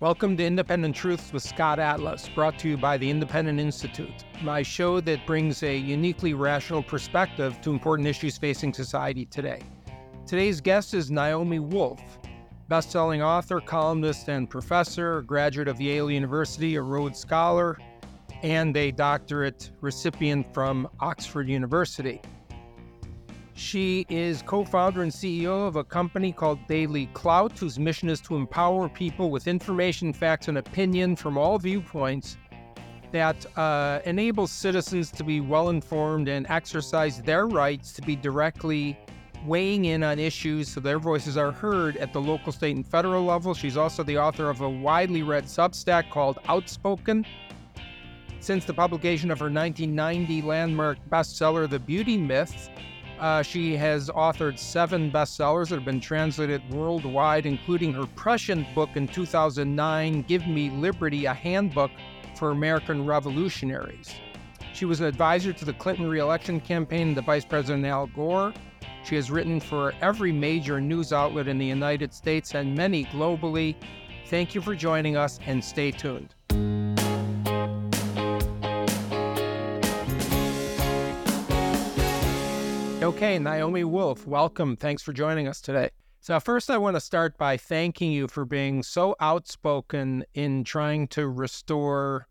Welcome 0.00 0.36
to 0.36 0.44
Independent 0.44 0.94
Truths 0.94 1.32
with 1.32 1.42
Scott 1.42 1.80
Atlas, 1.80 2.28
brought 2.32 2.56
to 2.60 2.68
you 2.68 2.76
by 2.76 2.98
the 2.98 3.10
Independent 3.10 3.58
Institute, 3.58 4.24
my 4.42 4.62
show 4.62 5.00
that 5.00 5.26
brings 5.26 5.64
a 5.64 5.76
uniquely 5.76 6.34
rational 6.34 6.84
perspective 6.84 7.60
to 7.62 7.72
important 7.72 8.06
issues 8.06 8.38
facing 8.38 8.72
society 8.72 9.26
today. 9.26 9.60
Today's 10.24 10.60
guest 10.60 10.94
is 10.94 11.10
Naomi 11.10 11.58
Wolf, 11.58 12.00
best-selling 12.68 13.22
author, 13.22 13.60
columnist, 13.60 14.28
and 14.28 14.48
professor, 14.48 15.22
graduate 15.22 15.66
of 15.66 15.80
Yale 15.80 16.12
University, 16.12 16.76
a 16.76 16.82
Rhodes 16.82 17.18
Scholar, 17.18 17.76
and 18.44 18.76
a 18.76 18.92
doctorate 18.92 19.72
recipient 19.80 20.46
from 20.54 20.88
Oxford 21.00 21.48
University. 21.48 22.22
She 23.58 24.06
is 24.08 24.40
co 24.42 24.64
founder 24.64 25.02
and 25.02 25.10
CEO 25.10 25.66
of 25.66 25.74
a 25.74 25.82
company 25.82 26.30
called 26.30 26.60
Daily 26.68 27.06
Clout, 27.06 27.58
whose 27.58 27.76
mission 27.76 28.08
is 28.08 28.20
to 28.20 28.36
empower 28.36 28.88
people 28.88 29.32
with 29.32 29.48
information, 29.48 30.12
facts, 30.12 30.46
and 30.46 30.58
opinion 30.58 31.16
from 31.16 31.36
all 31.36 31.58
viewpoints 31.58 32.36
that 33.10 33.44
uh, 33.58 33.98
enables 34.04 34.52
citizens 34.52 35.10
to 35.10 35.24
be 35.24 35.40
well 35.40 35.70
informed 35.70 36.28
and 36.28 36.46
exercise 36.48 37.20
their 37.22 37.48
rights 37.48 37.92
to 37.94 38.02
be 38.02 38.14
directly 38.14 38.96
weighing 39.44 39.86
in 39.86 40.04
on 40.04 40.20
issues 40.20 40.68
so 40.68 40.78
their 40.78 41.00
voices 41.00 41.36
are 41.36 41.50
heard 41.50 41.96
at 41.96 42.12
the 42.12 42.20
local, 42.20 42.52
state, 42.52 42.76
and 42.76 42.86
federal 42.86 43.24
level. 43.24 43.54
She's 43.54 43.76
also 43.76 44.04
the 44.04 44.18
author 44.18 44.48
of 44.50 44.60
a 44.60 44.70
widely 44.70 45.24
read 45.24 45.46
Substack 45.46 46.10
called 46.10 46.38
Outspoken. 46.46 47.26
Since 48.38 48.66
the 48.66 48.74
publication 48.74 49.32
of 49.32 49.40
her 49.40 49.50
1990 49.50 50.42
landmark 50.42 50.98
bestseller, 51.10 51.68
The 51.68 51.80
Beauty 51.80 52.16
Myth, 52.16 52.70
uh, 53.20 53.42
she 53.42 53.76
has 53.76 54.10
authored 54.10 54.58
seven 54.58 55.10
bestsellers 55.10 55.68
that 55.68 55.76
have 55.76 55.84
been 55.84 56.00
translated 56.00 56.62
worldwide, 56.70 57.46
including 57.46 57.92
her 57.92 58.06
prescient 58.14 58.72
book 58.74 58.90
in 58.94 59.08
2009, 59.08 60.22
Give 60.22 60.46
Me 60.46 60.70
Liberty, 60.70 61.26
a 61.26 61.34
handbook 61.34 61.90
for 62.36 62.50
American 62.50 63.04
revolutionaries. 63.04 64.14
She 64.72 64.84
was 64.84 65.00
an 65.00 65.06
advisor 65.06 65.52
to 65.52 65.64
the 65.64 65.72
Clinton 65.72 66.08
reelection 66.08 66.60
campaign 66.60 67.14
to 67.14 67.22
Vice 67.22 67.44
President 67.44 67.84
Al 67.84 68.06
Gore. 68.06 68.54
She 69.04 69.16
has 69.16 69.30
written 69.30 69.58
for 69.58 69.92
every 70.00 70.32
major 70.32 70.80
news 70.80 71.12
outlet 71.12 71.48
in 71.48 71.58
the 71.58 71.66
United 71.66 72.12
States 72.12 72.54
and 72.54 72.76
many 72.76 73.04
globally. 73.06 73.74
Thank 74.26 74.54
you 74.54 74.60
for 74.60 74.74
joining 74.74 75.16
us 75.16 75.40
and 75.46 75.64
stay 75.64 75.90
tuned. 75.90 76.34
Okay, 83.08 83.38
Naomi 83.38 83.84
Wolf, 83.84 84.26
welcome. 84.26 84.76
Thanks 84.76 85.02
for 85.02 85.14
joining 85.14 85.48
us 85.48 85.62
today. 85.62 85.88
So, 86.20 86.38
first, 86.38 86.68
I 86.68 86.76
want 86.76 86.94
to 86.94 87.00
start 87.00 87.38
by 87.38 87.56
thanking 87.56 88.12
you 88.12 88.28
for 88.28 88.44
being 88.44 88.82
so 88.82 89.16
outspoken 89.18 90.24
in 90.34 90.62
trying 90.62 91.08
to 91.08 91.26
restore 91.26 92.28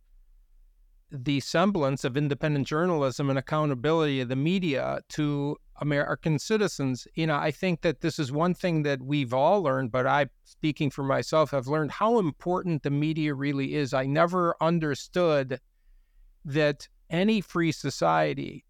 the 1.12 1.40
semblance 1.40 2.04
of 2.04 2.16
independent 2.16 2.68
journalism 2.68 3.32
and 3.32 3.40
accountability 3.40 4.22
of 4.22 4.30
the 4.30 4.36
media 4.36 5.00
to 5.10 5.58
American 5.82 6.38
citizens. 6.38 7.08
You 7.16 7.26
know, 7.26 7.38
I 7.38 7.50
think 7.50 7.82
that 7.82 8.02
this 8.02 8.20
is 8.20 8.32
one 8.32 8.54
thing 8.54 8.84
that 8.84 9.02
we've 9.02 9.34
all 9.34 9.64
learned, 9.64 9.92
but 9.92 10.06
I, 10.06 10.28
speaking 10.44 10.92
for 10.92 11.02
myself, 11.02 11.50
have 11.50 11.68
learned 11.68 11.94
how 11.94 12.20
important 12.20 12.84
the 12.84 12.92
media 12.92 13.34
really 13.34 13.74
is. 13.74 13.96
I 13.96 14.06
never 14.06 14.56
understood 14.62 15.60
that 16.46 16.88
any 17.10 17.42
free 17.42 17.72
society 17.72 18.64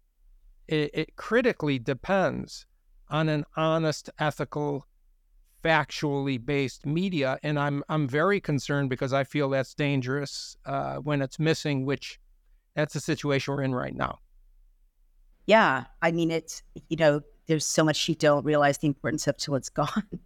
it, 0.68 0.90
it 0.92 1.16
critically 1.16 1.78
depends 1.78 2.66
on 3.08 3.28
an 3.28 3.44
honest, 3.56 4.10
ethical, 4.18 4.86
factually 5.64 6.44
based 6.44 6.86
media, 6.86 7.38
and 7.42 7.58
I'm 7.58 7.82
I'm 7.88 8.06
very 8.06 8.40
concerned 8.40 8.90
because 8.90 9.12
I 9.12 9.24
feel 9.24 9.48
that's 9.48 9.74
dangerous 9.74 10.56
uh, 10.66 10.96
when 10.96 11.22
it's 11.22 11.38
missing, 11.38 11.84
which 11.84 12.20
that's 12.74 12.94
the 12.94 13.00
situation 13.00 13.54
we're 13.54 13.62
in 13.62 13.74
right 13.74 13.94
now. 13.94 14.18
Yeah, 15.46 15.84
I 16.02 16.12
mean 16.12 16.30
it's 16.30 16.62
you 16.88 16.96
know 16.96 17.22
there's 17.46 17.64
so 17.64 17.82
much 17.82 18.08
you 18.08 18.14
don't 18.14 18.44
realize 18.44 18.78
the 18.78 18.86
importance 18.86 19.26
of 19.26 19.38
till 19.38 19.54
it's 19.54 19.68
gone, 19.70 20.20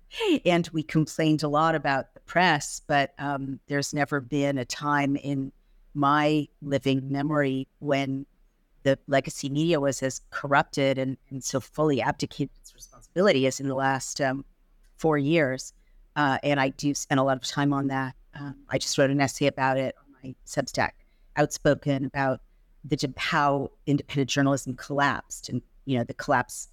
and 0.45 0.69
we 0.73 0.83
complained 0.83 1.45
a 1.45 1.49
lot 1.49 1.75
about 1.75 2.15
the 2.15 2.21
press, 2.21 2.83
but 2.87 3.15
um, 3.19 3.61
there's 3.69 3.95
never 3.95 4.21
been 4.21 4.59
a 4.59 4.65
time 4.65 5.17
in 5.17 5.53
my 5.95 6.49
living 6.63 7.13
memory 7.13 7.69
when 7.79 8.27
the 8.83 8.99
legacy 9.07 9.49
media 9.49 9.81
was 9.81 10.03
as 10.03 10.21
corrupted 10.31 10.99
and, 10.99 11.17
and 11.31 11.43
so 11.43 11.61
fully 11.61 12.01
abdicated 12.01 12.51
its 12.61 12.75
responsibility 12.75 13.47
as 13.47 13.61
in 13.61 13.69
the 13.69 13.75
last 13.75 14.21
um, 14.21 14.45
four 14.97 15.19
years. 15.19 15.73
Uh, 16.17 16.39
and 16.43 16.61
I 16.61 16.71
do 16.71 16.95
spend 16.95 17.21
a 17.21 17.23
lot 17.23 17.37
of 17.37 17.45
time 17.45 17.73
on 17.73 17.89
that. 17.89 18.15
Um, 18.35 18.57
I 18.69 18.79
just 18.79 18.97
wrote 18.99 19.11
an 19.11 19.21
essay 19.21 19.47
about 19.47 19.79
it 19.79 19.95
on 19.99 20.15
my 20.23 20.35
Substack, 20.47 20.93
outspoken 21.37 22.05
about 22.05 22.41
the 22.85 23.13
how 23.17 23.71
independent 23.87 24.29
journalism 24.29 24.75
collapsed, 24.75 25.49
and 25.49 25.63
you 25.85 25.97
know 25.97 26.05
the 26.05 26.15
collapse 26.15 26.69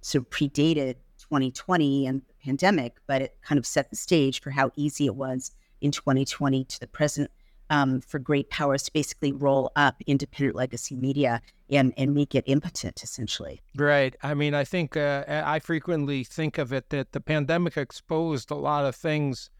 sort 0.00 0.24
of 0.24 0.30
predated 0.30 0.96
2020 1.18 2.06
and 2.06 2.22
the 2.22 2.34
pandemic, 2.44 2.96
but 3.06 3.22
it 3.22 3.36
kind 3.42 3.58
of 3.58 3.66
set 3.66 3.90
the 3.90 3.96
stage 3.96 4.40
for 4.40 4.50
how 4.50 4.70
easy 4.76 5.06
it 5.06 5.14
was 5.14 5.50
in 5.80 5.90
2020 5.90 6.64
to 6.64 6.80
the 6.80 6.86
present 6.86 7.30
um, 7.70 8.00
for 8.00 8.18
great 8.18 8.50
powers 8.50 8.84
to 8.84 8.92
basically 8.92 9.32
roll 9.32 9.72
up 9.76 9.96
independent 10.06 10.56
legacy 10.56 10.96
media 10.96 11.40
and, 11.70 11.92
and 11.96 12.14
make 12.14 12.34
it 12.34 12.44
impotent, 12.46 13.02
essentially. 13.02 13.62
Right. 13.76 14.14
I 14.22 14.34
mean, 14.34 14.54
I 14.54 14.64
think 14.64 14.96
uh, 14.96 15.24
I 15.28 15.58
frequently 15.58 16.24
think 16.24 16.58
of 16.58 16.72
it 16.72 16.90
that 16.90 17.12
the 17.12 17.20
pandemic 17.20 17.76
exposed 17.76 18.50
a 18.50 18.54
lot 18.56 18.84
of 18.84 18.94
things 18.94 19.50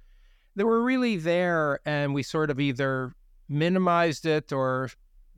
that 0.56 0.66
were 0.66 0.82
really 0.82 1.16
there, 1.16 1.80
and 1.84 2.14
we 2.14 2.22
sort 2.22 2.50
of 2.50 2.60
either 2.60 3.12
minimized 3.48 4.26
it 4.26 4.52
or 4.52 4.90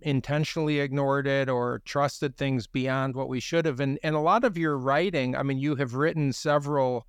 intentionally 0.02 0.80
ignored 0.80 1.26
it 1.26 1.48
or 1.48 1.80
trusted 1.84 2.36
things 2.36 2.66
beyond 2.66 3.14
what 3.14 3.28
we 3.28 3.40
should 3.40 3.64
have. 3.64 3.80
And, 3.80 3.98
and 4.02 4.14
a 4.14 4.20
lot 4.20 4.44
of 4.44 4.58
your 4.58 4.76
writing, 4.76 5.34
I 5.34 5.42
mean, 5.42 5.58
you 5.58 5.76
have 5.76 5.94
written 5.94 6.32
several 6.32 7.06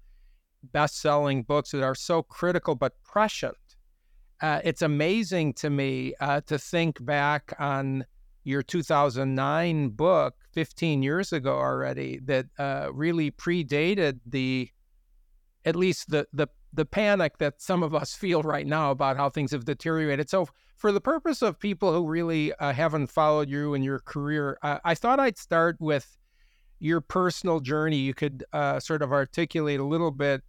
best 0.71 0.99
selling 0.99 1.43
books 1.43 1.71
that 1.71 1.83
are 1.83 1.95
so 1.95 2.23
critical 2.23 2.75
but 2.75 2.93
prescient 3.03 3.55
uh, 4.41 4.61
it's 4.63 4.81
amazing 4.81 5.53
to 5.53 5.69
me 5.69 6.13
uh, 6.19 6.41
to 6.41 6.57
think 6.57 7.03
back 7.05 7.53
on 7.59 8.05
your 8.43 8.61
2009 8.61 9.89
book 9.89 10.35
15 10.53 11.03
years 11.03 11.33
ago 11.33 11.57
already 11.57 12.19
that 12.23 12.45
uh, 12.57 12.89
really 12.93 13.31
predated 13.31 14.19
the 14.25 14.69
at 15.65 15.75
least 15.75 16.09
the, 16.09 16.25
the 16.33 16.47
the 16.73 16.85
panic 16.85 17.37
that 17.39 17.61
some 17.61 17.81
of 17.81 17.95
us 17.95 18.13
feel 18.13 18.43
right 18.43 18.67
now 18.67 18.91
about 18.91 19.17
how 19.17 19.29
things 19.29 19.51
have 19.51 19.65
deteriorated. 19.65 20.29
So 20.29 20.47
for 20.75 20.91
the 20.91 21.01
purpose 21.01 21.41
of 21.41 21.59
people 21.59 21.91
who 21.91 22.07
really 22.07 22.53
uh, 22.53 22.71
haven't 22.71 23.07
followed 23.07 23.49
you 23.49 23.73
in 23.73 23.81
your 23.81 23.99
career 23.99 24.59
uh, 24.61 24.77
i 24.85 24.93
thought 24.93 25.19
i'd 25.19 25.37
start 25.37 25.75
with 25.79 26.17
your 26.79 27.01
personal 27.01 27.59
journey. 27.59 27.97
You 27.97 28.13
could 28.13 28.43
uh, 28.53 28.79
sort 28.79 29.01
of 29.01 29.11
articulate 29.11 29.79
a 29.79 29.83
little 29.83 30.11
bit 30.11 30.43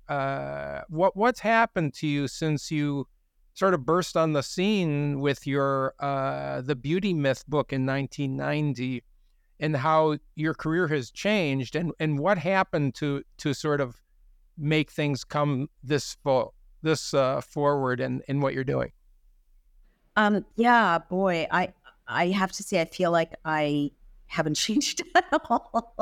what 0.89 1.17
what's 1.17 1.41
happened 1.41 1.95
to 1.95 2.07
you 2.07 2.29
since 2.29 2.71
you 2.71 3.07
sort 3.59 3.75
of 3.75 3.85
burst 3.85 4.17
on 4.17 4.35
the 4.35 4.43
scene 4.43 5.19
with 5.19 5.45
your 5.45 5.93
uh, 5.99 6.61
the 6.61 6.77
beauty 6.77 7.13
myth 7.13 7.45
book 7.49 7.73
in 7.73 7.85
1990 7.85 9.03
and 9.59 9.77
how 9.77 10.17
your 10.37 10.55
career 10.55 10.87
has 10.87 11.11
changed 11.11 11.75
and, 11.75 11.91
and 11.99 12.21
what 12.21 12.39
happened 12.39 12.95
to 12.95 13.25
to 13.37 13.53
sort 13.53 13.81
of 13.81 13.97
make 14.57 14.93
things 14.93 15.25
come 15.25 15.69
this 15.83 16.17
full, 16.23 16.55
this 16.83 17.13
uh, 17.15 17.41
forward 17.41 18.01
in, 18.01 18.23
in 18.29 18.41
what 18.41 18.55
you're 18.55 18.63
doing? 18.63 18.93
Um 20.17 20.45
yeah 20.55 20.99
boy 20.99 21.49
i 21.51 21.73
i 22.07 22.29
have 22.29 22.53
to 22.53 22.63
say 22.63 22.81
i 22.81 22.85
feel 22.85 23.11
like 23.11 23.35
i 23.45 23.91
haven't 24.27 24.55
changed 24.67 25.03
at 25.17 25.25
all 25.49 25.97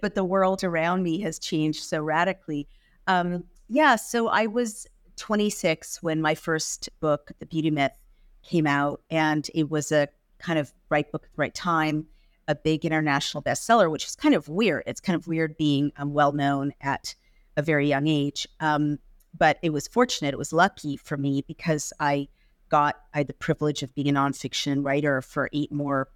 but 0.00 0.14
the 0.14 0.24
world 0.24 0.64
around 0.64 1.02
me 1.02 1.20
has 1.20 1.38
changed 1.38 1.82
so 1.82 2.02
radically. 2.02 2.66
Um 3.06 3.44
yeah 3.68 3.96
so 3.96 4.28
i 4.28 4.46
was 4.46 4.86
26 5.16 6.02
when 6.02 6.20
my 6.20 6.34
first 6.34 6.88
book, 7.00 7.32
The 7.38 7.46
Beauty 7.46 7.70
Myth, 7.70 7.98
came 8.42 8.66
out. 8.66 9.00
And 9.10 9.48
it 9.54 9.70
was 9.70 9.92
a 9.92 10.08
kind 10.38 10.58
of 10.58 10.72
right 10.90 11.10
book 11.10 11.24
at 11.24 11.30
the 11.30 11.40
right 11.40 11.54
time, 11.54 12.06
a 12.48 12.54
big 12.54 12.84
international 12.84 13.42
bestseller, 13.42 13.90
which 13.90 14.04
is 14.04 14.16
kind 14.16 14.34
of 14.34 14.48
weird. 14.48 14.84
It's 14.86 15.00
kind 15.00 15.16
of 15.16 15.26
weird 15.26 15.56
being 15.56 15.92
um, 15.96 16.12
well 16.12 16.32
known 16.32 16.72
at 16.80 17.14
a 17.56 17.62
very 17.62 17.88
young 17.88 18.06
age. 18.06 18.46
Um, 18.60 18.98
but 19.36 19.58
it 19.62 19.70
was 19.70 19.88
fortunate, 19.88 20.34
it 20.34 20.38
was 20.38 20.52
lucky 20.52 20.96
for 20.96 21.16
me 21.16 21.42
because 21.46 21.92
I 21.98 22.28
got 22.68 22.96
I 23.12 23.18
had 23.18 23.26
the 23.26 23.34
privilege 23.34 23.82
of 23.82 23.94
being 23.94 24.08
a 24.08 24.12
nonfiction 24.12 24.84
writer 24.84 25.22
for 25.22 25.48
eight 25.52 25.72
more 25.72 26.08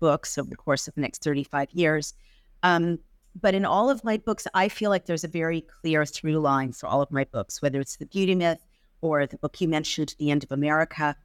books 0.00 0.38
over 0.38 0.48
the 0.48 0.56
course 0.56 0.86
of 0.88 0.94
the 0.94 1.00
next 1.00 1.22
35 1.22 1.70
years. 1.72 2.14
Um, 2.62 2.98
but 3.40 3.54
in 3.54 3.64
all 3.64 3.90
of 3.90 4.04
my 4.04 4.16
books, 4.16 4.46
I 4.54 4.68
feel 4.68 4.90
like 4.90 5.06
there's 5.06 5.24
a 5.24 5.28
very 5.28 5.60
clear 5.60 6.04
through 6.04 6.38
line 6.38 6.72
for 6.72 6.86
all 6.86 7.02
of 7.02 7.10
my 7.10 7.24
books, 7.24 7.62
whether 7.62 7.80
it's 7.80 7.96
The 7.96 8.06
Beauty 8.06 8.34
Myth 8.34 8.64
or 9.00 9.26
the 9.26 9.38
book 9.38 9.60
you 9.60 9.68
mentioned, 9.68 10.14
The 10.18 10.30
End 10.30 10.44
of 10.44 10.52
America, 10.52 11.16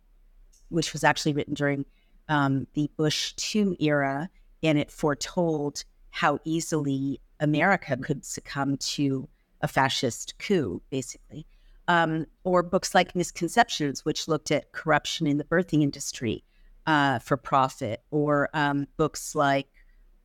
which 0.69 0.94
was 0.94 1.03
actually 1.03 1.33
written 1.33 1.53
during 1.53 1.85
um, 2.29 2.67
the 2.73 2.89
Bush 2.97 3.33
2 3.33 3.77
era, 3.79 4.29
and 4.61 4.77
it 4.77 4.91
foretold 4.91 5.83
how 6.11 6.39
easily 6.45 7.19
America 7.39 7.97
could 7.97 8.23
succumb 8.23 8.77
to 8.77 9.27
a 9.61 9.67
fascist 9.67 10.38
coup, 10.39 10.81
basically. 10.89 11.45
Um, 11.88 12.27
or 12.44 12.63
books 12.63 12.95
like 12.95 13.15
Misconceptions, 13.15 14.06
which 14.06 14.27
looked 14.27 14.51
at 14.51 14.71
corruption 14.71 15.27
in 15.27 15.38
the 15.38 15.44
birthing 15.44 15.83
industry 15.83 16.44
uh, 16.85 17.19
for 17.19 17.35
profit, 17.35 18.03
or 18.11 18.49
um, 18.53 18.88
books 18.97 19.35
like, 19.35 19.67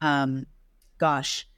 um, 0.01 0.47
gosh, 0.99 1.49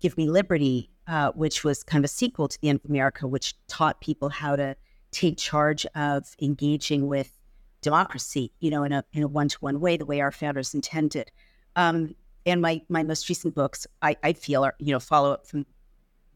Give 0.00 0.16
Me 0.16 0.28
Liberty, 0.28 0.90
uh, 1.06 1.32
which 1.32 1.64
was 1.64 1.82
kind 1.82 2.04
of 2.04 2.08
a 2.08 2.12
sequel 2.12 2.48
to 2.48 2.60
The 2.60 2.68
End 2.68 2.80
of 2.84 2.90
America, 2.90 3.26
which 3.26 3.54
taught 3.66 4.00
people 4.00 4.28
how 4.28 4.56
to 4.56 4.76
take 5.10 5.38
charge 5.38 5.86
of 5.94 6.34
engaging 6.40 7.06
with 7.06 7.32
democracy, 7.80 8.52
you 8.60 8.70
know, 8.70 8.84
in 8.84 8.92
a 8.92 9.04
in 9.12 9.22
a 9.22 9.28
one 9.28 9.48
to 9.48 9.58
one 9.60 9.80
way, 9.80 9.96
the 9.96 10.04
way 10.04 10.20
our 10.20 10.32
founders 10.32 10.74
intended. 10.74 11.30
Um, 11.76 12.14
and 12.46 12.60
my 12.60 12.82
my 12.88 13.02
most 13.02 13.28
recent 13.28 13.54
books, 13.54 13.86
I, 14.02 14.16
I 14.22 14.32
feel 14.32 14.64
are 14.64 14.74
you 14.78 14.92
know 14.92 15.00
follow 15.00 15.32
up 15.32 15.46
from 15.46 15.66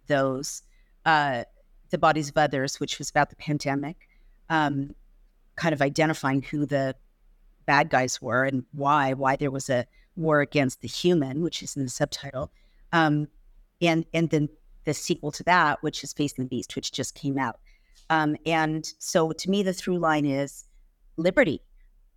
those. 0.07 0.63
Uh, 1.05 1.45
the 1.91 1.99
Bodies 1.99 2.31
of 2.31 2.39
Others, 2.39 2.81
which 2.81 2.99
was 2.99 3.11
about 3.11 3.31
the 3.31 3.37
pandemic, 3.37 4.09
um, 4.49 4.95
kind 5.57 5.75
of 5.75 5.83
identifying 5.83 6.43
who 6.43 6.65
the 6.65 6.97
bad 7.67 7.91
guys 7.91 8.21
were 8.21 8.45
and 8.45 8.65
why, 8.73 9.13
why 9.13 9.37
there 9.37 9.51
was 9.51 9.69
a 9.69 9.87
war 10.17 10.41
against 10.41 10.81
the 10.81 10.89
human, 10.89 11.43
which 11.43 11.63
is 11.63 11.77
in 11.77 11.85
the 11.85 11.91
subtitle. 11.91 12.51
Um, 12.93 13.29
and 13.83 14.07
and 14.15 14.31
then 14.31 14.49
the 14.85 14.95
sequel 14.95 15.31
to 15.33 15.45
that, 15.45 15.83
which 15.83 16.03
is 16.03 16.13
Facing 16.13 16.45
the 16.45 16.49
Beast, 16.49 16.75
which 16.75 16.93
just 16.93 17.15
came 17.15 17.39
out. 17.39 17.61
Um, 18.11 18.37
and 18.47 18.91
so 18.99 19.33
to 19.33 19.51
me, 19.51 19.63
the 19.63 19.73
through 19.73 19.99
line 19.99 20.27
is 20.27 20.65
liberty, 21.17 21.61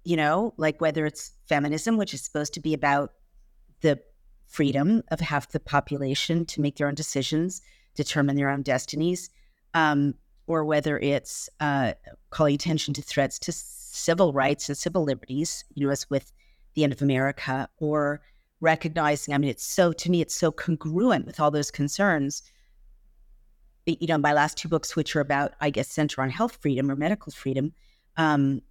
you 0.04 0.18
know, 0.18 0.54
like 0.58 0.82
whether 0.82 1.06
it's 1.06 1.34
feminism, 1.48 1.98
which 1.98 2.14
is 2.14 2.22
supposed 2.22 2.54
to 2.54 2.60
be 2.60 2.74
about 2.74 3.14
the 3.82 4.00
freedom 4.48 5.04
of 5.10 5.20
half 5.20 5.52
the 5.52 5.60
population 5.60 6.46
to 6.46 6.62
make 6.62 6.78
their 6.78 6.88
own 6.88 6.96
decisions, 6.96 7.62
determine 7.96 8.36
their 8.36 8.50
own 8.50 8.62
destinies, 8.62 9.30
um, 9.74 10.14
or 10.48 10.64
whether 10.64 11.00
it's 11.00 11.50
uh, 11.60 11.94
calling 12.30 12.56
attention 12.56 12.94
to 12.94 13.02
threats 13.02 13.40
to 13.40 13.52
civil 13.52 14.34
rights 14.34 14.70
and 14.70 14.78
civil 14.78 15.04
liberties, 15.04 15.66
you 15.74 15.86
know, 15.86 15.92
as 15.92 16.10
with 16.10 16.32
the 16.74 16.84
end 16.84 16.94
of 16.94 17.02
America, 17.02 17.70
or 17.78 18.22
recognizing, 18.62 19.34
I 19.34 19.38
mean, 19.38 19.50
it's 19.50 19.66
so, 19.66 19.92
to 19.94 20.10
me, 20.10 20.22
it's 20.22 20.36
so 20.36 20.52
congruent 20.52 21.26
with 21.26 21.40
all 21.40 21.52
those 21.52 21.72
concerns. 21.72 22.42
You 23.86 24.08
know, 24.08 24.18
my 24.18 24.34
last 24.34 24.58
two 24.58 24.68
books, 24.68 24.96
which 24.96 25.16
are 25.16 25.22
about, 25.22 25.54
I 25.62 25.70
guess, 25.70 25.90
center 25.90 26.22
on 26.22 26.30
health 26.30 26.58
freedom 26.62 26.90
or 26.90 26.96
medical 26.96 27.32
freedom 27.32 27.74
um, 28.18 28.62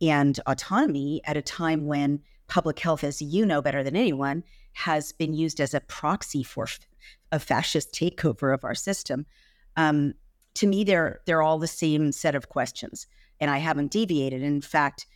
and 0.00 0.38
autonomy 0.46 1.20
at 1.24 1.36
a 1.36 1.42
time 1.42 1.86
when 1.86 2.20
public 2.48 2.78
health, 2.78 3.04
as 3.04 3.22
you 3.22 3.46
know 3.46 3.62
better 3.62 3.82
than 3.82 3.96
anyone, 3.96 4.42
has 4.72 5.12
been 5.12 5.34
used 5.34 5.60
as 5.60 5.74
a 5.74 5.80
proxy 5.80 6.42
for 6.42 6.66
a 7.30 7.38
fascist 7.38 7.92
takeover 7.92 8.52
of 8.52 8.64
our 8.64 8.74
system. 8.74 9.26
Um, 9.76 10.14
to 10.54 10.66
me, 10.66 10.84
they're 10.84 11.20
they're 11.24 11.42
all 11.42 11.58
the 11.58 11.66
same 11.66 12.12
set 12.12 12.34
of 12.34 12.48
questions, 12.48 13.06
and 13.40 13.50
I 13.50 13.58
haven't 13.58 13.90
deviated. 13.90 14.42
In 14.42 14.60
fact, 14.60 15.06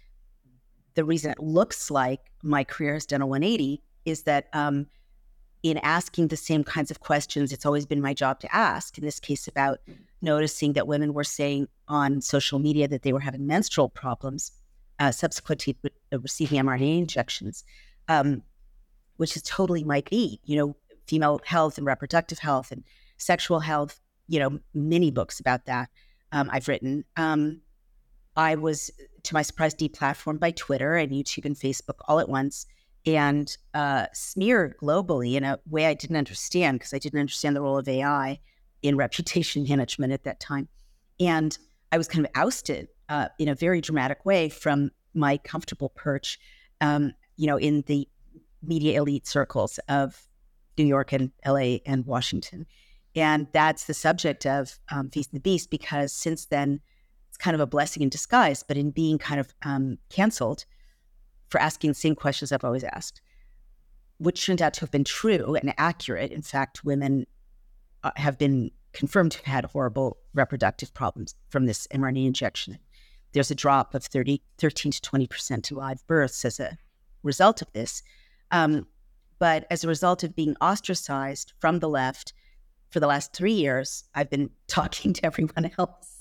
the 0.97 1.05
reason 1.05 1.31
it 1.31 1.39
looks 1.39 1.91
like 1.91 2.21
my 2.43 2.65
career 2.65 2.95
has 2.95 3.07
done 3.07 3.23
a 3.23 3.27
180 3.27 3.81
is 4.05 4.23
that 4.25 4.49
um, 4.53 4.87
in 5.63 5.79
asking 5.79 6.29
the 6.29 6.37
same 6.37 6.65
kinds 6.65 6.91
of 6.91 7.01
questions, 7.01 7.53
it's 7.53 7.65
always 7.65 7.87
been 7.87 8.01
my 8.01 8.13
job 8.13 8.41
to 8.41 8.55
ask. 8.55 8.99
In 8.99 9.05
this 9.05 9.21
case, 9.21 9.47
about 9.47 9.79
noticing 10.21 10.73
that 10.73 10.89
women 10.89 11.15
were 11.15 11.25
saying 11.25 11.69
on 11.87 12.21
social 12.21 12.59
media 12.59 12.89
that 12.89 13.03
they 13.03 13.13
were 13.13 13.21
having 13.21 13.47
menstrual 13.47 13.89
problems 13.89 14.53
uh, 14.99 15.13
subsequent 15.13 15.61
to 15.61 15.75
receiving 16.13 16.61
mRNA 16.61 16.99
injections, 16.99 17.65
um, 18.09 18.43
which 19.17 19.37
is 19.37 19.43
totally 19.43 19.85
my 19.85 20.03
beat. 20.11 20.41
You 20.45 20.57
know, 20.57 20.77
female 21.07 21.41
health 21.45 21.79
and 21.79 21.87
reproductive 21.87 22.39
health 22.39 22.73
and 22.73 22.83
sexual 23.19 23.61
health 23.61 24.01
you 24.29 24.41
know, 24.41 24.59
many 24.75 25.11
books 25.11 25.41
about 25.41 25.67
that 25.67 25.89
um, 26.33 26.49
I've 26.53 26.69
written. 26.69 27.05
Um, 27.17 27.61
I 28.37 28.55
was, 28.57 28.91
to 29.27 29.35
my 29.35 29.43
surprise, 29.43 29.75
deplatformed 29.75 30.41
by 30.41 30.53
Twitter 30.53 30.97
and 30.97 31.13
YouTube 31.13 31.45
and 31.45 31.57
Facebook 31.57 31.99
all 32.09 32.19
at 32.21 32.29
once 32.29 32.67
and 33.07 33.57
uh, 33.75 34.07
smeared 34.13 34.77
globally 34.79 35.35
in 35.35 35.45
a 35.45 35.59
way 35.69 35.87
I 35.87 35.95
didn't 35.95 36.17
understand 36.17 36.79
because 36.79 36.93
I 36.93 36.99
didn't 36.99 37.21
understand 37.21 37.55
the 37.55 37.61
role 37.61 37.79
of 37.79 37.89
AI 37.89 38.41
in 38.83 38.97
reputation 38.97 39.65
management 39.69 40.13
at 40.13 40.25
that 40.25 40.41
time. 40.41 40.69
And 41.21 41.57
I 41.93 41.99
was 41.99 42.09
kind 42.09 42.27
of 42.27 42.33
ousted 42.35 42.89
uh, 43.09 43.29
in 43.39 43.49
a 43.49 43.55
very 43.55 43.81
dramatic 43.81 44.25
way 44.25 44.49
from 44.49 44.91
my 45.15 45.39
comfortable 45.39 45.91
perch, 45.91 46.39
um, 46.81 47.15
you 47.37 47.47
know, 47.47 47.59
in 47.59 47.83
the 47.87 48.09
media 48.63 49.01
elite 49.01 49.27
circles 49.27 49.79
of 49.89 50.27
New 50.77 50.85
York 50.85 51.13
and 51.13 51.31
LA 51.47 51.79
and 51.87 52.05
Washington. 52.07 52.67
And 53.15 53.47
that's 53.53 53.85
the 53.85 53.95
subject 53.95 54.45
of 54.45 54.79
um, 54.91 55.11
Facing 55.11 55.35
the 55.35 55.41
Beast 55.41 55.71
because 55.71 56.13
since 56.13 56.47
then, 56.47 56.81
it's 57.37 57.45
kind 57.45 57.55
of 57.55 57.61
a 57.61 57.67
blessing 57.67 58.03
in 58.03 58.09
disguise, 58.09 58.63
but 58.63 58.79
in 58.79 58.91
being 58.91 59.19
kind 59.19 59.39
of 59.39 59.55
um, 59.63 59.99
canceled 60.09 60.65
for 61.49 61.61
asking 61.61 61.91
the 61.91 61.95
same 61.95 62.15
questions 62.15 62.51
I've 62.51 62.65
always 62.65 62.83
asked, 62.83 63.21
which 64.17 64.47
turned 64.47 64.63
out 64.63 64.73
to 64.75 64.81
have 64.81 64.91
been 64.91 65.05
true 65.05 65.55
and 65.55 65.75
accurate. 65.77 66.33
In 66.33 66.41
fact, 66.41 66.83
women 66.83 67.27
uh, 68.03 68.13
have 68.17 68.39
been 68.39 68.71
confirmed 68.95 69.33
to 69.33 69.39
have 69.39 69.47
had 69.47 69.65
horrible 69.67 70.17
reproductive 70.33 70.95
problems 70.95 71.35
from 71.51 71.67
this 71.67 71.87
mRNA 71.89 72.27
injection. 72.27 72.79
There's 73.33 73.51
a 73.51 73.55
drop 73.55 73.95
of 73.95 74.03
30, 74.05 74.41
13 74.57 74.93
to 74.93 75.01
20% 75.03 75.71
in 75.71 75.77
live 75.77 76.07
births 76.07 76.43
as 76.47 76.59
a 76.59 76.79
result 77.23 77.61
of 77.61 77.71
this. 77.75 78.03
Um, 78.51 78.87
but 79.39 79.67
as 79.71 79.85
a 79.85 79.89
result 79.89 80.23
of 80.23 80.35
being 80.35 80.57
ostracized 80.63 81.53
from 81.59 81.81
the 81.81 81.89
left, 81.89 82.33
for 82.89 83.01
the 83.01 83.07
last 83.07 83.35
three 83.35 83.53
years, 83.53 84.05
I've 84.15 84.31
been 84.31 84.49
talking 84.69 85.13
to 85.13 85.27
everyone 85.27 85.71
else, 85.79 86.16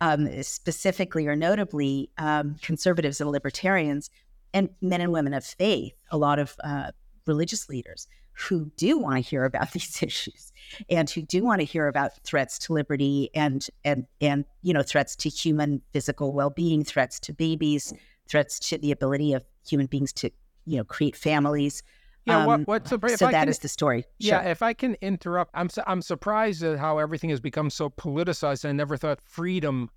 um, 0.00 0.42
specifically 0.42 1.26
or 1.26 1.36
notably 1.36 2.10
um, 2.18 2.56
conservatives 2.62 3.20
and 3.20 3.30
libertarians, 3.30 4.10
and 4.54 4.70
men 4.80 5.00
and 5.00 5.12
women 5.12 5.34
of 5.34 5.44
faith, 5.44 5.94
a 6.10 6.16
lot 6.16 6.38
of 6.38 6.56
uh, 6.64 6.90
religious 7.26 7.68
leaders 7.68 8.08
who 8.32 8.70
do 8.76 8.98
want 8.98 9.16
to 9.16 9.20
hear 9.20 9.44
about 9.44 9.70
these 9.72 10.02
issues 10.02 10.52
and 10.88 11.10
who 11.10 11.22
do 11.22 11.44
want 11.44 11.60
to 11.60 11.64
hear 11.64 11.88
about 11.88 12.12
threats 12.24 12.58
to 12.58 12.72
liberty 12.72 13.30
and 13.34 13.66
and 13.84 14.06
and 14.20 14.44
you 14.62 14.72
know 14.72 14.82
threats 14.82 15.16
to 15.16 15.28
human 15.28 15.82
physical 15.92 16.32
well-being 16.32 16.84
threats 16.84 17.18
to 17.20 17.32
babies 17.32 17.92
threats 18.28 18.58
to 18.58 18.78
the 18.78 18.92
ability 18.92 19.32
of 19.32 19.44
human 19.66 19.86
beings 19.86 20.12
to 20.12 20.30
you 20.66 20.76
know 20.76 20.84
create 20.84 21.16
families 21.16 21.82
yeah, 22.28 22.40
um, 22.40 22.46
what, 22.46 22.66
what's 22.66 22.90
so, 22.90 22.98
so 23.16 23.26
that 23.26 23.32
can, 23.32 23.48
is 23.48 23.58
the 23.58 23.68
story. 23.68 24.02
Sure. 24.20 24.42
Yeah, 24.42 24.42
if 24.42 24.62
I 24.62 24.74
can 24.74 24.96
interrupt, 25.00 25.50
I'm 25.54 25.68
su- 25.68 25.82
I'm 25.86 26.02
surprised 26.02 26.62
at 26.62 26.78
how 26.78 26.98
everything 26.98 27.30
has 27.30 27.40
become 27.40 27.70
so 27.70 27.90
politicized. 27.90 28.68
I 28.68 28.72
never 28.72 28.96
thought 28.96 29.20
freedom 29.24 29.90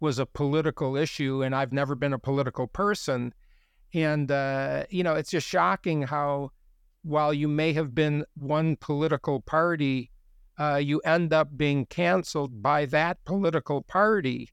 was 0.00 0.18
a 0.18 0.26
political 0.26 0.96
issue, 0.96 1.42
and 1.42 1.54
I've 1.54 1.72
never 1.72 1.94
been 1.94 2.12
a 2.12 2.18
political 2.18 2.66
person. 2.66 3.32
And 3.94 4.30
uh, 4.30 4.84
you 4.90 5.02
know, 5.02 5.14
it's 5.14 5.30
just 5.30 5.48
shocking 5.48 6.02
how, 6.02 6.52
while 7.02 7.32
you 7.32 7.48
may 7.48 7.72
have 7.72 7.94
been 7.94 8.24
one 8.36 8.76
political 8.76 9.40
party, 9.40 10.10
uh, 10.60 10.76
you 10.76 11.00
end 11.00 11.32
up 11.32 11.56
being 11.56 11.86
canceled 11.86 12.62
by 12.62 12.84
that 12.86 13.24
political 13.24 13.82
party 13.82 14.50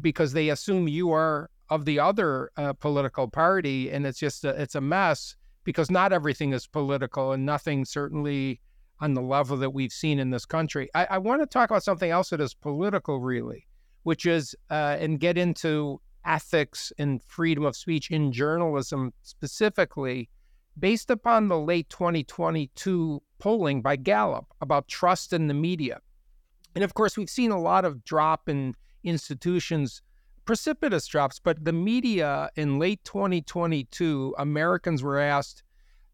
because 0.00 0.32
they 0.32 0.48
assume 0.48 0.88
you 0.88 1.12
are 1.12 1.50
of 1.68 1.84
the 1.84 1.98
other 1.98 2.50
uh, 2.56 2.72
political 2.72 3.28
party, 3.28 3.90
and 3.90 4.06
it's 4.06 4.18
just 4.18 4.44
a, 4.44 4.50
it's 4.50 4.74
a 4.74 4.80
mess 4.80 5.36
because 5.66 5.90
not 5.90 6.12
everything 6.12 6.52
is 6.54 6.66
political 6.66 7.32
and 7.32 7.44
nothing 7.44 7.84
certainly 7.84 8.60
on 9.00 9.12
the 9.14 9.20
level 9.20 9.56
that 9.58 9.70
we've 9.70 9.92
seen 9.92 10.20
in 10.20 10.30
this 10.30 10.46
country. 10.46 10.88
I, 10.94 11.06
I 11.10 11.18
want 11.18 11.42
to 11.42 11.46
talk 11.46 11.70
about 11.70 11.82
something 11.82 12.10
else 12.10 12.30
that 12.30 12.40
is 12.40 12.54
political, 12.54 13.20
really, 13.20 13.66
which 14.04 14.24
is 14.24 14.54
uh, 14.70 14.96
and 14.98 15.18
get 15.20 15.36
into 15.36 16.00
ethics 16.24 16.92
and 16.98 17.22
freedom 17.24 17.64
of 17.64 17.76
speech 17.76 18.10
in 18.12 18.32
journalism 18.32 19.12
specifically, 19.22 20.30
based 20.78 21.10
upon 21.10 21.48
the 21.48 21.58
late 21.58 21.90
2022 21.90 23.20
polling 23.38 23.82
by 23.82 23.96
Gallup 23.96 24.46
about 24.60 24.86
trust 24.86 25.32
in 25.32 25.48
the 25.48 25.54
media. 25.54 25.98
And 26.76 26.84
of 26.84 26.94
course, 26.94 27.16
we've 27.16 27.28
seen 27.28 27.50
a 27.50 27.60
lot 27.60 27.84
of 27.84 28.04
drop 28.04 28.48
in 28.48 28.74
institutions 29.02 30.00
precipitous 30.46 31.06
drops, 31.06 31.38
but 31.38 31.64
the 31.64 31.72
media 31.72 32.50
in 32.56 32.78
late 32.78 33.04
2022, 33.04 34.34
Americans 34.38 35.02
were 35.02 35.18
asked 35.18 35.62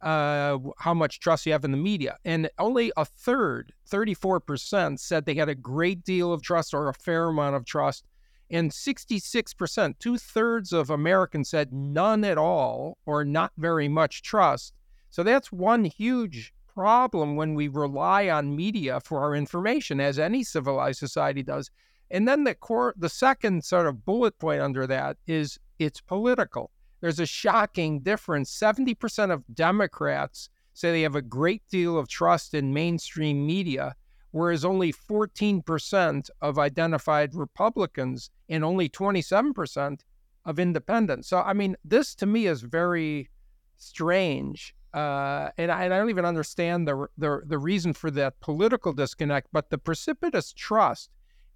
uh, 0.01 0.59
how 0.79 0.93
much 0.93 1.21
trust 1.21 1.47
you 1.47 1.53
have 1.53 1.65
in 1.65 1.71
the 1.71 1.77
media. 1.77 2.17
And 2.25 2.51
only 2.59 2.91
a 2.97 3.05
third, 3.05 3.73
34%, 3.89 4.99
said 4.99 5.25
they 5.25 5.35
had 5.35 5.49
a 5.49 5.55
great 5.55 6.03
deal 6.03 6.33
of 6.33 6.43
trust 6.43 6.75
or 6.75 6.89
a 6.89 6.95
fair 6.95 7.29
amount 7.29 7.55
of 7.55 7.65
trust. 7.65 8.05
And 8.51 8.71
66%, 8.71 9.99
two 9.99 10.19
thirds 10.19 10.73
of 10.73 10.91
Americans 10.91 11.49
said 11.49 11.73
none 11.73 12.25
at 12.25 12.37
all 12.37 12.99
or 13.07 13.25
not 13.25 13.53
very 13.57 13.89
much 13.89 14.23
trust. 14.23 14.75
So 15.11 15.23
that's 15.23 15.53
one 15.53 15.85
huge 15.85 16.53
problem 16.67 17.37
when 17.37 17.55
we 17.55 17.69
rely 17.69 18.29
on 18.29 18.57
media 18.57 19.01
for 19.01 19.21
our 19.21 19.35
information, 19.35 20.01
as 20.01 20.19
any 20.19 20.43
civilized 20.43 20.99
society 20.99 21.43
does. 21.43 21.71
And 22.13 22.29
then 22.29 22.45
the 22.45 22.55
core, 22.55 22.95
the 22.99 23.09
second 23.09 23.65
sort 23.65 23.87
of 23.87 24.05
bullet 24.05 24.39
point 24.39 24.61
under 24.61 24.87
that 24.87 25.17
is 25.27 25.59
it's 25.79 26.01
political. 26.01 26.71
There's 27.01 27.19
a 27.19 27.27
shocking 27.27 28.01
difference. 28.01 28.57
70% 28.57 29.33
of 29.33 29.43
Democrats 29.55 30.51
say 30.75 30.93
they 30.93 31.03
have 31.03 31.17
a 31.17 31.23
great 31.23 31.63
deal 31.71 31.99
of 31.99 32.09
trust 32.09 32.53
in 32.53 32.75
mainstream 32.75 33.47
media, 33.47 33.97
whereas 34.31 34.63
only 34.63 34.93
14% 34.93 36.31
of 36.43 36.59
identified 36.59 37.35
Republicans 37.35 38.31
and 38.51 38.63
only 38.63 38.91
27% 38.91 40.01
of 40.45 40.59
independents. 40.59 41.29
So, 41.29 41.39
I 41.39 41.55
mean, 41.55 41.77
this 41.83 42.15
to 42.17 42.27
me 42.27 42.47
is 42.47 42.61
very 42.61 43.31
strange. 43.79 44.75
Uh, 44.93 45.49
and, 45.57 45.73
I, 45.73 45.85
and 45.85 45.95
I 45.95 45.99
don't 45.99 46.11
even 46.11 46.27
understand 46.27 46.87
the, 46.87 47.07
the, 47.17 47.41
the 47.47 47.59
reason 47.59 47.95
for 47.95 48.11
that 48.11 48.39
political 48.41 48.93
disconnect, 48.93 49.49
but 49.51 49.71
the 49.71 49.79
precipitous 49.79 50.53
trust 50.53 51.09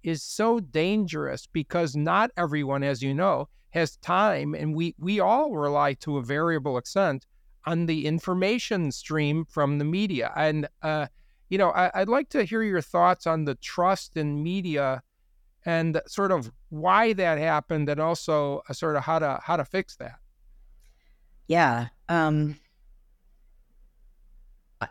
is 0.03 0.23
so 0.23 0.59
dangerous 0.59 1.47
because 1.47 1.95
not 1.95 2.31
everyone, 2.37 2.83
as 2.83 3.01
you 3.01 3.13
know, 3.13 3.49
has 3.69 3.97
time, 3.97 4.53
and 4.53 4.75
we 4.75 4.95
we 4.97 5.19
all 5.19 5.55
rely 5.55 5.93
to 5.93 6.17
a 6.17 6.23
variable 6.23 6.77
extent 6.77 7.25
on 7.65 7.85
the 7.85 8.05
information 8.05 8.91
stream 8.91 9.45
from 9.45 9.77
the 9.77 9.85
media. 9.85 10.31
And 10.35 10.67
uh, 10.81 11.07
you 11.49 11.57
know, 11.57 11.69
I, 11.69 11.99
would 11.99 12.09
like 12.09 12.29
to 12.29 12.43
hear 12.43 12.63
your 12.63 12.81
thoughts 12.81 13.27
on 13.27 13.45
the 13.45 13.55
trust 13.55 14.17
in 14.17 14.41
media 14.41 15.01
and 15.65 16.01
sort 16.07 16.31
of 16.31 16.51
why 16.69 17.13
that 17.13 17.37
happened, 17.37 17.89
and 17.89 17.99
also 17.99 18.61
uh, 18.69 18.73
sort 18.73 18.95
of 18.95 19.03
how 19.03 19.19
to 19.19 19.39
how 19.43 19.57
to 19.57 19.65
fix 19.65 19.95
that. 19.97 20.15
Yeah. 21.47 21.87
Um, 22.09 22.57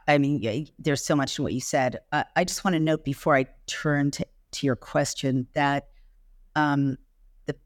I 0.08 0.18
mean, 0.18 0.66
there's 0.78 1.04
so 1.04 1.14
much 1.14 1.38
in 1.38 1.44
what 1.44 1.52
you 1.52 1.60
said. 1.60 2.00
Uh, 2.12 2.24
I 2.34 2.44
just 2.44 2.64
want 2.64 2.74
to 2.74 2.80
note 2.80 3.04
before 3.04 3.36
I 3.36 3.46
turn 3.66 4.10
to, 4.12 4.26
to 4.52 4.66
your 4.66 4.76
question 4.76 5.46
that 5.54 5.88
um, 6.54 6.96
the 7.46 7.56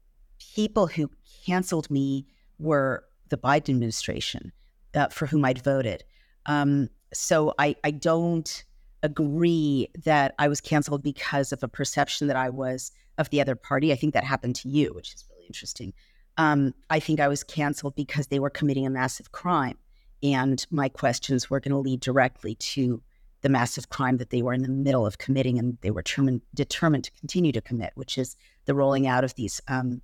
people 0.55 0.87
who 0.87 1.09
canceled 1.45 1.89
me 1.89 2.25
were 2.59 3.05
the 3.29 3.37
Biden 3.37 3.69
administration 3.69 4.51
uh, 4.93 5.07
for 5.07 5.25
whom 5.25 5.45
I'd 5.45 5.63
voted. 5.63 6.03
Um, 6.45 6.89
so 7.13 7.53
I, 7.57 7.75
I 7.83 7.91
don't 7.91 8.63
agree 9.03 9.87
that 10.03 10.35
I 10.37 10.47
was 10.47 10.61
canceled 10.61 11.03
because 11.03 11.51
of 11.51 11.63
a 11.63 11.67
perception 11.67 12.27
that 12.27 12.35
I 12.35 12.49
was 12.49 12.91
of 13.17 13.29
the 13.29 13.41
other 13.41 13.55
party. 13.55 13.91
I 13.91 13.95
think 13.95 14.13
that 14.13 14.23
happened 14.23 14.55
to 14.57 14.69
you, 14.69 14.93
which 14.93 15.13
is 15.13 15.25
really 15.29 15.45
interesting. 15.47 15.93
Um, 16.37 16.73
I 16.89 16.99
think 16.99 17.19
I 17.19 17.27
was 17.27 17.43
canceled 17.43 17.95
because 17.95 18.27
they 18.27 18.39
were 18.39 18.49
committing 18.49 18.85
a 18.85 18.89
massive 18.89 19.31
crime. 19.31 19.77
And 20.23 20.65
my 20.69 20.87
questions 20.87 21.49
were 21.49 21.59
going 21.59 21.71
to 21.71 21.77
lead 21.77 21.99
directly 21.99 22.55
to 22.55 23.01
the 23.41 23.49
massive 23.49 23.89
crime 23.89 24.17
that 24.17 24.29
they 24.29 24.41
were 24.41 24.53
in 24.53 24.61
the 24.61 24.69
middle 24.69 25.05
of 25.05 25.17
committing 25.17 25.57
and 25.57 25.77
they 25.81 25.91
were 25.91 26.01
determined, 26.01 26.41
determined 26.53 27.03
to 27.05 27.11
continue 27.11 27.51
to 27.51 27.61
commit, 27.61 27.91
which 27.95 28.17
is 28.17 28.35
the 28.65 28.75
rolling 28.75 29.07
out 29.07 29.23
of 29.23 29.33
these 29.35 29.59
um, 29.67 30.01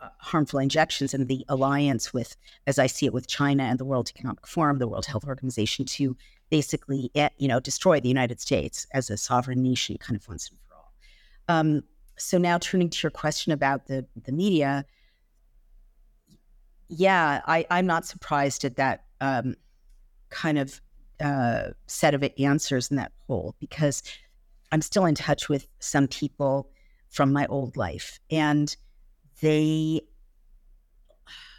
uh, 0.00 0.08
harmful 0.18 0.58
injections 0.58 1.14
and 1.14 1.26
the 1.28 1.44
alliance 1.48 2.12
with, 2.12 2.36
as 2.66 2.78
I 2.78 2.86
see 2.86 3.06
it, 3.06 3.14
with 3.14 3.26
China 3.26 3.62
and 3.62 3.78
the 3.78 3.84
World 3.84 4.10
Economic 4.14 4.46
Forum, 4.46 4.78
the 4.78 4.88
World 4.88 5.06
Health 5.06 5.24
Organization, 5.26 5.86
to 5.86 6.16
basically, 6.50 7.10
eh, 7.14 7.30
you 7.38 7.48
know, 7.48 7.60
destroy 7.60 7.98
the 7.98 8.08
United 8.08 8.40
States 8.40 8.86
as 8.92 9.08
a 9.08 9.16
sovereign 9.16 9.62
nation, 9.62 9.96
kind 9.98 10.16
of 10.16 10.28
once 10.28 10.50
and 10.50 10.58
for 10.68 10.74
all. 10.74 10.92
Um, 11.48 11.82
so 12.18 12.38
now, 12.38 12.58
turning 12.58 12.90
to 12.90 13.02
your 13.02 13.10
question 13.10 13.52
about 13.52 13.86
the 13.86 14.06
the 14.24 14.32
media, 14.32 14.84
yeah, 16.88 17.42
I, 17.46 17.66
I'm 17.70 17.86
not 17.86 18.06
surprised 18.06 18.64
at 18.64 18.76
that 18.76 19.04
um, 19.20 19.56
kind 20.30 20.58
of 20.58 20.80
uh, 21.20 21.68
set 21.86 22.14
of 22.14 22.24
answers 22.38 22.90
in 22.90 22.96
that 22.96 23.12
poll 23.26 23.54
because 23.60 24.02
I'm 24.72 24.82
still 24.82 25.06
in 25.06 25.14
touch 25.14 25.48
with 25.48 25.66
some 25.78 26.08
people 26.08 26.70
from 27.08 27.32
my 27.32 27.46
old 27.46 27.76
life, 27.76 28.18
and 28.30 28.74
they 29.40 30.02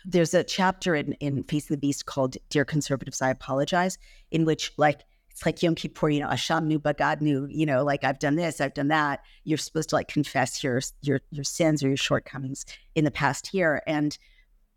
there's 0.05 0.33
a 0.33 0.43
chapter 0.43 0.95
in, 0.95 1.13
in 1.13 1.43
Facing 1.43 1.75
the 1.75 1.79
Beast 1.79 2.05
called 2.05 2.37
Dear 2.49 2.63
Conservatives, 2.63 3.21
I 3.21 3.29
Apologize, 3.29 3.97
in 4.31 4.45
which 4.45 4.71
like 4.77 5.01
it's 5.29 5.45
like 5.45 5.61
Yom 5.61 5.75
Kippur, 5.75 6.09
you 6.09 6.21
know, 6.21 6.29
Asham 6.29 6.65
nu 6.65 6.79
bagad 6.79 7.21
you 7.51 7.65
know, 7.65 7.83
like 7.83 8.03
I've 8.03 8.17
done 8.17 8.37
this, 8.37 8.59
I've 8.59 8.73
done 8.73 8.87
that. 8.87 9.21
You're 9.43 9.57
supposed 9.57 9.89
to 9.89 9.95
like 9.95 10.07
confess 10.07 10.63
your 10.63 10.81
your 11.01 11.21
your 11.29 11.43
sins 11.43 11.83
or 11.83 11.89
your 11.89 11.97
shortcomings 11.97 12.65
in 12.95 13.05
the 13.05 13.11
past 13.11 13.53
year. 13.53 13.83
And 13.85 14.17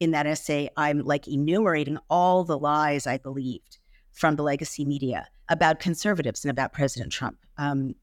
in 0.00 0.10
that 0.10 0.26
essay, 0.26 0.68
I'm 0.76 1.00
like 1.00 1.28
enumerating 1.28 1.98
all 2.08 2.44
the 2.44 2.58
lies 2.58 3.06
I 3.06 3.18
believed 3.18 3.78
from 4.12 4.36
the 4.36 4.42
legacy 4.42 4.84
media 4.84 5.26
about 5.48 5.80
conservatives 5.80 6.44
and 6.44 6.50
about 6.50 6.72
President 6.72 7.12
Trump. 7.12 7.38
Um, 7.58 7.94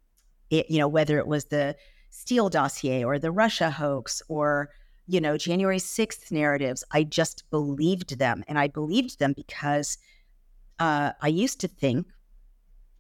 it, 0.50 0.70
you 0.70 0.80
know, 0.80 0.88
whether 0.88 1.18
it 1.18 1.28
was 1.28 1.46
the 1.46 1.76
Steele 2.10 2.50
dossier 2.50 3.04
or 3.04 3.20
the 3.20 3.32
Russia 3.32 3.70
hoax 3.70 4.22
or 4.28 4.70
you 5.08 5.22
know, 5.22 5.38
January 5.38 5.78
6th 5.78 6.32
narratives, 6.32 6.84
I 6.92 7.04
just 7.04 7.50
believed 7.50 8.20
them. 8.20 8.44
And 8.48 8.60
I 8.60 8.68
believed 8.68 9.20
them 9.20 9.34
because 9.34 9.98
uh, 10.80 11.14
I 11.22 11.30
used 11.30 11.62
to 11.62 11.68
think 11.68 12.08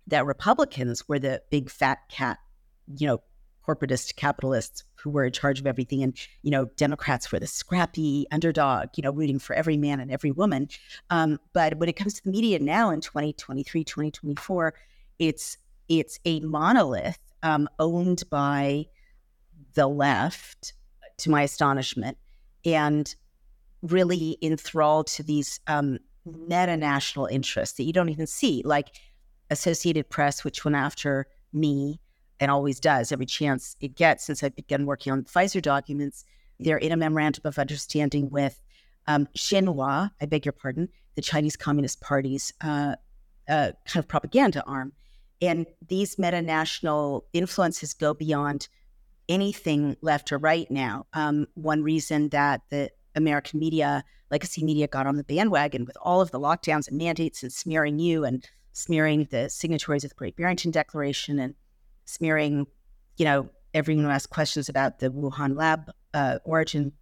that 0.08 0.26
Republicans 0.26 1.08
were 1.08 1.20
the 1.20 1.42
big 1.52 1.70
fat 1.70 2.00
cat, 2.10 2.40
you 2.96 3.08
know, 3.08 3.22
corporatist 3.68 4.16
capitalists 4.16 4.84
who 4.96 5.10
were 5.10 5.26
in 5.26 5.32
charge 5.32 5.60
of 5.60 5.68
everything. 5.68 6.04
And, 6.04 6.18
you 6.42 6.52
know, 6.52 6.66
Democrats 6.78 7.32
were 7.32 7.40
the 7.40 7.48
scrappy 7.48 8.26
underdog, 8.32 8.90
you 8.96 9.04
know, 9.04 9.12
rooting 9.12 9.40
for 9.40 9.54
every 9.54 9.78
man 9.78 10.00
and 10.00 10.12
every 10.12 10.32
woman. 10.32 10.70
Um, 11.10 11.40
but 11.54 11.78
when 11.78 11.90
it 11.90 11.96
comes 11.96 12.14
to 12.16 12.24
the 12.24 12.32
media 12.32 12.60
now 12.60 12.90
in 12.90 13.02
2023, 13.02 13.84
2024, 13.84 14.74
it's 15.20 15.58
it's 15.90 16.20
a 16.26 16.42
monolith 16.42 17.20
um, 17.44 17.70
owned 17.80 18.24
by 18.30 18.86
the 19.74 19.88
left 19.88 20.74
to 21.18 21.30
my 21.32 21.44
astonishment, 21.44 22.18
and 22.66 23.16
really 23.82 24.38
enthralled 24.42 25.08
to 25.08 25.24
these 25.24 25.60
um, 25.68 25.98
meta 26.26 26.76
national 26.76 27.26
interests 27.28 27.78
that 27.78 27.84
you 27.84 27.94
don't 27.94 28.10
even 28.10 28.28
see, 28.28 28.62
like 28.66 28.90
Associated 29.50 30.10
Press, 30.10 30.44
which 30.44 30.66
went 30.66 30.76
after 30.76 31.28
me 31.54 32.00
and 32.40 32.52
always 32.52 32.80
does 32.80 33.12
every 33.12 33.26
chance 33.26 33.76
it 33.82 33.96
gets 33.96 34.26
since 34.26 34.44
I 34.44 34.50
began 34.50 34.86
working 34.86 35.12
on 35.12 35.24
the 35.24 35.30
Pfizer 35.30 35.62
documents. 35.62 36.24
They're 36.60 36.78
in 36.78 36.92
a 36.92 36.98
memorandum 36.98 37.42
of 37.46 37.60
understanding 37.60 38.30
with 38.30 38.60
um, 39.08 39.28
Xinhua, 39.38 40.12
I 40.22 40.26
beg 40.26 40.46
your 40.46 40.54
pardon, 40.54 40.90
the 41.16 41.22
Chinese 41.22 41.56
Communist 41.56 42.02
Party's 42.02 42.54
uh, 42.62 42.96
uh, 43.48 43.72
kind 43.86 44.04
of 44.04 44.08
propaganda 44.08 44.64
arm. 44.66 44.94
And 45.42 45.66
these 45.88 46.18
meta 46.18 46.42
national 46.42 47.26
influences 47.34 47.94
go 47.94 48.14
beyond 48.14 48.68
anything 49.30 49.96
left 50.02 50.32
or 50.32 50.38
right 50.38 50.70
now. 50.70 51.06
Um, 51.14 51.48
one 51.54 51.84
reason 51.84 52.30
that 52.30 52.62
the 52.70 52.90
American 53.16 53.60
media, 53.60 54.04
legacy 54.32 54.64
media, 54.64 54.88
got 54.88 55.08
on 55.08 55.16
the 55.16 55.24
bandwagon 55.24 55.86
with 55.86 55.98
all 56.02 56.22
of 56.22 56.32
the 56.32 56.40
lockdowns 56.40 56.88
and 56.88 56.98
mandates 56.98 57.44
and 57.44 57.52
smearing 57.52 58.00
you 58.00 58.26
and 58.26 58.48
smearing 58.74 59.28
the 59.32 59.50
signatories 59.50 60.04
of 60.04 60.12
the 60.12 60.16
Great 60.16 60.36
Barrington 60.36 60.72
Declaration 60.72 61.40
and 61.40 61.56
smearing, 62.08 62.66
you 63.18 63.26
know, 63.26 63.50
everyone 63.74 64.06
who 64.06 64.10
asked 64.10 64.32
questions 64.32 64.70
about 64.70 65.00
the 65.00 65.12
Wuhan 65.12 65.56
lab 65.56 65.92
uh, 66.14 66.40
origin 66.44 66.94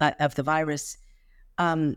uh, 0.00 0.12
of 0.20 0.34
the 0.34 0.42
virus. 0.42 0.96
Um, 1.58 1.96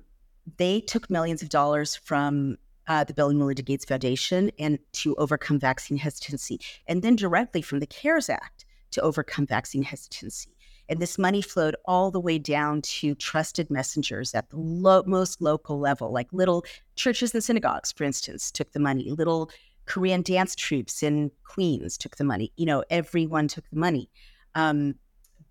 they 0.57 0.81
took 0.81 1.09
millions 1.09 1.41
of 1.41 1.49
dollars 1.49 1.95
from 1.95 2.57
uh, 2.87 3.03
the 3.03 3.13
Bill 3.13 3.29
and 3.29 3.39
Melinda 3.39 3.61
Gates 3.61 3.85
Foundation 3.85 4.51
and 4.59 4.79
to 4.93 5.15
overcome 5.15 5.59
vaccine 5.59 5.97
hesitancy, 5.97 6.59
and 6.87 7.01
then 7.01 7.15
directly 7.15 7.61
from 7.61 7.79
the 7.79 7.87
CARES 7.87 8.29
Act 8.29 8.65
to 8.91 9.01
overcome 9.01 9.45
vaccine 9.45 9.83
hesitancy. 9.83 10.51
And 10.89 11.01
this 11.01 11.17
money 11.17 11.41
flowed 11.41 11.75
all 11.85 12.11
the 12.11 12.19
way 12.19 12.39
down 12.39 12.81
to 12.81 13.13
trusted 13.15 13.69
messengers 13.69 14.33
at 14.33 14.49
the 14.49 14.57
lo- 14.57 15.03
most 15.05 15.41
local 15.41 15.79
level, 15.79 16.13
like 16.13 16.31
little 16.31 16.63
churches 16.95 17.33
and 17.33 17.43
synagogues, 17.43 17.91
for 17.91 18.05
instance, 18.05 18.51
took 18.51 18.71
the 18.71 18.79
money. 18.79 19.11
Little 19.11 19.51
Korean 19.87 20.21
dance 20.21 20.55
troupes 20.55 21.01
in 21.01 21.31
Queens 21.43 21.97
took 21.97 22.17
the 22.17 22.23
money. 22.23 22.51
You 22.57 22.65
know, 22.65 22.83
everyone 22.89 23.47
took 23.47 23.67
the 23.69 23.79
money. 23.79 24.09
Um, 24.55 24.95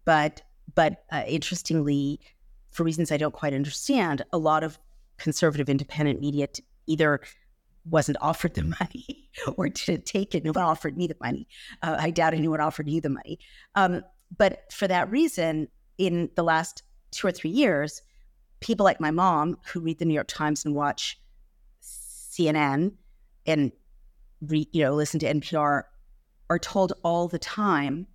but 0.04 0.42
but 0.74 1.04
uh, 1.10 1.24
interestingly, 1.26 2.20
for 2.70 2.84
reasons 2.84 3.10
I 3.10 3.16
don't 3.16 3.34
quite 3.34 3.54
understand, 3.54 4.22
a 4.32 4.38
lot 4.38 4.62
of 4.62 4.78
conservative 5.16 5.68
independent 5.68 6.20
media 6.20 6.48
t- 6.48 6.64
either 6.86 7.20
wasn't 7.88 8.18
offered 8.20 8.54
the 8.54 8.62
money 8.80 9.30
or 9.56 9.68
didn't 9.68 10.06
take 10.06 10.34
it. 10.34 10.44
No 10.44 10.52
one 10.52 10.64
offered 10.64 10.96
me 10.96 11.06
the 11.06 11.16
money. 11.20 11.48
Uh, 11.82 11.96
I 11.98 12.10
doubt 12.10 12.34
anyone 12.34 12.60
offered 12.60 12.88
you 12.88 13.00
the 13.00 13.08
money. 13.08 13.38
Um, 13.74 14.02
but 14.36 14.70
for 14.72 14.88
that 14.88 15.10
reason, 15.10 15.68
in 15.98 16.28
the 16.34 16.42
last 16.42 16.82
two 17.10 17.26
or 17.26 17.32
three 17.32 17.50
years, 17.50 18.02
people 18.60 18.84
like 18.84 19.00
my 19.00 19.10
mom 19.10 19.56
who 19.72 19.80
read 19.80 19.98
the 19.98 20.04
New 20.04 20.14
York 20.14 20.28
Times 20.28 20.64
and 20.64 20.74
watch 20.74 21.18
CNN 21.82 22.92
and 23.46 23.72
re, 24.40 24.68
you 24.72 24.82
know 24.82 24.94
listen 24.94 25.20
to 25.20 25.32
NPR 25.32 25.84
are 26.48 26.58
told 26.58 26.92
all 27.02 27.28
the 27.28 27.38
time 27.38 28.06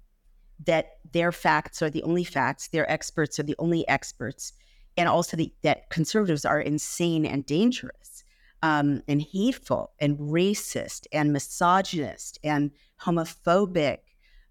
that 0.66 0.98
their 1.12 1.32
facts 1.32 1.82
are 1.82 1.90
the 1.90 2.04
only 2.04 2.24
facts, 2.24 2.68
their 2.68 2.90
experts 2.90 3.40
are 3.40 3.44
the 3.44 3.56
only 3.60 3.88
experts, 3.88 4.54
and 4.96 5.10
also 5.10 5.36
the, 5.36 5.52
that 5.64 5.90
conservatives 5.90 6.46
are 6.46 6.62
insane 6.62 7.26
and 7.26 7.46
dangerous 7.46 8.24
um, 8.64 9.02
and 9.08 9.22
hateful 9.22 9.92
and 10.00 10.18
racist 10.20 11.08
and 11.12 11.34
misogynist 11.34 12.40
and 12.44 12.72
homophobic 13.02 14.00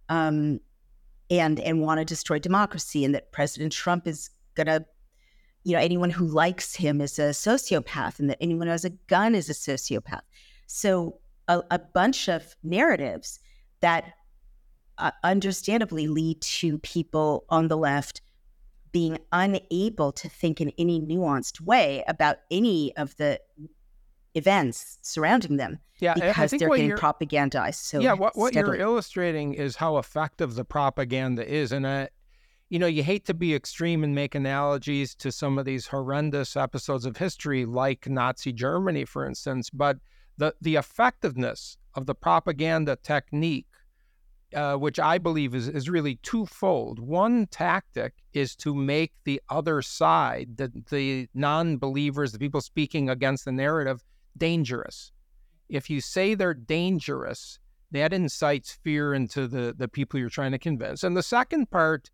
um, 0.08 0.60
and 1.30 1.60
and 1.60 1.80
want 1.80 1.98
to 2.00 2.04
destroy 2.04 2.38
democracy 2.38 3.04
and 3.04 3.14
that 3.14 3.32
President 3.32 3.72
Trump 3.72 4.06
is 4.06 4.30
gonna 4.56 4.84
you 5.62 5.74
know 5.74 5.78
anyone 5.78 6.10
who 6.10 6.26
likes 6.26 6.74
him 6.74 7.00
is 7.00 7.18
a 7.18 7.30
sociopath 7.30 8.18
and 8.18 8.28
that 8.28 8.38
anyone 8.40 8.66
who 8.66 8.72
has 8.72 8.84
a 8.84 8.90
gun 8.90 9.34
is 9.34 9.48
a 9.48 9.52
sociopath. 9.52 10.22
So 10.66 11.18
a, 11.50 11.62
a 11.72 11.78
bunch 11.78 12.28
of 12.28 12.54
narratives 12.62 13.40
that 13.80 14.14
uh, 14.98 15.10
understandably 15.24 16.06
lead 16.06 16.40
to 16.40 16.78
people 16.78 17.44
on 17.48 17.68
the 17.68 17.76
left 17.76 18.22
being 18.92 19.18
unable 19.32 20.12
to 20.12 20.28
think 20.28 20.60
in 20.60 20.72
any 20.78 21.00
nuanced 21.00 21.60
way 21.60 22.04
about 22.06 22.36
any 22.50 22.96
of 22.96 23.16
the 23.16 23.40
events 24.34 24.98
surrounding 25.02 25.56
them 25.56 25.78
yeah, 25.98 26.14
because 26.14 26.52
they're 26.52 26.68
getting 26.68 26.92
propagandized. 26.92 27.74
So 27.74 28.00
yeah, 28.00 28.12
what, 28.12 28.36
what 28.36 28.54
you're 28.54 28.76
illustrating 28.76 29.54
is 29.54 29.76
how 29.76 29.98
effective 29.98 30.54
the 30.54 30.64
propaganda 30.64 31.46
is, 31.46 31.72
and 31.72 31.84
uh, 31.84 32.06
you 32.68 32.78
know 32.78 32.86
you 32.86 33.02
hate 33.02 33.26
to 33.26 33.34
be 33.34 33.54
extreme 33.54 34.02
and 34.04 34.14
make 34.14 34.34
analogies 34.34 35.14
to 35.16 35.32
some 35.32 35.58
of 35.58 35.64
these 35.64 35.88
horrendous 35.88 36.56
episodes 36.56 37.04
of 37.04 37.16
history, 37.16 37.64
like 37.64 38.08
Nazi 38.08 38.52
Germany, 38.52 39.04
for 39.04 39.26
instance, 39.26 39.68
but 39.70 39.98
the 40.36 40.54
the 40.60 40.76
effectiveness 40.76 41.76
of 41.94 42.06
the 42.06 42.14
propaganda 42.14 42.96
technique 43.02 43.66
uh, 44.54 44.74
which 44.74 44.98
I 44.98 45.18
believe 45.18 45.54
is, 45.54 45.68
is 45.68 45.88
really 45.88 46.16
twofold. 46.22 46.98
One 46.98 47.46
tactic 47.46 48.14
is 48.32 48.56
to 48.56 48.74
make 48.74 49.12
the 49.24 49.40
other 49.48 49.82
side, 49.82 50.56
the, 50.56 50.72
the 50.90 51.28
non 51.34 51.78
believers, 51.78 52.32
the 52.32 52.38
people 52.38 52.60
speaking 52.60 53.08
against 53.08 53.44
the 53.44 53.52
narrative, 53.52 54.02
dangerous. 54.36 55.12
If 55.68 55.88
you 55.88 56.00
say 56.00 56.34
they're 56.34 56.54
dangerous, 56.54 57.58
that 57.92 58.12
incites 58.12 58.78
fear 58.82 59.14
into 59.14 59.46
the, 59.46 59.74
the 59.76 59.88
people 59.88 60.18
you're 60.18 60.28
trying 60.28 60.52
to 60.52 60.58
convince. 60.58 61.04
And 61.04 61.16
the 61.16 61.22
second 61.22 61.70
part, 61.70 62.10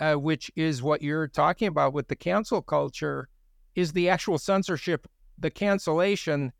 uh, 0.00 0.14
which 0.14 0.50
is 0.56 0.82
what 0.82 1.02
you're 1.02 1.28
talking 1.28 1.68
about 1.68 1.92
with 1.92 2.08
the 2.08 2.16
cancel 2.16 2.62
culture, 2.62 3.28
is 3.74 3.92
the 3.92 4.08
actual 4.08 4.38
censorship, 4.38 5.06
the 5.38 5.50
cancellation 5.50 6.52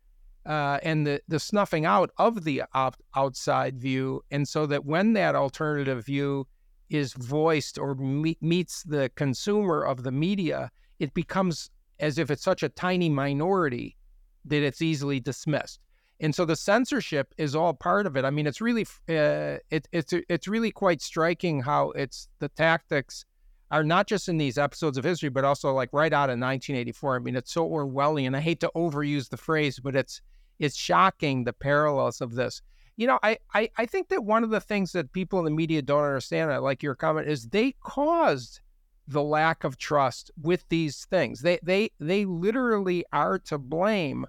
uh, 0.47 0.79
and 0.81 1.05
the, 1.05 1.21
the 1.27 1.39
snuffing 1.39 1.85
out 1.85 2.09
of 2.17 2.43
the 2.45 2.63
out, 2.73 2.95
outside 3.15 3.77
view. 3.77 4.23
And 4.31 4.47
so 4.47 4.65
that 4.65 4.85
when 4.85 5.13
that 5.13 5.35
alternative 5.35 6.05
view 6.05 6.47
is 6.89 7.13
voiced 7.13 7.77
or 7.77 7.95
me- 7.95 8.37
meets 8.41 8.83
the 8.83 9.11
consumer 9.15 9.83
of 9.83 10.03
the 10.03 10.11
media, 10.11 10.71
it 10.99 11.13
becomes 11.13 11.69
as 11.99 12.17
if 12.17 12.31
it's 12.31 12.43
such 12.43 12.63
a 12.63 12.69
tiny 12.69 13.09
minority 13.09 13.97
that 14.45 14.63
it's 14.63 14.81
easily 14.81 15.19
dismissed. 15.19 15.81
And 16.19 16.33
so 16.33 16.45
the 16.45 16.55
censorship 16.55 17.33
is 17.37 17.53
all 17.53 17.73
part 17.73 18.07
of 18.07 18.15
it. 18.15 18.23
I 18.23 18.29
mean, 18.29 18.47
it's 18.47 18.61
really 18.61 18.87
uh, 19.09 19.59
it, 19.69 19.87
it's 19.91 20.13
it's 20.29 20.47
really 20.47 20.71
quite 20.71 21.01
striking 21.01 21.59
how 21.61 21.91
it's 21.91 22.27
the 22.39 22.49
tactics 22.49 23.25
are 23.69 23.83
not 23.83 24.07
just 24.07 24.29
in 24.29 24.37
these 24.37 24.57
episodes 24.57 24.97
of 24.97 25.03
history, 25.03 25.29
but 25.29 25.43
also 25.43 25.73
like 25.73 25.89
right 25.91 26.13
out 26.13 26.29
of 26.29 26.39
1984. 26.39 27.17
I 27.17 27.19
mean, 27.19 27.35
it's 27.35 27.51
so 27.51 27.69
Orwellian. 27.69 28.35
I 28.35 28.39
hate 28.39 28.61
to 28.61 28.71
overuse 28.75 29.29
the 29.29 29.37
phrase, 29.37 29.79
but 29.79 29.95
it's 29.95 30.21
it's 30.59 30.77
shocking 30.77 31.43
the 31.43 31.53
parallels 31.53 32.21
of 32.21 32.35
this. 32.35 32.61
You 32.95 33.07
know, 33.07 33.19
I, 33.21 33.37
I, 33.53 33.69
I 33.77 33.85
think 33.85 34.09
that 34.09 34.23
one 34.23 34.43
of 34.43 34.49
the 34.49 34.59
things 34.59 34.91
that 34.93 35.13
people 35.13 35.39
in 35.39 35.45
the 35.45 35.51
media 35.51 35.81
don't 35.81 36.03
understand, 36.03 36.61
like 36.63 36.81
your 36.81 36.95
comment, 36.95 37.27
is 37.27 37.45
they 37.45 37.75
caused 37.83 38.59
the 39.07 39.23
lack 39.23 39.63
of 39.63 39.77
trust 39.77 40.31
with 40.41 40.67
these 40.69 41.05
things. 41.05 41.41
They 41.41 41.59
they 41.63 41.91
they 41.99 42.25
literally 42.25 43.05
are 43.13 43.39
to 43.39 43.57
blame 43.57 44.25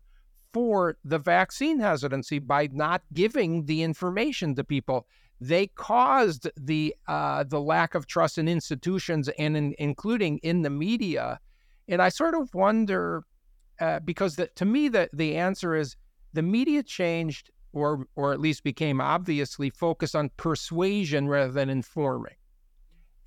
for 0.52 0.96
the 1.04 1.18
vaccine 1.18 1.80
hesitancy 1.80 2.38
by 2.38 2.68
not 2.72 3.02
giving 3.12 3.64
the 3.66 3.82
information 3.82 4.54
to 4.54 4.64
people. 4.64 5.06
They 5.40 5.68
caused 5.68 6.48
the 6.56 6.94
uh, 7.06 7.44
the 7.44 7.60
lack 7.60 7.94
of 7.94 8.06
trust 8.06 8.38
in 8.38 8.48
institutions 8.48 9.28
and 9.38 9.56
in, 9.56 9.74
including 9.78 10.38
in 10.38 10.62
the 10.62 10.70
media. 10.70 11.40
And 11.88 12.02
I 12.02 12.08
sort 12.08 12.34
of 12.34 12.52
wonder 12.54 13.24
uh, 13.80 14.00
because 14.00 14.36
the, 14.36 14.48
to 14.56 14.64
me 14.64 14.88
the 14.88 15.08
the 15.12 15.36
answer 15.36 15.74
is 15.74 15.96
the 16.38 16.42
media 16.42 16.84
changed 16.84 17.50
or 17.72 18.06
or 18.14 18.32
at 18.32 18.40
least 18.40 18.62
became 18.62 19.00
obviously 19.00 19.70
focused 19.70 20.14
on 20.14 20.30
persuasion 20.36 21.26
rather 21.26 21.50
than 21.50 21.68
informing. 21.68 22.36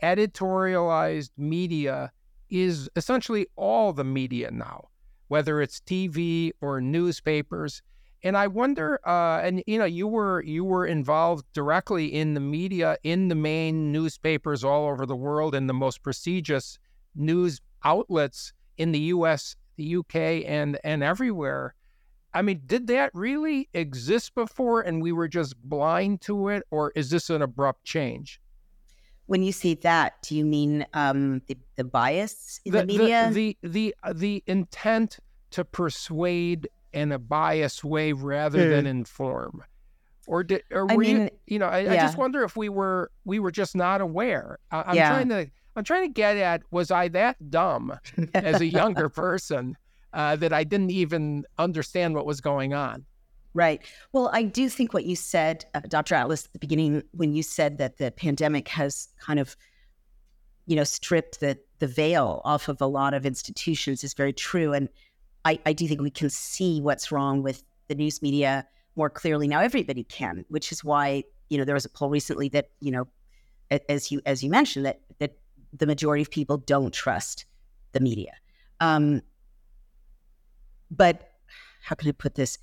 Editorialized 0.01 1.31
media 1.37 2.13
is 2.49 2.89
essentially 2.95 3.47
all 3.57 3.91
the 3.91 4.05
media 4.05 4.49
now, 4.49 4.87
whether 5.27 5.61
it's 5.61 5.81
TV 5.81 6.51
or 6.61 6.79
newspapers. 6.79 7.81
And 8.23 8.37
I 8.37 8.47
wonder, 8.47 9.01
uh, 9.05 9.41
and 9.41 9.61
you 9.67 9.77
know, 9.77 9.85
you 9.99 10.07
were 10.07 10.41
you 10.43 10.63
were 10.63 10.85
involved 10.85 11.45
directly 11.51 12.13
in 12.13 12.33
the 12.33 12.39
media, 12.39 12.95
in 13.03 13.27
the 13.27 13.35
main 13.35 13.91
newspapers 13.91 14.63
all 14.63 14.87
over 14.87 15.05
the 15.05 15.17
world, 15.17 15.53
in 15.53 15.67
the 15.67 15.73
most 15.73 16.01
prestigious 16.01 16.79
news 17.13 17.59
outlets 17.83 18.53
in 18.77 18.93
the 18.93 18.99
U.S., 19.15 19.57
the 19.75 19.97
UK, 19.97 20.15
and 20.45 20.79
and 20.85 21.03
everywhere. 21.03 21.75
I 22.33 22.41
mean, 22.41 22.61
did 22.65 22.87
that 22.87 23.11
really 23.13 23.67
exist 23.73 24.35
before 24.35 24.81
and 24.81 25.01
we 25.01 25.11
were 25.11 25.27
just 25.27 25.61
blind 25.63 26.21
to 26.21 26.49
it, 26.49 26.63
or 26.71 26.91
is 26.95 27.09
this 27.09 27.29
an 27.29 27.41
abrupt 27.41 27.83
change? 27.83 28.39
When 29.25 29.43
you 29.43 29.51
say 29.51 29.75
that, 29.75 30.21
do 30.23 30.35
you 30.35 30.45
mean 30.45 30.85
um, 30.93 31.41
the, 31.47 31.57
the 31.75 31.83
bias 31.83 32.59
in 32.65 32.73
the, 32.73 32.79
the 32.79 32.85
media? 32.85 33.29
The, 33.31 33.57
the, 33.61 33.69
the, 33.69 33.95
uh, 34.03 34.13
the 34.13 34.43
intent 34.47 35.19
to 35.51 35.65
persuade 35.65 36.69
in 36.93 37.11
a 37.11 37.19
biased 37.19 37.83
way 37.83 38.13
rather 38.13 38.59
mm. 38.59 38.69
than 38.69 38.87
inform. 38.87 39.63
Or 40.27 40.43
did, 40.43 40.63
or 40.71 40.85
were 40.85 40.93
I 40.93 40.97
mean, 40.97 41.21
you, 41.21 41.29
you 41.47 41.59
know, 41.59 41.67
I, 41.67 41.79
yeah. 41.79 41.93
I, 41.93 41.97
just 41.97 42.17
wonder 42.17 42.43
if 42.43 42.55
we 42.55 42.69
were, 42.69 43.11
we 43.25 43.39
were 43.39 43.51
just 43.51 43.75
not 43.75 44.01
aware. 44.01 44.59
I, 44.69 44.83
I'm 44.87 44.95
yeah. 44.95 45.09
trying 45.09 45.29
to, 45.29 45.49
I'm 45.75 45.83
trying 45.83 46.07
to 46.07 46.13
get 46.13 46.37
at, 46.37 46.61
was 46.71 46.91
I 46.91 47.07
that 47.09 47.49
dumb 47.49 47.97
as 48.33 48.61
a 48.61 48.65
younger 48.65 49.09
person 49.09 49.77
uh, 50.13 50.35
that 50.37 50.53
I 50.53 50.63
didn't 50.63 50.91
even 50.91 51.45
understand 51.57 52.15
what 52.15 52.25
was 52.25 52.41
going 52.41 52.73
on. 52.73 53.05
Right. 53.53 53.81
Well, 54.13 54.29
I 54.31 54.43
do 54.43 54.69
think 54.69 54.93
what 54.93 55.05
you 55.05 55.15
said, 55.15 55.65
uh, 55.73 55.81
Dr. 55.81 56.15
Atlas, 56.15 56.45
at 56.45 56.53
the 56.53 56.59
beginning, 56.59 57.03
when 57.11 57.33
you 57.33 57.43
said 57.43 57.77
that 57.79 57.97
the 57.97 58.11
pandemic 58.11 58.69
has 58.69 59.09
kind 59.19 59.39
of, 59.39 59.57
you 60.67 60.75
know, 60.75 60.85
stripped 60.85 61.41
the 61.41 61.57
the 61.79 61.87
veil 61.87 62.41
off 62.45 62.69
of 62.69 62.79
a 62.79 62.85
lot 62.85 63.13
of 63.13 63.25
institutions 63.25 64.03
is 64.03 64.13
very 64.13 64.31
true. 64.31 64.71
And 64.71 64.87
I, 65.43 65.59
I 65.65 65.73
do 65.73 65.87
think 65.87 65.99
we 65.99 66.11
can 66.11 66.29
see 66.29 66.79
what's 66.79 67.11
wrong 67.11 67.41
with 67.41 67.63
the 67.87 67.95
news 67.95 68.21
media 68.21 68.65
more 68.95 69.09
clearly 69.09 69.47
now. 69.47 69.59
Everybody 69.59 70.03
can, 70.03 70.45
which 70.49 70.71
is 70.71 70.83
why 70.83 71.23
you 71.49 71.57
know 71.57 71.65
there 71.65 71.75
was 71.75 71.85
a 71.85 71.89
poll 71.89 72.09
recently 72.09 72.47
that 72.49 72.69
you 72.79 72.91
know, 72.91 73.07
as 73.89 74.11
you 74.11 74.21
as 74.25 74.43
you 74.43 74.49
mentioned 74.49 74.85
that 74.85 75.01
that 75.19 75.35
the 75.73 75.87
majority 75.87 76.21
of 76.21 76.31
people 76.31 76.57
don't 76.57 76.93
trust 76.93 77.45
the 77.91 77.99
media. 77.99 78.31
Um, 78.79 79.21
but 80.91 81.31
how 81.81 81.95
can 81.95 82.09
I 82.09 82.11
put 82.11 82.35
this? 82.35 82.59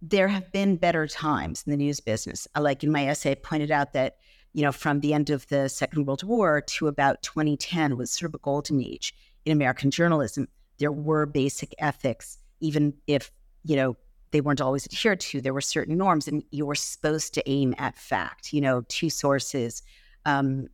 There 0.00 0.28
have 0.28 0.50
been 0.50 0.76
better 0.76 1.06
times 1.06 1.62
in 1.66 1.70
the 1.70 1.76
news 1.76 2.00
business. 2.00 2.48
Like 2.58 2.82
in 2.82 2.90
my 2.90 3.06
essay, 3.06 3.32
I 3.32 3.34
pointed 3.34 3.70
out 3.70 3.92
that, 3.92 4.16
you 4.54 4.62
know, 4.62 4.72
from 4.72 5.00
the 5.00 5.12
end 5.12 5.30
of 5.30 5.46
the 5.48 5.68
Second 5.68 6.06
World 6.06 6.22
War 6.22 6.60
to 6.60 6.88
about 6.88 7.22
2010 7.22 7.96
was 7.96 8.10
sort 8.10 8.30
of 8.30 8.34
a 8.34 8.38
golden 8.38 8.82
age 8.82 9.14
in 9.44 9.52
American 9.52 9.90
journalism. 9.90 10.48
There 10.78 10.92
were 10.92 11.26
basic 11.26 11.74
ethics, 11.78 12.38
even 12.60 12.94
if, 13.06 13.30
you 13.64 13.76
know, 13.76 13.96
they 14.30 14.40
weren't 14.40 14.60
always 14.60 14.86
adhered 14.86 15.20
to. 15.20 15.40
There 15.40 15.54
were 15.54 15.60
certain 15.60 15.96
norms, 15.96 16.28
and 16.28 16.42
you 16.50 16.66
were 16.66 16.74
supposed 16.74 17.34
to 17.34 17.50
aim 17.50 17.74
at 17.78 17.96
fact, 17.96 18.52
you 18.52 18.60
know, 18.60 18.82
two 18.88 19.10
sources, 19.10 19.82
um, 20.26 20.68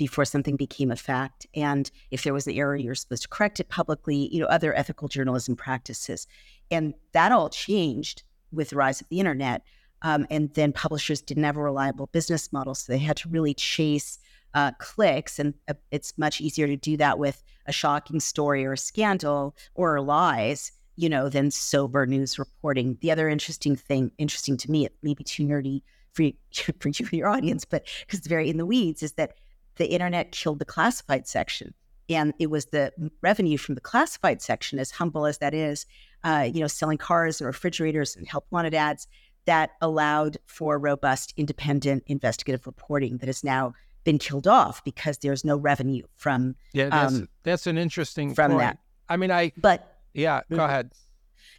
before 0.00 0.24
something 0.24 0.56
became 0.56 0.90
a 0.90 0.96
fact. 0.96 1.46
And 1.54 1.90
if 2.10 2.22
there 2.22 2.32
was 2.32 2.46
an 2.46 2.54
error, 2.54 2.74
you're 2.74 2.94
supposed 2.94 3.20
to 3.20 3.28
correct 3.28 3.60
it 3.60 3.68
publicly, 3.68 4.30
you 4.32 4.40
know, 4.40 4.46
other 4.46 4.74
ethical 4.74 5.08
journalism 5.08 5.56
practices. 5.56 6.26
And 6.70 6.94
that 7.12 7.32
all 7.32 7.50
changed 7.50 8.22
with 8.50 8.70
the 8.70 8.76
rise 8.76 9.02
of 9.02 9.10
the 9.10 9.20
internet. 9.20 9.62
Um, 10.00 10.26
and 10.30 10.54
then 10.54 10.72
publishers 10.72 11.20
didn't 11.20 11.44
have 11.44 11.58
a 11.58 11.62
reliable 11.62 12.06
business 12.12 12.50
model. 12.50 12.74
So 12.74 12.90
they 12.90 12.98
had 12.98 13.18
to 13.18 13.28
really 13.28 13.52
chase 13.52 14.18
uh, 14.54 14.70
clicks. 14.78 15.38
And 15.38 15.52
uh, 15.68 15.74
it's 15.90 16.16
much 16.16 16.40
easier 16.40 16.66
to 16.66 16.78
do 16.78 16.96
that 16.96 17.18
with 17.18 17.42
a 17.66 17.72
shocking 17.72 18.20
story 18.20 18.64
or 18.64 18.72
a 18.72 18.78
scandal 18.78 19.54
or 19.74 20.00
lies, 20.00 20.72
you 20.96 21.10
know, 21.10 21.28
than 21.28 21.50
sober 21.50 22.06
news 22.06 22.38
reporting. 22.38 22.96
The 23.02 23.10
other 23.10 23.28
interesting 23.28 23.76
thing, 23.76 24.12
interesting 24.16 24.56
to 24.56 24.70
me, 24.70 24.86
it 24.86 24.94
may 25.02 25.12
be 25.12 25.24
too 25.24 25.44
nerdy 25.44 25.82
for 26.14 26.22
you, 26.22 26.32
for 26.80 26.88
you, 26.88 27.06
your 27.12 27.28
audience, 27.28 27.66
but 27.66 27.86
because 28.06 28.20
it's 28.20 28.28
very 28.28 28.48
in 28.48 28.56
the 28.56 28.64
weeds, 28.64 29.02
is 29.02 29.12
that 29.12 29.34
the 29.76 29.86
internet 29.86 30.32
killed 30.32 30.58
the 30.58 30.64
classified 30.64 31.26
section. 31.26 31.74
And 32.08 32.34
it 32.38 32.50
was 32.50 32.66
the 32.66 32.92
revenue 33.22 33.56
from 33.56 33.76
the 33.76 33.80
classified 33.80 34.42
section, 34.42 34.78
as 34.78 34.90
humble 34.90 35.26
as 35.26 35.38
that 35.38 35.54
is, 35.54 35.86
uh, 36.24 36.48
you 36.52 36.60
know, 36.60 36.66
selling 36.66 36.98
cars 36.98 37.40
and 37.40 37.46
refrigerators 37.46 38.16
and 38.16 38.26
help 38.26 38.46
wanted 38.50 38.74
ads 38.74 39.06
that 39.46 39.70
allowed 39.80 40.36
for 40.46 40.78
robust, 40.78 41.32
independent 41.36 42.02
investigative 42.06 42.66
reporting 42.66 43.18
that 43.18 43.26
has 43.26 43.44
now 43.44 43.72
been 44.04 44.18
killed 44.18 44.48
off 44.48 44.82
because 44.84 45.18
there's 45.18 45.44
no 45.44 45.56
revenue 45.56 46.02
from. 46.16 46.56
Yeah, 46.72 46.88
that's, 46.88 47.14
um, 47.14 47.28
that's 47.42 47.66
an 47.66 47.78
interesting 47.78 48.34
from 48.34 48.52
point. 48.52 48.60
that. 48.62 48.78
I 49.08 49.16
mean, 49.16 49.30
I. 49.30 49.52
But 49.56 49.98
yeah, 50.14 50.40
go 50.50 50.56
mm-hmm. 50.56 50.64
ahead. 50.64 50.92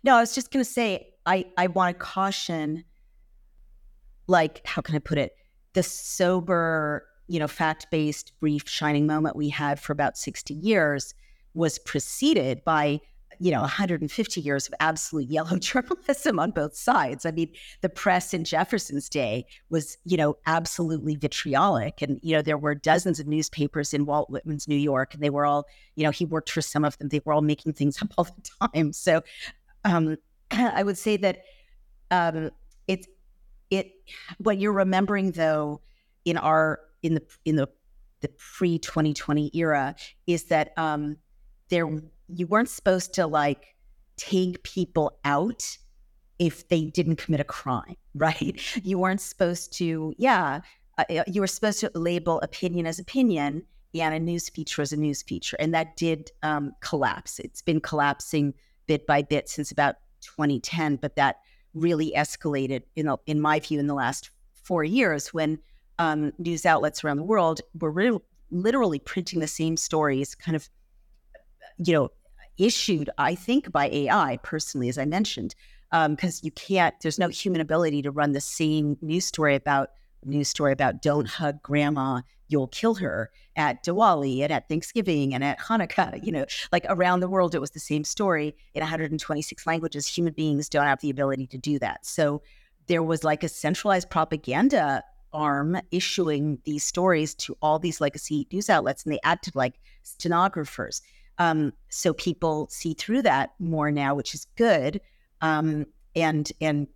No, 0.04 0.15
I 0.15 0.19
was 0.19 0.36
just 0.36 0.52
going 0.52 0.63
to 0.63 0.69
say, 0.69 1.13
I 1.26 1.45
I 1.58 1.67
want 1.67 1.97
to 1.97 2.04
caution. 2.04 2.84
Like, 4.28 4.65
how 4.65 4.82
can 4.82 4.95
I 4.95 5.00
put 5.00 5.17
it? 5.17 5.36
The 5.74 5.84
sober 5.84 7.06
you 7.32 7.39
know, 7.39 7.48
fact-based 7.48 8.38
brief 8.41 8.67
shining 8.67 9.08
moment 9.08 9.38
we 9.38 9.48
had 9.48 9.80
for 9.80 9.94
about 9.94 10.17
60 10.17 10.54
years 10.54 11.13
was 11.54 11.80
preceded 11.80 12.62
by 12.65 13.00
you 13.39 13.52
know 13.52 13.62
150 13.62 14.41
years 14.41 14.67
of 14.67 14.74
absolute 14.82 15.30
yellow 15.30 15.58
journalism 15.58 16.39
on 16.39 16.52
both 16.52 16.76
sides. 16.76 17.26
I 17.26 17.32
mean 17.32 17.50
the 17.80 17.88
press 17.88 18.34
in 18.34 18.44
jefferson's 18.44 19.08
day 19.08 19.46
was 19.70 19.98
you 20.04 20.17
know 20.17 20.36
absolutely 20.46 21.15
vitriolic. 21.15 22.02
And 22.02 22.20
you 22.22 22.36
know 22.36 22.41
there 22.41 22.58
were 22.58 22.76
dozens 22.76 23.17
of 23.17 23.28
newspapers 23.28 23.94
in 23.94 24.06
walt 24.06 24.30
whitman's 24.30 24.67
new 24.67 24.76
york 24.76 25.13
and 25.13 25.24
they 25.24 25.30
were 25.30 25.46
all 25.46 25.65
you 25.96 26.04
know 26.04 26.12
he 26.12 26.26
worked 26.26 26.52
for 26.52 26.62
some 26.62 26.84
of 26.84 26.98
them. 26.98 27.08
They 27.08 27.22
were 27.24 27.32
all 27.32 27.41
making 27.41 27.74
things 27.74 28.02
up 28.02 28.10
all 28.17 28.26
the 28.26 28.70
time. 28.74 28.91
So 28.91 29.22
um, 29.86 30.17
i 30.52 30.84
would 30.84 30.98
say 30.98 31.15
that 31.15 31.44
um, 32.12 32.52
it's 32.89 33.08
it 33.70 33.94
what 34.39 34.58
you're 34.58 34.74
remembering 34.74 35.32
though 35.32 35.80
in 36.26 36.36
our 36.36 36.82
in 37.03 37.15
the 37.15 37.23
in 37.45 37.55
the 37.55 37.67
the 38.21 38.29
pre 38.29 38.77
2020 38.79 39.51
era 39.53 39.95
is 40.27 40.45
that 40.45 40.77
um, 40.77 41.17
there 41.69 41.89
you 42.27 42.47
weren't 42.47 42.69
supposed 42.69 43.13
to 43.15 43.27
like 43.27 43.75
take 44.17 44.61
people 44.63 45.19
out 45.25 45.77
if 46.39 46.67
they 46.69 46.85
didn't 46.85 47.17
commit 47.17 47.39
a 47.39 47.43
crime, 47.43 47.95
right? 48.15 48.59
You 48.83 48.97
weren't 48.99 49.21
supposed 49.21 49.73
to, 49.73 50.13
yeah, 50.17 50.61
uh, 50.97 51.03
uh, 51.09 51.23
you 51.27 51.41
were 51.41 51.47
supposed 51.47 51.79
to 51.81 51.91
label 51.93 52.39
opinion 52.41 52.85
as 52.87 52.99
opinion 52.99 53.63
and 53.93 54.15
a 54.15 54.19
news 54.19 54.49
feature 54.49 54.81
as 54.81 54.93
a 54.93 54.97
news 54.97 55.21
feature. 55.21 55.57
And 55.59 55.73
that 55.73 55.97
did 55.97 56.31
um, 56.43 56.73
collapse. 56.79 57.39
It's 57.39 57.61
been 57.61 57.81
collapsing 57.81 58.53
bit 58.87 59.05
by 59.05 59.21
bit 59.21 59.49
since 59.49 59.71
about 59.71 59.95
2010, 60.21 60.95
but 60.95 61.15
that 61.15 61.37
really 61.73 62.13
escalated, 62.15 62.83
you 62.95 63.03
know, 63.03 63.19
in 63.25 63.39
my 63.39 63.59
view, 63.59 63.79
in 63.79 63.87
the 63.87 63.93
last 63.93 64.29
four 64.53 64.83
years 64.83 65.33
when 65.33 65.59
um, 66.01 66.33
news 66.39 66.65
outlets 66.65 67.03
around 67.03 67.17
the 67.17 67.23
world 67.23 67.61
were 67.79 68.19
literally 68.49 68.97
printing 68.97 69.39
the 69.39 69.47
same 69.47 69.77
stories, 69.77 70.33
kind 70.33 70.55
of, 70.55 70.67
you 71.77 71.93
know, 71.93 72.09
issued, 72.57 73.09
I 73.19 73.35
think, 73.35 73.71
by 73.71 73.87
AI 73.89 74.39
personally, 74.41 74.89
as 74.89 74.97
I 74.97 75.05
mentioned, 75.05 75.53
because 75.91 76.37
um, 76.37 76.41
you 76.41 76.51
can't. 76.51 76.95
There's 77.01 77.19
no 77.19 77.27
human 77.27 77.61
ability 77.61 78.01
to 78.01 78.11
run 78.11 78.31
the 78.31 78.41
same 78.41 78.97
news 79.01 79.25
story 79.25 79.53
about 79.53 79.89
news 80.25 80.49
story 80.49 80.71
about 80.71 81.01
don't 81.03 81.27
hug 81.27 81.61
grandma, 81.61 82.21
you'll 82.47 82.67
kill 82.67 82.95
her 82.95 83.31
at 83.55 83.83
Diwali 83.83 84.41
and 84.41 84.51
at 84.51 84.67
Thanksgiving 84.69 85.33
and 85.33 85.43
at 85.43 85.59
Hanukkah. 85.59 86.23
You 86.23 86.31
know, 86.31 86.45
like 86.71 86.85
around 86.89 87.19
the 87.19 87.29
world, 87.29 87.53
it 87.53 87.61
was 87.61 87.71
the 87.71 87.79
same 87.79 88.03
story 88.03 88.55
in 88.73 88.81
126 88.81 89.67
languages. 89.67 90.07
Human 90.07 90.33
beings 90.33 90.67
don't 90.67 90.85
have 90.85 91.01
the 91.01 91.09
ability 91.11 91.47
to 91.47 91.57
do 91.57 91.77
that. 91.79 92.05
So 92.05 92.41
there 92.87 93.03
was 93.03 93.23
like 93.23 93.43
a 93.43 93.49
centralized 93.49 94.09
propaganda 94.09 95.03
arm 95.34 95.80
issuing 95.91 96.60
these 96.65 96.84
stories 96.84 97.34
to 97.36 97.58
all 97.62 97.80
these 97.80 98.02
legacy 98.02 98.48
news 98.52 98.70
outlets, 98.70 99.04
and 99.04 99.13
they 99.13 99.20
acted 99.24 99.56
like 99.56 99.80
stenographers. 100.04 101.02
Um, 101.38 101.74
so 101.89 102.13
people 102.13 102.67
see 102.70 102.94
through 102.94 103.24
that 103.24 103.54
more 103.60 103.91
now, 103.91 104.13
which 104.13 104.36
is 104.36 104.46
good. 104.56 105.02
Um, 105.41 105.86
and 106.15 106.52
and 106.62 106.88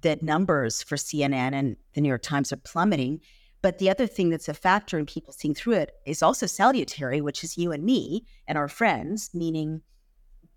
the 0.00 0.18
numbers 0.22 0.82
for 0.82 0.96
CNN 0.96 1.52
and 1.52 1.76
the 1.94 2.00
New 2.00 2.08
York 2.08 2.22
Times 2.22 2.52
are 2.52 2.56
plummeting. 2.56 3.20
But 3.62 3.78
the 3.78 3.90
other 3.90 4.06
thing 4.06 4.30
that's 4.30 4.48
a 4.48 4.54
factor 4.54 4.98
in 4.98 5.04
people 5.04 5.32
seeing 5.32 5.54
through 5.54 5.74
it 5.74 5.92
is 6.06 6.22
also 6.22 6.46
salutary, 6.46 7.20
which 7.20 7.44
is 7.44 7.58
you 7.58 7.72
and 7.72 7.84
me 7.84 8.24
and 8.46 8.56
our 8.56 8.68
friends, 8.68 9.30
meaning 9.34 9.82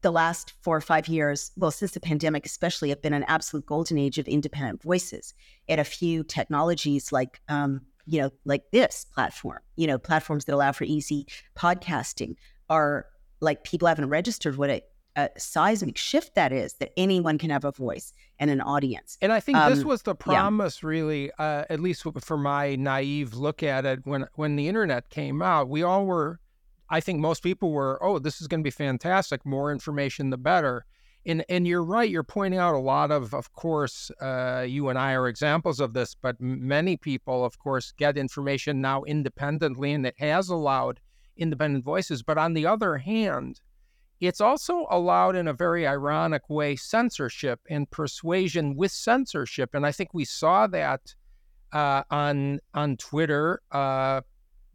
the 0.03 0.11
last 0.11 0.53
four 0.61 0.77
or 0.77 0.81
five 0.81 1.07
years, 1.07 1.51
well, 1.57 1.71
since 1.71 1.91
the 1.91 1.99
pandemic 1.99 2.45
especially, 2.45 2.89
have 2.89 3.01
been 3.01 3.13
an 3.13 3.25
absolute 3.27 3.65
golden 3.65 3.97
age 3.97 4.19
of 4.19 4.27
independent 4.27 4.83
voices. 4.83 5.33
And 5.67 5.81
a 5.81 5.83
few 5.83 6.23
technologies 6.23 7.11
like, 7.11 7.41
um, 7.49 7.81
you 8.05 8.21
know, 8.21 8.29
like 8.45 8.69
this 8.71 9.05
platform, 9.05 9.59
you 9.75 9.87
know, 9.87 9.97
platforms 9.97 10.45
that 10.45 10.53
allow 10.53 10.73
for 10.73 10.83
easy 10.83 11.25
podcasting 11.57 12.35
are 12.69 13.07
like 13.39 13.63
people 13.63 13.87
haven't 13.87 14.09
registered 14.09 14.57
what 14.57 14.69
a, 14.69 14.81
a 15.15 15.29
seismic 15.37 15.97
shift 15.97 16.35
that 16.35 16.51
is, 16.51 16.73
that 16.75 16.91
anyone 16.97 17.37
can 17.37 17.49
have 17.49 17.63
a 17.65 17.71
voice 17.71 18.13
and 18.39 18.49
an 18.49 18.61
audience. 18.61 19.17
And 19.21 19.31
I 19.31 19.39
think 19.39 19.57
um, 19.57 19.73
this 19.73 19.85
was 19.85 20.01
the 20.01 20.15
promise, 20.15 20.83
yeah. 20.83 20.89
really, 20.89 21.31
uh, 21.39 21.63
at 21.69 21.79
least 21.79 22.05
for 22.21 22.37
my 22.37 22.75
naive 22.75 23.33
look 23.33 23.63
at 23.63 23.85
it 23.85 23.99
when 24.05 24.27
when 24.35 24.55
the 24.55 24.67
internet 24.67 25.09
came 25.09 25.41
out. 25.41 25.69
We 25.69 25.83
all 25.83 26.05
were 26.05 26.39
I 26.93 26.99
think 26.99 27.19
most 27.19 27.41
people 27.41 27.71
were, 27.71 27.97
oh, 28.03 28.19
this 28.19 28.39
is 28.39 28.47
going 28.47 28.59
to 28.59 28.63
be 28.63 28.69
fantastic. 28.69 29.43
More 29.47 29.71
information, 29.71 30.29
the 30.29 30.37
better. 30.37 30.85
And 31.25 31.43
and 31.49 31.65
you're 31.65 31.83
right. 31.83 32.09
You're 32.09 32.21
pointing 32.37 32.59
out 32.59 32.75
a 32.75 32.79
lot 32.93 33.09
of, 33.09 33.33
of 33.33 33.51
course, 33.53 34.11
uh, 34.21 34.65
you 34.67 34.89
and 34.89 34.99
I 34.99 35.13
are 35.13 35.27
examples 35.27 35.79
of 35.79 35.93
this. 35.93 36.13
But 36.13 36.39
many 36.39 36.95
people, 36.97 37.43
of 37.43 37.57
course, 37.57 37.93
get 37.97 38.15
information 38.15 38.79
now 38.79 39.01
independently, 39.03 39.93
and 39.93 40.05
it 40.05 40.13
has 40.19 40.49
allowed 40.49 40.99
independent 41.35 41.83
voices. 41.83 42.21
But 42.21 42.37
on 42.37 42.53
the 42.53 42.67
other 42.67 42.97
hand, 42.97 43.59
it's 44.19 44.41
also 44.41 44.85
allowed 44.91 45.35
in 45.35 45.47
a 45.47 45.53
very 45.53 45.87
ironic 45.87 46.47
way 46.47 46.75
censorship 46.75 47.59
and 47.69 47.89
persuasion 47.89 48.75
with 48.75 48.91
censorship. 48.91 49.73
And 49.73 49.83
I 49.83 49.91
think 49.91 50.13
we 50.13 50.25
saw 50.25 50.67
that 50.67 51.15
uh, 51.71 52.03
on 52.11 52.59
on 52.75 52.97
Twitter. 52.97 53.61
Uh, 53.71 54.21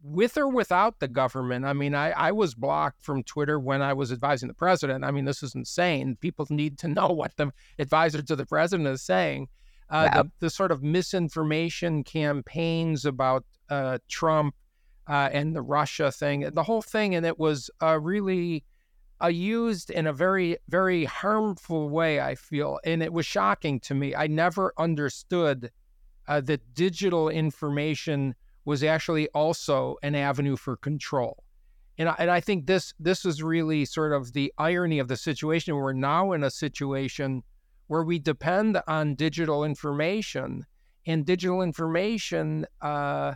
with 0.01 0.37
or 0.37 0.47
without 0.47 0.99
the 0.99 1.07
government. 1.07 1.65
I 1.65 1.73
mean, 1.73 1.93
I, 1.93 2.11
I 2.11 2.31
was 2.31 2.55
blocked 2.55 3.01
from 3.01 3.23
Twitter 3.23 3.59
when 3.59 3.81
I 3.81 3.93
was 3.93 4.11
advising 4.11 4.47
the 4.47 4.53
president. 4.53 5.03
I 5.03 5.11
mean, 5.11 5.25
this 5.25 5.43
is 5.43 5.55
insane. 5.55 6.15
People 6.21 6.47
need 6.49 6.77
to 6.79 6.87
know 6.99 7.07
what 7.07 7.35
the 7.37 7.51
advisor 7.77 8.21
to 8.21 8.35
the 8.35 8.45
president 8.45 8.87
is 8.87 9.01
saying. 9.01 9.47
Uh, 9.89 10.09
wow. 10.13 10.23
the, 10.23 10.31
the, 10.39 10.49
sort 10.51 10.71
of 10.71 10.83
misinformation 10.83 12.03
campaigns 12.03 13.05
about 13.05 13.43
uh, 13.69 13.97
Trump 14.07 14.53
uh, 15.07 15.29
and 15.33 15.55
the 15.55 15.63
Russia 15.63 16.11
thing, 16.11 16.47
the 16.53 16.61
whole 16.61 16.83
thing, 16.83 17.15
and 17.15 17.25
it 17.25 17.39
was 17.39 17.71
uh, 17.81 17.99
really 17.99 18.63
uh, 19.21 19.27
used 19.27 19.89
in 19.89 20.05
a 20.05 20.13
very, 20.13 20.57
very 20.69 21.05
harmful 21.05 21.89
way, 21.89 22.21
I 22.21 22.35
feel. 22.35 22.79
And 22.85 23.01
it 23.01 23.11
was 23.11 23.25
shocking 23.25 23.79
to 23.81 23.95
me. 23.95 24.13
I 24.13 24.27
never 24.27 24.73
understood 24.77 25.71
uh, 26.27 26.41
that 26.41 26.73
digital 26.75 27.27
information 27.27 28.35
was 28.69 28.83
actually 28.83 29.27
also 29.29 29.97
an 30.03 30.13
avenue 30.13 30.55
for 30.55 30.77
control. 30.77 31.43
And 31.97 32.07
I, 32.07 32.15
and 32.19 32.29
I 32.29 32.39
think 32.39 32.67
this 32.67 32.93
this 32.99 33.25
is 33.25 33.41
really 33.41 33.83
sort 33.83 34.13
of 34.13 34.31
the 34.33 34.53
irony 34.59 34.99
of 34.99 35.07
the 35.07 35.17
situation. 35.17 35.75
We're 35.75 35.91
now 35.93 36.33
in 36.33 36.43
a 36.43 36.51
situation 36.51 37.41
where 37.87 38.03
we 38.03 38.19
depend 38.19 38.79
on 38.87 39.15
digital 39.15 39.63
information, 39.63 40.67
and 41.07 41.25
digital 41.25 41.63
information 41.63 42.67
uh, 42.81 43.33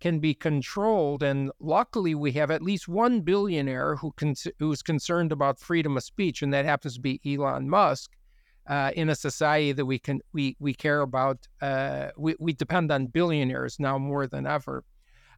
can 0.00 0.18
be 0.18 0.34
controlled. 0.34 1.22
And 1.22 1.50
luckily, 1.60 2.14
we 2.14 2.32
have 2.32 2.50
at 2.50 2.60
least 2.60 2.86
one 2.86 3.22
billionaire 3.22 3.96
who 3.96 4.12
con- 4.12 4.52
who's 4.58 4.82
concerned 4.82 5.32
about 5.32 5.58
freedom 5.58 5.96
of 5.96 6.04
speech, 6.04 6.42
and 6.42 6.52
that 6.52 6.66
happens 6.66 6.96
to 6.96 7.00
be 7.00 7.22
Elon 7.24 7.70
Musk 7.70 8.10
uh, 8.66 8.90
in 8.94 9.08
a 9.10 9.14
society 9.14 9.72
that 9.72 9.84
we 9.84 9.98
can 9.98 10.20
we 10.32 10.56
we 10.58 10.74
care 10.74 11.00
about. 11.00 11.46
Uh, 11.60 12.08
we 12.16 12.34
we 12.38 12.52
depend 12.52 12.90
on 12.90 13.06
billionaires 13.06 13.78
now 13.78 13.98
more 13.98 14.26
than 14.26 14.46
ever. 14.46 14.84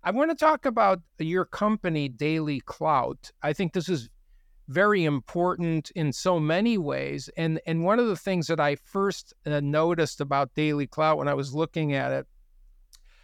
I 0.04 0.10
want 0.12 0.30
to 0.30 0.36
talk 0.36 0.66
about 0.66 1.00
your 1.18 1.44
company, 1.44 2.08
Daily 2.08 2.60
Clout. 2.60 3.30
I 3.42 3.52
think 3.52 3.72
this 3.72 3.88
is 3.88 4.08
very 4.68 5.04
important 5.04 5.90
in 5.94 6.12
so 6.12 6.38
many 6.38 6.78
ways. 6.78 7.28
And 7.36 7.60
and 7.66 7.84
one 7.84 7.98
of 7.98 8.06
the 8.06 8.16
things 8.16 8.46
that 8.46 8.60
I 8.60 8.76
first 8.76 9.34
uh, 9.44 9.60
noticed 9.60 10.20
about 10.20 10.54
Daily 10.54 10.86
Clout 10.86 11.18
when 11.18 11.28
I 11.28 11.34
was 11.34 11.54
looking 11.54 11.94
at 11.94 12.12
it 12.12 12.26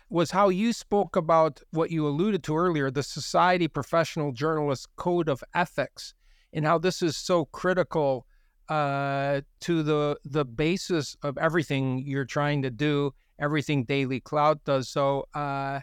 was 0.08 0.30
how 0.30 0.50
you 0.50 0.72
spoke 0.72 1.16
about 1.16 1.62
what 1.70 1.90
you 1.90 2.06
alluded 2.06 2.42
to 2.44 2.56
earlier, 2.56 2.90
the 2.90 3.02
Society 3.02 3.66
Professional 3.66 4.30
Journalist 4.30 4.86
Code 4.96 5.28
of 5.28 5.42
Ethics, 5.54 6.12
and 6.52 6.66
how 6.66 6.78
this 6.78 7.00
is 7.00 7.16
so 7.16 7.46
critical 7.46 8.26
uh, 8.72 9.42
to 9.61 9.82
the 9.82 10.16
the 10.24 10.46
basis 10.46 11.14
of 11.22 11.37
everything 11.37 12.02
you're 12.06 12.24
trying 12.24 12.62
to 12.62 12.70
do, 12.70 13.12
everything 13.38 13.85
Daily 13.85 14.18
Clout 14.18 14.64
does. 14.64 14.88
So, 14.88 15.26
uh, 15.35 15.80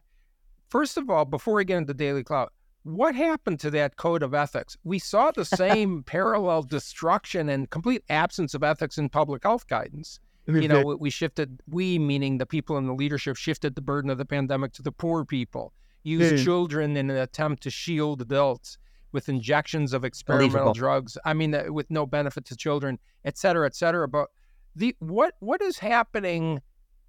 first 0.69 0.97
of 0.97 1.07
all, 1.07 1.25
before 1.25 1.53
we 1.53 1.65
get 1.65 1.77
into 1.77 1.93
Daily 1.93 2.23
Clout, 2.23 2.51
what 2.81 3.13
happened 3.13 3.59
to 3.59 3.69
that 3.71 3.97
code 3.97 4.23
of 4.23 4.33
ethics? 4.33 4.75
We 4.83 4.97
saw 4.97 5.29
the 5.29 5.45
same 5.45 6.01
parallel 6.01 6.63
destruction 6.63 7.49
and 7.49 7.69
complete 7.69 8.03
absence 8.09 8.55
of 8.55 8.63
ethics 8.63 8.97
in 8.97 9.09
public 9.09 9.43
health 9.43 9.67
guidance. 9.67 10.19
You 10.47 10.67
know, 10.67 10.97
we 10.99 11.11
shifted, 11.11 11.61
we 11.69 11.99
meaning 11.99 12.39
the 12.39 12.47
people 12.47 12.79
in 12.79 12.87
the 12.87 12.95
leadership, 12.95 13.35
shifted 13.35 13.75
the 13.75 13.81
burden 13.81 14.09
of 14.09 14.17
the 14.17 14.25
pandemic 14.25 14.73
to 14.73 14.81
the 14.81 14.91
poor 14.91 15.23
people, 15.23 15.73
used 16.01 16.43
children 16.43 16.97
in 16.97 17.11
an 17.11 17.17
attempt 17.17 17.61
to 17.63 17.69
shield 17.69 18.19
adults 18.23 18.79
with 19.11 19.29
injections 19.29 19.93
of 19.93 20.03
experimental 20.03 20.73
drugs. 20.73 21.17
I 21.25 21.33
mean, 21.33 21.53
uh, 21.55 21.65
with 21.69 21.89
no 21.89 22.05
benefit 22.05 22.45
to 22.45 22.55
children, 22.55 22.99
et 23.25 23.37
cetera, 23.37 23.65
et 23.65 23.75
cetera. 23.75 24.07
But 24.07 24.27
the 24.75 24.95
what 24.99 25.33
what 25.39 25.61
is 25.61 25.79
happening 25.79 26.61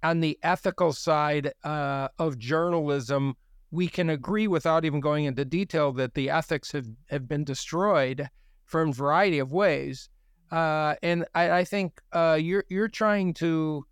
on 0.03 0.19
the 0.19 0.37
ethical 0.43 0.93
side 0.93 1.53
uh, 1.63 2.07
of 2.17 2.37
journalism? 2.37 3.35
We 3.73 3.87
can 3.87 4.09
agree 4.09 4.47
without 4.47 4.83
even 4.83 4.99
going 4.99 5.25
into 5.25 5.45
detail 5.45 5.93
that 5.93 6.13
the 6.13 6.29
ethics 6.29 6.73
have, 6.73 6.87
have 7.09 7.29
been 7.29 7.45
destroyed 7.45 8.29
from 8.65 8.89
a 8.89 8.93
variety 8.93 9.39
of 9.39 9.53
ways. 9.53 10.09
Uh, 10.51 10.95
and 11.01 11.25
I, 11.35 11.51
I 11.59 11.63
think 11.63 12.01
uh, 12.11 12.37
you're 12.41 12.65
you're 12.67 12.89
trying 12.89 13.33
to 13.35 13.85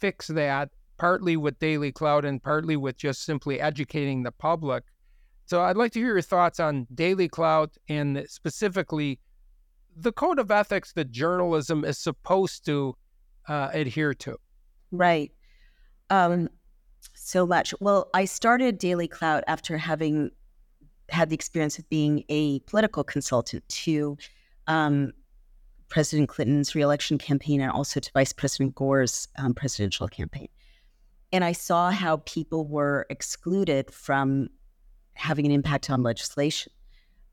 fix 0.00 0.26
that 0.26 0.70
partly 0.98 1.36
with 1.36 1.58
Daily 1.60 1.92
Clout 1.92 2.24
and 2.24 2.42
partly 2.42 2.76
with 2.76 2.96
just 2.96 3.24
simply 3.24 3.60
educating 3.60 4.24
the 4.24 4.32
public. 4.32 4.82
So 5.50 5.62
I'd 5.62 5.76
like 5.76 5.90
to 5.94 5.98
hear 5.98 6.10
your 6.10 6.22
thoughts 6.22 6.60
on 6.60 6.86
Daily 6.94 7.28
Clout 7.28 7.76
and 7.88 8.24
specifically 8.28 9.18
the 9.96 10.12
code 10.12 10.38
of 10.38 10.52
ethics 10.52 10.92
that 10.92 11.10
journalism 11.10 11.84
is 11.84 11.98
supposed 11.98 12.64
to 12.66 12.94
uh, 13.48 13.68
adhere 13.72 14.14
to. 14.14 14.36
Right. 14.92 15.32
Um, 16.08 16.48
so 17.14 17.48
much. 17.48 17.74
Well, 17.80 18.10
I 18.14 18.26
started 18.26 18.78
Daily 18.78 19.08
Clout 19.08 19.42
after 19.48 19.76
having 19.76 20.30
had 21.08 21.30
the 21.30 21.34
experience 21.34 21.80
of 21.80 21.88
being 21.88 22.22
a 22.28 22.60
political 22.60 23.02
consultant 23.02 23.68
to 23.70 24.16
um, 24.68 25.10
President 25.88 26.28
Clinton's 26.28 26.76
reelection 26.76 27.18
campaign 27.18 27.60
and 27.60 27.72
also 27.72 27.98
to 27.98 28.10
Vice 28.12 28.32
President 28.32 28.76
Gore's 28.76 29.26
um, 29.36 29.54
presidential 29.54 30.06
campaign. 30.06 30.46
And 31.32 31.42
I 31.42 31.50
saw 31.50 31.90
how 31.90 32.18
people 32.18 32.68
were 32.68 33.04
excluded 33.10 33.90
from 33.92 34.48
having 35.20 35.46
an 35.46 35.52
impact 35.52 35.90
on 35.90 36.02
legislation. 36.02 36.72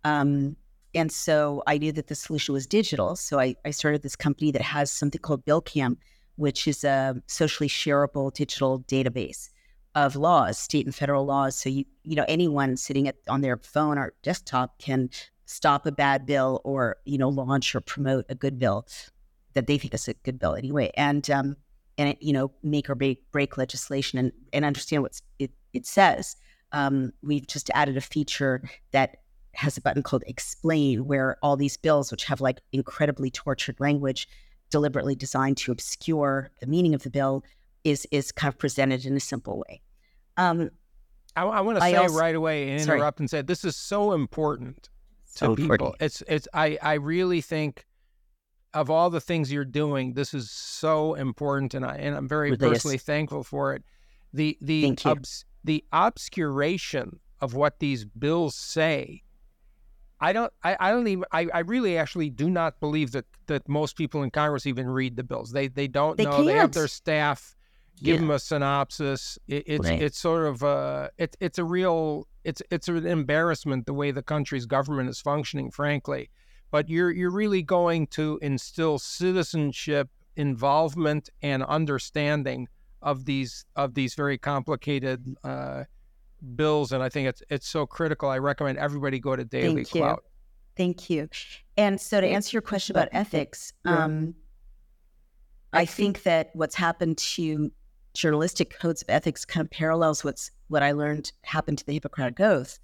Um, 0.04 0.56
and 0.94 1.12
so 1.12 1.64
I 1.68 1.78
knew 1.78 1.92
that 1.94 2.08
the 2.08 2.16
solution 2.16 2.54
was 2.54 2.66
digital. 2.66 3.16
So 3.16 3.40
I, 3.40 3.56
I 3.66 3.72
started 3.72 4.04
this 4.04 4.16
company 4.16 4.52
that 4.52 4.62
has 4.62 4.92
something 4.92 5.22
called 5.22 5.46
BillCam, 5.46 5.98
which 6.36 6.68
is 6.68 6.84
a 6.84 7.22
socially 7.28 7.70
shareable 7.70 8.34
digital 8.34 8.82
database 8.82 9.50
of 9.96 10.16
laws, 10.16 10.58
state 10.58 10.86
and 10.86 10.94
federal 10.94 11.26
laws. 11.26 11.58
So 11.58 11.70
you 11.70 11.86
you 12.04 12.16
know 12.16 12.26
anyone 12.28 12.78
sitting 12.78 13.08
at, 13.08 13.16
on 13.28 13.42
their 13.42 13.58
phone 13.58 13.98
or 13.98 14.14
desktop 14.22 14.78
can 14.80 15.10
stop 15.46 15.86
a 15.86 15.92
bad 15.92 16.26
bill 16.26 16.62
or 16.64 16.98
you 17.06 17.18
know 17.18 17.30
launch 17.30 17.74
or 17.74 17.82
promote 17.82 18.26
a 18.30 18.36
good 18.36 18.60
bill 18.60 18.86
that 19.54 19.66
they 19.66 19.78
think 19.78 19.94
is 19.94 20.08
a 20.08 20.14
good 20.14 20.38
bill 20.38 20.56
anyway, 20.56 20.92
and 20.96 21.30
um, 21.32 21.56
and 21.98 22.10
it, 22.10 22.18
you 22.22 22.34
know 22.34 22.52
make 22.62 22.90
or 22.90 22.96
break, 22.96 23.30
break 23.32 23.58
legislation 23.58 24.20
and, 24.20 24.32
and 24.54 24.66
understand 24.66 25.02
what 25.04 25.20
it 25.40 25.52
it 25.74 25.88
says. 25.88 26.36
Um, 26.72 27.14
we've 27.24 27.48
just 27.48 27.70
added 27.74 27.98
a 27.98 28.02
feature 28.02 28.62
that 28.92 29.18
has 29.54 29.78
a 29.78 29.82
button 29.82 30.04
called 30.04 30.24
explain 30.28 31.08
where 31.08 31.38
all 31.42 31.56
these 31.58 31.78
bills 31.78 32.12
which 32.12 32.26
have 32.26 32.42
like 32.42 32.60
incredibly 32.72 33.32
tortured 33.32 33.80
language 33.80 34.28
deliberately 34.70 35.16
designed 35.16 35.58
to 35.58 35.72
obscure 35.72 36.52
the 36.60 36.68
meaning 36.68 36.94
of 36.94 37.02
the 37.02 37.10
bill 37.10 37.44
is 37.84 38.06
is 38.12 38.32
kind 38.32 38.54
of 38.54 38.60
presented 38.60 39.04
in 39.06 39.16
a 39.18 39.20
simple 39.20 39.64
way 39.68 39.82
um, 40.36 40.70
I, 41.36 41.44
I 41.44 41.62
want 41.62 41.78
to 41.78 41.82
say 41.82 41.96
also, 41.96 42.16
right 42.16 42.36
away 42.36 42.70
and 42.70 42.82
interrupt 42.82 43.18
sorry. 43.18 43.24
and 43.24 43.30
say 43.30 43.42
this 43.42 43.64
is 43.64 43.76
so 43.76 44.12
important 44.12 44.90
so 45.38 45.56
to 45.56 45.62
people. 45.62 45.96
It's 46.00 46.24
it's 46.28 46.48
I 46.54 46.78
I 46.82 46.94
really 46.96 47.42
think 47.42 47.86
of 48.74 48.90
all 48.90 49.10
the 49.10 49.22
things 49.22 49.52
you're 49.52 49.66
doing, 49.66 50.14
this 50.14 50.34
is 50.34 50.52
so 50.52 51.14
important, 51.14 51.74
and 51.74 51.86
I 51.86 51.96
and 51.96 52.16
I'm 52.16 52.28
very 52.28 52.56
personally 52.58 52.98
thankful 52.98 53.44
for 53.44 53.74
it. 53.76 53.84
The 54.34 54.58
the 54.62 54.98
obs, 55.06 55.46
the 55.68 55.84
obscuration 55.92 57.20
of 57.42 57.54
what 57.54 57.80
these 57.80 58.06
bills 58.06 58.56
say. 58.56 59.22
I 60.20 60.34
don't. 60.34 60.52
I, 60.64 60.76
I 60.80 60.90
don't 60.90 61.08
even. 61.08 61.26
I, 61.32 61.48
I 61.54 61.60
really 61.60 61.98
actually 61.98 62.32
do 62.32 62.50
not 62.50 62.80
believe 62.80 63.12
that 63.12 63.26
that 63.46 63.70
most 63.70 63.96
people 63.96 64.24
in 64.24 64.32
Congress 64.32 64.66
even 64.66 64.90
read 64.90 65.16
the 65.16 65.24
bills. 65.24 65.52
They 65.52 65.68
they 65.68 65.88
don't 65.88 66.18
they 66.18 66.24
know. 66.24 66.32
Can't. 66.32 66.46
They 66.48 66.54
have 66.54 66.72
their 66.72 66.88
staff 66.88 67.56
give 68.02 68.16
yeah. 68.16 68.22
them 68.22 68.32
a 68.32 68.40
synopsis. 68.40 69.38
It, 69.48 69.64
it's 69.68 69.88
right. 69.88 70.02
it's 70.02 70.18
sort 70.18 70.48
of 70.48 70.64
a 70.64 71.12
it's 71.20 71.38
it's 71.40 71.60
a 71.60 71.64
real 71.64 72.28
it's 72.44 72.64
it's 72.72 72.88
an 72.88 73.06
embarrassment 73.06 73.86
the 73.86 73.94
way 73.94 74.10
the 74.10 74.24
country's 74.24 74.66
government 74.66 75.10
is 75.10 75.22
functioning, 75.22 75.70
frankly. 75.70 76.32
But 76.72 76.90
you're 76.90 77.12
you're 77.12 77.30
really 77.30 77.62
going 77.62 78.08
to 78.08 78.40
instill 78.42 78.98
citizenship 78.98 80.10
involvement 80.36 81.30
and 81.44 81.64
understanding 81.64 82.70
of 83.08 83.24
these 83.24 83.66
of 83.78 83.94
these 83.94 84.16
very 84.16 84.38
complicated 84.38 85.36
uh, 85.44 85.86
bills, 86.56 86.92
and 86.92 87.02
I 87.02 87.08
think 87.08 87.30
it's 87.30 87.42
it's 87.50 87.68
so 87.68 87.86
critical. 87.86 88.30
I 88.30 88.38
recommend 88.38 88.78
everybody 88.78 89.18
go 89.18 89.36
to 89.36 89.46
Daily 89.46 89.86
Thank 89.86 89.90
Clout. 89.90 90.24
You. 90.24 90.32
Thank 90.76 91.10
you. 91.10 91.30
And 91.78 92.00
so 92.00 92.20
to 92.20 92.28
answer 92.28 92.56
your 92.56 92.62
question 92.62 92.96
about 92.96 93.08
ethics, 93.14 93.74
um, 93.86 94.36
I 95.74 95.86
think 95.86 96.24
that 96.24 96.50
what's 96.54 96.76
happened 96.76 97.18
to 97.18 97.72
journalistic 98.14 98.78
codes 98.78 99.02
of 99.02 99.10
ethics 99.10 99.46
kind 99.46 99.64
of 99.64 99.72
parallels 99.72 100.24
what's 100.24 100.52
what 100.68 100.84
I 100.84 100.92
learned 100.92 101.32
happened 101.44 101.78
to 101.78 101.86
the 101.86 101.94
Hippocratic 101.94 102.40
Oath, 102.42 102.78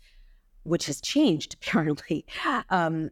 which 0.63 0.85
has 0.85 1.01
changed 1.01 1.55
apparently. 1.61 2.25
Um, 2.69 3.09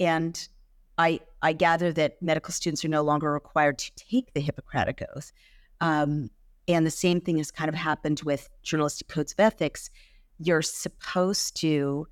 and 0.00 0.48
I 0.96 1.20
I 1.42 1.52
gather 1.52 1.92
that 1.92 2.20
medical 2.22 2.52
students 2.52 2.82
are 2.82 2.88
no 2.88 3.02
longer 3.02 3.30
required 3.30 3.76
to 3.78 3.90
take 3.94 4.32
the 4.32 4.40
Hippocratic 4.40 5.02
Oath. 5.14 5.32
Um, 5.82 6.30
and 6.68 6.86
the 6.86 6.90
same 6.90 7.20
thing 7.20 7.38
has 7.38 7.50
kind 7.50 7.68
of 7.68 7.74
happened 7.74 8.20
with 8.24 8.48
journalistic 8.62 9.08
codes 9.08 9.32
of 9.32 9.40
ethics. 9.40 9.90
You're 10.38 10.62
supposed 10.62 11.56
to, 11.60 12.06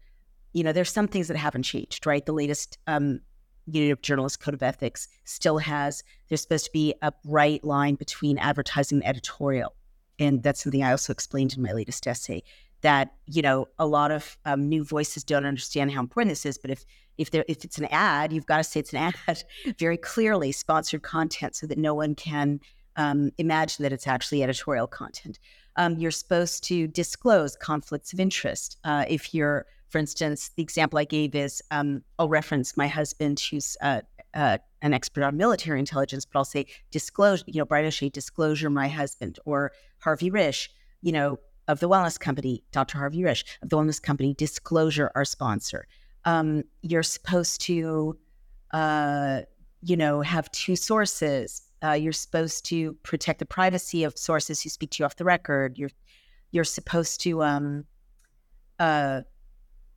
you 0.53 0.63
know, 0.63 0.73
there's 0.73 0.93
some 0.93 1.09
things 1.09 1.29
that 1.29 1.37
haven't 1.37 1.65
changed, 1.65 2.07
right? 2.07 2.25
The 2.25 2.33
latest 2.33 2.79
um, 2.87 3.21
Unit 3.67 3.93
of 3.93 4.03
Journalist 4.03 4.41
Code 4.41 4.55
of 4.55 4.63
Ethics 4.63 5.09
still 5.25 5.59
has, 5.59 6.03
there's 6.29 6.43
supposed 6.43 6.67
to 6.67 6.73
be 6.73 6.95
a 7.03 7.13
bright 7.25 7.65
line 7.65 7.95
between 7.95 8.39
advertising 8.39 8.99
and 8.99 9.07
editorial. 9.07 9.75
And 10.19 10.43
that's 10.43 10.63
something 10.63 10.83
I 10.83 10.93
also 10.93 11.13
explained 11.13 11.55
in 11.57 11.63
my 11.63 11.73
latest 11.73 12.07
essay 12.07 12.43
that, 12.83 13.15
you 13.27 13.43
know, 13.43 13.67
a 13.79 13.87
lot 13.87 14.11
of 14.11 14.37
um, 14.45 14.69
new 14.69 14.85
voices 14.85 15.25
don't 15.25 15.47
understand 15.47 15.91
how 15.91 16.01
important 16.01 16.31
this 16.31 16.47
is. 16.47 16.59
But 16.59 16.71
if 16.71 16.85
if 17.17 17.31
there 17.31 17.45
if 17.49 17.65
it's 17.65 17.79
an 17.79 17.87
ad, 17.87 18.33
you've 18.33 18.47
got 18.47 18.59
to 18.59 18.65
say 18.65 18.81
it's 18.81 18.93
an 18.93 19.15
ad 19.27 19.43
very 19.79 19.97
clearly, 19.97 20.53
sponsored 20.53 21.03
content, 21.03 21.57
so 21.57 21.67
that 21.67 21.79
no 21.79 21.95
one 21.95 22.15
can 22.15 22.61
um, 22.97 23.31
imagine 23.39 23.83
that 23.83 23.93
it's 23.93 24.07
actually 24.07 24.43
editorial 24.43 24.87
content. 24.87 25.39
Um, 25.77 25.99
you're 25.99 26.11
supposed 26.11 26.65
to 26.65 26.87
disclose 26.87 27.57
conflicts 27.57 28.13
of 28.13 28.21
interest. 28.21 28.79
Uh, 28.85 29.05
if 29.09 29.35
you're 29.35 29.67
for 29.95 29.99
instance, 29.99 30.51
the 30.57 30.63
example 30.65 30.99
I 30.99 31.05
gave 31.05 31.37
is 31.37 31.63
um, 31.71 32.03
I'll 32.19 32.29
reference 32.29 32.77
my 32.77 32.89
husband, 32.89 33.39
who's 33.39 33.77
uh, 33.81 34.01
uh, 34.35 34.59
an 34.83 34.93
expert 34.93 35.23
on 35.23 35.37
military 35.37 35.79
intelligence, 35.79 36.25
but 36.25 36.37
I'll 36.37 36.45
say 36.45 36.67
disclosure, 36.91 37.45
you 37.47 37.61
know, 37.61 37.65
Brian 37.65 37.87
O'Shea, 37.87 38.09
disclosure, 38.09 38.69
my 38.71 38.89
husband, 38.89 39.39
or 39.45 39.71
Harvey 40.01 40.33
Risch, 40.33 40.69
you 41.01 41.13
know, 41.13 41.39
of 41.69 41.79
the 41.79 41.89
wellness 41.89 42.19
company, 42.19 42.65
Dr. 42.73 42.99
Harvey 42.99 43.21
Risch 43.21 43.45
of 43.63 43.69
the 43.69 43.77
wellness 43.77 44.03
company, 44.03 44.35
disclosure, 44.35 45.13
our 45.15 45.25
sponsor. 45.25 45.87
Um, 46.25 46.65
you're 46.83 47.05
supposed 47.05 47.61
to, 47.61 48.19
uh, 48.73 49.43
you 49.81 49.97
know, 49.97 50.23
have 50.23 50.51
two 50.51 50.75
sources. 50.75 51.63
Uh, 51.85 51.93
you're 51.93 52.13
supposed 52.13 52.65
to 52.67 52.95
protect 53.03 53.39
the 53.41 53.47
privacy 53.47 54.05
of 54.05 54.17
sources 54.17 54.63
who 54.63 54.71
speak 54.71 54.91
to 54.91 55.03
you 55.03 55.05
off 55.05 55.17
the 55.17 55.25
record. 55.25 55.77
You're 55.77 55.91
you're 56.51 56.65
supposed 56.65 57.21
to 57.23 57.43
um, 57.43 57.85
uh, 58.79 59.23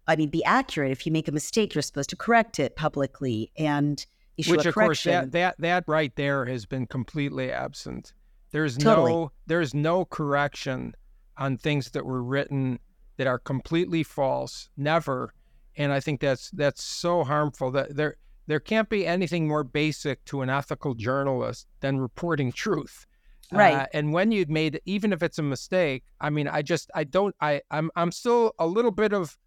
I 0.08 0.15
mean, 0.15 0.30
be 0.30 0.43
accurate. 0.43 0.91
If 0.91 1.06
you 1.06 1.12
make 1.12 1.28
a 1.28 1.32
mistake, 1.32 1.76
you're 1.76 1.82
supposed 1.82 2.10
to 2.12 2.15
correct 2.15 2.60
it 2.60 2.76
publicly 2.76 3.52
and 3.58 4.04
issue 4.38 4.52
Which, 4.52 4.65
a 4.65 4.71
correction. 4.71 5.12
Which, 5.12 5.17
of 5.17 5.21
course, 5.21 5.32
that, 5.32 5.32
that 5.32 5.56
that 5.60 5.84
right 5.88 6.15
there 6.15 6.45
has 6.45 6.65
been 6.65 6.88
completely 6.88 7.52
absent. 7.52 8.13
There's 8.52 8.78
totally. 8.78 9.12
no 9.12 9.32
there's 9.45 9.73
no 9.73 10.06
correction 10.06 10.93
on 11.38 11.58
things 11.58 11.91
that 11.91 12.06
were 12.06 12.23
written 12.23 12.80
that 13.17 13.28
are 13.28 13.39
completely 13.39 14.04
false. 14.04 14.69
Never. 14.78 15.34
And 15.76 15.91
I 15.91 16.00
think 16.00 16.21
that's 16.21 16.50
that's 16.52 16.84
so 16.84 17.23
harmful 17.23 17.71
that 17.71 17.95
there 17.95 18.15
there 18.47 18.60
can't 18.60 18.89
be 18.89 19.05
anything 19.05 19.47
more 19.47 19.63
basic 19.63 20.23
to 20.25 20.41
an 20.41 20.49
ethical 20.49 20.95
journalist 20.95 21.67
than 21.81 21.99
reporting 21.99 22.51
truth. 22.51 23.05
Right. 23.51 23.75
Uh, 23.75 23.86
and 23.93 24.12
when 24.12 24.31
you've 24.31 24.49
made, 24.49 24.81
even 24.86 25.13
if 25.13 25.23
it's 25.23 25.39
a 25.39 25.43
mistake, 25.43 26.03
I 26.19 26.29
mean, 26.29 26.47
I 26.47 26.62
just, 26.62 26.89
I 26.95 27.03
don't, 27.03 27.36
I, 27.39 27.62
I'm, 27.71 27.91
I'm 27.95 28.12
still 28.12 28.53
a 28.60 28.67
little 28.67 28.91
bit 28.91 29.13
of 29.13 29.38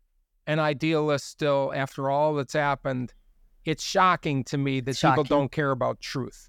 an 0.47 0.59
idealist 0.59 1.27
still 1.27 1.73
after 1.75 2.09
all 2.11 2.35
that's 2.35 2.55
happened. 2.55 3.13
It's 3.65 3.85
shocking 3.85 4.45
to 4.45 4.59
me 4.59 4.81
that 4.81 4.97
shocking. 4.97 5.25
people 5.25 5.37
don't 5.37 5.53
care 5.53 5.71
about 5.71 6.01
truth. 6.01 6.49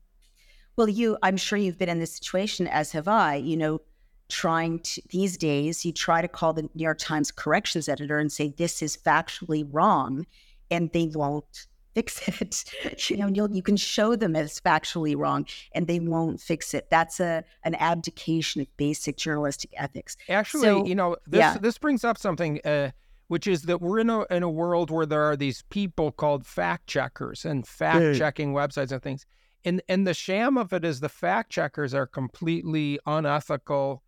Well, 0.77 0.87
you, 0.87 1.17
I'm 1.23 1.35
sure 1.35 1.57
you've 1.57 1.77
been 1.77 1.89
in 1.89 1.99
this 1.99 2.15
situation, 2.15 2.67
as 2.67 2.93
have 2.93 3.09
I. 3.09 3.35
You 3.35 3.57
know, 3.57 3.81
trying 4.29 4.79
to 4.79 5.01
these 5.09 5.37
days, 5.37 5.83
you 5.83 5.91
try 5.91 6.21
to 6.21 6.27
call 6.29 6.53
the 6.53 6.63
New 6.63 6.83
York 6.83 6.99
Times 6.99 7.31
corrections 7.31 7.89
editor 7.89 8.17
and 8.17 8.31
say 8.31 8.53
this 8.57 8.81
is 8.81 8.95
factually 8.95 9.67
wrong, 9.69 10.25
and 10.71 10.89
they 10.93 11.11
won't 11.13 11.67
fix 11.93 12.21
it. 12.41 13.09
you 13.09 13.17
know, 13.17 13.27
you'll, 13.27 13.51
you 13.51 13.61
can 13.61 13.77
show 13.77 14.15
them 14.15 14.35
it's 14.35 14.59
factually 14.59 15.15
wrong, 15.15 15.45
and 15.73 15.87
they 15.87 15.99
won't 15.99 16.39
fix 16.39 16.73
it. 16.73 16.87
That's 16.89 17.19
a 17.19 17.43
an 17.63 17.75
abdication 17.75 18.61
of 18.61 18.67
basic 18.77 19.17
journalistic 19.17 19.71
ethics. 19.77 20.17
Actually, 20.29 20.63
so, 20.63 20.85
you 20.85 20.95
know, 20.95 21.17
this 21.27 21.39
yeah. 21.39 21.57
this 21.57 21.77
brings 21.77 22.03
up 22.03 22.17
something. 22.17 22.59
Uh, 22.63 22.91
which 23.27 23.47
is 23.47 23.61
that 23.61 23.81
we're 23.81 23.99
in 23.99 24.09
a 24.09 24.25
in 24.29 24.43
a 24.43 24.49
world 24.49 24.91
where 24.91 25.05
there 25.05 25.23
are 25.23 25.37
these 25.37 25.63
people 25.69 26.11
called 26.11 26.45
fact 26.45 26.85
checkers 26.85 27.45
and 27.45 27.65
fact 27.65 28.17
checking 28.17 28.51
websites 28.51 28.91
and 28.91 29.01
things. 29.01 29.25
And 29.63 29.81
and 29.87 30.05
the 30.05 30.13
sham 30.13 30.57
of 30.57 30.73
it 30.73 30.83
is 30.83 30.99
the 30.99 31.07
fact 31.07 31.49
checkers 31.49 31.93
are 31.93 32.05
completely 32.05 32.99
unethical, 33.05 34.03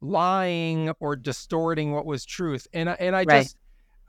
lying 0.00 0.92
or 1.00 1.16
distorting 1.16 1.90
what 1.90 2.06
was 2.06 2.24
truth. 2.24 2.68
And 2.72 2.88
I, 2.90 2.92
and 3.00 3.16
I 3.16 3.24
right. 3.24 3.42
just 3.42 3.56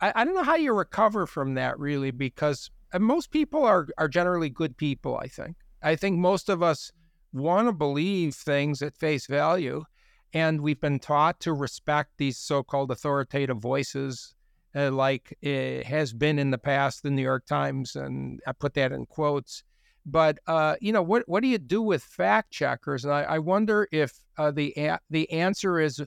I, 0.01 0.13
I 0.13 0.23
don't 0.23 0.35
know 0.35 0.43
how 0.43 0.55
you 0.55 0.71
recover 0.73 1.25
from 1.25 1.55
that 1.55 1.79
really 1.79 2.11
because 2.11 2.69
uh, 2.93 2.99
most 2.99 3.31
people 3.31 3.63
are 3.63 3.87
are 3.97 4.07
generally 4.07 4.49
good 4.49 4.77
people. 4.77 5.17
I 5.17 5.27
think 5.27 5.57
I 5.81 5.95
think 5.95 6.17
most 6.17 6.49
of 6.49 6.61
us 6.63 6.91
want 7.31 7.67
to 7.67 7.73
believe 7.73 8.33
things 8.33 8.81
at 8.81 8.95
face 8.95 9.27
value, 9.27 9.83
and 10.33 10.61
we've 10.61 10.81
been 10.81 10.99
taught 10.99 11.39
to 11.41 11.53
respect 11.53 12.11
these 12.17 12.37
so-called 12.37 12.91
authoritative 12.91 13.59
voices 13.59 14.33
uh, 14.75 14.91
like 14.91 15.37
it 15.41 15.85
has 15.85 16.13
been 16.13 16.39
in 16.39 16.51
the 16.51 16.57
past, 16.57 17.03
the 17.03 17.09
New 17.09 17.21
York 17.21 17.45
Times, 17.45 17.95
and 17.95 18.39
I 18.45 18.51
put 18.51 18.73
that 18.75 18.91
in 18.91 19.05
quotes. 19.05 19.63
But 20.05 20.39
uh, 20.47 20.75
you 20.81 20.91
know, 20.91 21.01
what 21.01 21.23
what 21.27 21.41
do 21.41 21.49
you 21.49 21.57
do 21.57 21.81
with 21.81 22.03
fact 22.03 22.51
checkers? 22.51 23.05
And 23.05 23.13
I, 23.13 23.21
I 23.23 23.39
wonder 23.39 23.87
if 23.91 24.13
uh, 24.37 24.51
the 24.51 24.73
a- 24.77 24.99
the 25.09 25.29
answer 25.31 25.79
is 25.79 26.03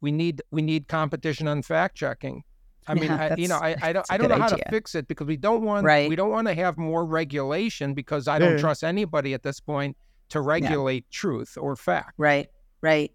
we 0.00 0.12
need 0.12 0.42
we 0.50 0.62
need 0.62 0.88
competition 0.88 1.48
on 1.48 1.62
fact 1.62 1.96
checking. 1.96 2.44
I 2.88 2.94
mean, 2.94 3.04
Yeah, 3.04 3.28
I, 3.32 3.34
you 3.36 3.48
know, 3.48 3.56
I, 3.56 3.76
I 3.80 3.92
don't 3.92 3.94
that's 3.94 4.10
a 4.10 4.14
I 4.14 4.16
don't 4.18 4.28
know 4.28 4.34
good 4.36 4.40
how 4.42 4.46
idea. 4.48 4.64
to 4.64 4.70
fix 4.70 4.94
it 4.94 5.06
because 5.08 5.26
we 5.26 5.36
don't 5.36 5.62
want 5.62 5.84
Right. 5.84 6.08
we 6.08 6.16
don't 6.16 6.30
want 6.30 6.48
to 6.48 6.54
have 6.54 6.76
more 6.78 7.04
regulation 7.04 7.94
because 7.94 8.28
I 8.28 8.38
don't 8.38 8.56
Mm. 8.56 8.60
trust 8.60 8.82
anybody 8.84 9.34
at 9.34 9.42
this 9.42 9.60
point 9.60 9.96
to 10.30 10.40
regulate 10.40 11.08
truth 11.10 11.56
or 11.60 11.76
fact. 11.76 12.14
Right, 12.16 12.48
right. 12.80 13.12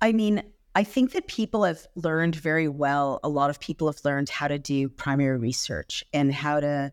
I 0.00 0.12
mean, 0.12 0.42
I 0.74 0.84
think 0.84 1.12
that 1.12 1.26
people 1.26 1.64
have 1.64 1.86
learned 1.96 2.36
very 2.36 2.68
well. 2.68 3.18
A 3.24 3.28
lot 3.28 3.50
of 3.50 3.58
people 3.58 3.88
have 3.88 3.98
learned 4.04 4.28
how 4.28 4.46
to 4.48 4.58
do 4.58 4.88
primary 4.88 5.36
research 5.38 6.04
and 6.12 6.32
how 6.32 6.60
to 6.60 6.92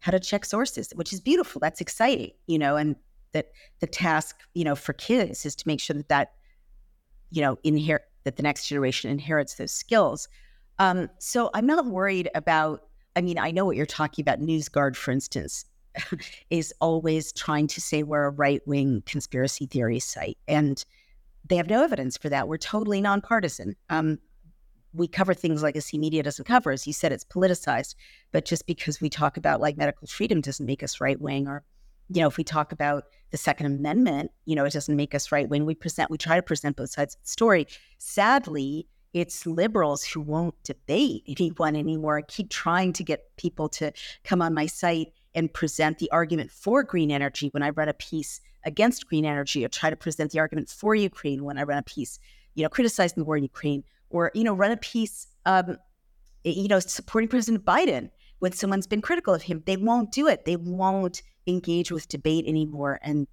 how 0.00 0.12
to 0.12 0.20
check 0.20 0.44
sources, 0.44 0.90
which 0.94 1.12
is 1.12 1.20
beautiful. 1.20 1.58
That's 1.60 1.80
exciting, 1.80 2.30
you 2.46 2.58
know. 2.58 2.76
And 2.76 2.96
that 3.32 3.50
the 3.80 3.86
task, 3.86 4.36
you 4.54 4.64
know, 4.64 4.74
for 4.74 4.92
kids 4.94 5.44
is 5.44 5.54
to 5.56 5.68
make 5.68 5.80
sure 5.80 5.94
that 5.96 6.08
that 6.08 6.32
you 7.30 7.42
know 7.42 7.58
inherit 7.64 8.02
that 8.24 8.36
the 8.36 8.42
next 8.42 8.66
generation 8.68 9.10
inherits 9.10 9.54
those 9.54 9.72
skills. 9.72 10.28
Um, 10.78 11.08
so 11.18 11.50
I'm 11.54 11.66
not 11.66 11.86
worried 11.86 12.30
about. 12.34 12.82
I 13.14 13.22
mean, 13.22 13.38
I 13.38 13.50
know 13.50 13.64
what 13.64 13.76
you're 13.76 13.86
talking 13.86 14.22
about. 14.22 14.40
NewsGuard, 14.40 14.94
for 14.94 15.10
instance, 15.10 15.64
is 16.50 16.72
always 16.80 17.32
trying 17.32 17.66
to 17.68 17.80
say 17.80 18.02
we're 18.02 18.24
a 18.24 18.30
right 18.30 18.60
wing 18.66 19.02
conspiracy 19.06 19.66
theory 19.66 20.00
site. 20.00 20.38
And 20.46 20.84
they 21.48 21.56
have 21.56 21.68
no 21.68 21.82
evidence 21.82 22.16
for 22.16 22.28
that. 22.28 22.48
We're 22.48 22.58
totally 22.58 23.00
nonpartisan. 23.00 23.76
Um, 23.88 24.18
we 24.92 25.06
cover 25.06 25.34
things 25.34 25.62
like 25.62 25.76
AC 25.76 25.98
media 25.98 26.22
doesn't 26.22 26.46
cover. 26.46 26.70
As 26.70 26.86
you 26.86 26.92
said, 26.92 27.12
it's 27.12 27.24
politicized. 27.24 27.94
But 28.32 28.44
just 28.44 28.66
because 28.66 29.00
we 29.00 29.10
talk 29.10 29.36
about 29.36 29.60
like 29.60 29.76
medical 29.76 30.06
freedom 30.08 30.40
doesn't 30.40 30.64
make 30.64 30.82
us 30.82 31.00
right 31.00 31.20
wing. 31.20 31.46
Or, 31.46 31.62
you 32.08 32.20
know, 32.20 32.28
if 32.28 32.36
we 32.36 32.44
talk 32.44 32.72
about 32.72 33.04
the 33.30 33.36
Second 33.36 33.66
Amendment, 33.66 34.30
you 34.44 34.56
know, 34.56 34.64
it 34.64 34.72
doesn't 34.72 34.96
make 34.96 35.14
us 35.14 35.30
right 35.30 35.48
wing. 35.48 35.66
We 35.66 35.74
present, 35.74 36.10
we 36.10 36.18
try 36.18 36.36
to 36.36 36.42
present 36.42 36.76
both 36.76 36.90
sides 36.90 37.14
of 37.14 37.22
the 37.22 37.28
story. 37.28 37.66
Sadly, 37.98 38.86
it's 39.16 39.46
liberals 39.46 40.04
who 40.04 40.20
won't 40.20 40.62
debate 40.62 41.22
anyone 41.26 41.74
anymore. 41.74 42.18
I 42.18 42.22
keep 42.22 42.50
trying 42.50 42.92
to 42.92 43.02
get 43.02 43.34
people 43.38 43.66
to 43.70 43.90
come 44.24 44.42
on 44.42 44.52
my 44.52 44.66
site 44.66 45.08
and 45.34 45.50
present 45.50 45.98
the 45.98 46.10
argument 46.10 46.50
for 46.50 46.82
green 46.82 47.10
energy 47.10 47.48
when 47.48 47.62
I 47.62 47.70
run 47.70 47.88
a 47.88 47.94
piece 47.94 48.42
against 48.64 49.08
green 49.08 49.24
energy, 49.24 49.64
or 49.64 49.68
try 49.68 49.88
to 49.88 49.96
present 49.96 50.32
the 50.32 50.38
argument 50.38 50.68
for 50.68 50.94
Ukraine 50.94 51.44
when 51.44 51.56
I 51.56 51.62
run 51.62 51.78
a 51.78 51.82
piece, 51.82 52.18
you 52.54 52.62
know, 52.62 52.68
criticizing 52.68 53.22
the 53.22 53.24
war 53.24 53.38
in 53.38 53.42
Ukraine, 53.42 53.84
or 54.10 54.30
you 54.34 54.44
know, 54.44 54.52
run 54.52 54.72
a 54.72 54.76
piece, 54.76 55.28
um, 55.46 55.78
you 56.44 56.68
know, 56.68 56.80
supporting 56.80 57.28
President 57.28 57.64
Biden 57.64 58.10
when 58.40 58.52
someone's 58.52 58.86
been 58.86 59.00
critical 59.00 59.32
of 59.32 59.40
him. 59.40 59.62
They 59.64 59.78
won't 59.78 60.12
do 60.12 60.28
it. 60.28 60.44
They 60.44 60.56
won't 60.56 61.22
engage 61.46 61.90
with 61.90 62.06
debate 62.08 62.44
anymore. 62.46 62.98
And 63.02 63.26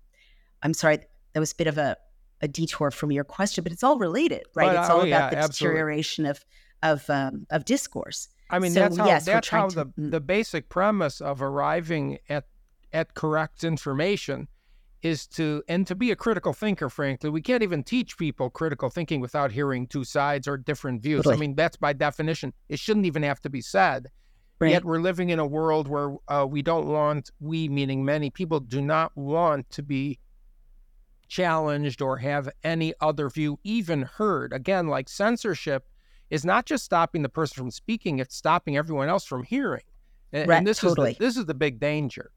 I'm 0.62 0.74
sorry, 0.74 1.00
that 1.34 1.40
was 1.42 1.52
a 1.52 1.56
bit 1.56 1.68
of 1.68 1.78
a, 1.78 1.98
a 2.44 2.48
detour 2.48 2.92
from 2.92 3.12
your 3.12 3.24
question, 3.24 3.64
but 3.64 3.72
it's 3.72 3.84
all 3.84 3.98
related, 3.98 4.44
right? 4.54 4.68
But, 4.68 4.82
it's 4.82 4.90
all 4.90 5.02
oh, 5.02 5.06
yeah, 5.06 5.18
about 5.18 5.32
the 5.32 5.38
absolutely. 5.38 5.76
deterioration 5.76 6.26
of 6.26 6.46
of 6.84 7.10
um, 7.10 7.48
of 7.50 7.66
discourse. 7.66 8.28
I 8.50 8.60
mean, 8.60 8.74
So, 8.74 8.82
that's 8.82 8.98
how 8.98 9.06
yes, 9.06 9.26
that's 9.26 9.48
how 9.48 9.70
trying 9.70 9.70
the 9.70 9.86
mm. 10.00 10.12
the 10.12 10.20
basic 10.20 10.70
premise 10.70 11.22
of 11.22 11.42
arriving 11.42 12.20
at 12.30 12.46
at 12.92 13.16
correct 13.16 13.64
information 13.64 14.50
is 15.02 15.26
to 15.28 15.64
and 15.70 15.88
to 15.88 15.96
be 15.96 16.12
a 16.12 16.16
critical 16.16 16.52
thinker. 16.54 16.90
Frankly, 16.90 17.30
we 17.30 17.42
can't 17.42 17.64
even 17.64 17.82
teach 17.82 18.18
people 18.18 18.50
critical 18.50 18.90
thinking 18.90 19.22
without 19.22 19.52
hearing 19.52 19.88
two 19.88 20.04
sides 20.04 20.48
or 20.48 20.58
different 20.58 21.02
views. 21.02 21.26
I 21.26 21.38
mean, 21.38 21.56
that's 21.56 21.78
by 21.78 21.94
definition. 21.94 22.54
It 22.68 22.78
shouldn't 22.78 23.06
even 23.06 23.24
have 23.24 23.40
to 23.42 23.50
be 23.50 23.62
said. 23.62 24.08
Right. 24.60 24.72
Yet 24.72 24.86
we're 24.86 25.00
living 25.00 25.30
in 25.30 25.40
a 25.40 25.48
world 25.48 25.88
where 25.88 26.16
uh, 26.28 26.46
we 26.48 26.62
don't 26.62 26.88
want 26.88 27.32
we, 27.40 27.68
meaning 27.68 28.06
many 28.06 28.30
people, 28.30 28.60
do 28.60 28.82
not 28.82 29.12
want 29.16 29.70
to 29.72 29.82
be 29.82 30.20
challenged 31.34 32.00
or 32.02 32.18
have 32.18 32.48
any 32.64 32.94
other 33.02 33.28
view 33.30 33.60
even 33.64 34.04
heard. 34.04 34.54
Again, 34.54 34.88
like 34.88 35.10
censorship 35.10 35.88
is 36.30 36.46
not 36.46 36.66
just 36.66 36.86
stopping 36.86 37.24
the 37.24 37.30
person 37.30 37.56
from 37.56 37.72
speaking; 37.72 38.20
it's 38.20 38.36
stopping 38.36 38.78
everyone 38.78 39.10
else 39.10 39.26
from 39.26 39.44
hearing. 39.44 39.84
And, 40.32 40.48
Right, 40.48 40.58
and 40.58 40.68
this 40.68 40.80
totally. 40.80 41.12
is 41.12 41.18
the, 41.18 41.26
this 41.26 41.38
is 41.38 41.46
the 41.46 41.54
big 41.54 41.80
danger. 41.80 42.32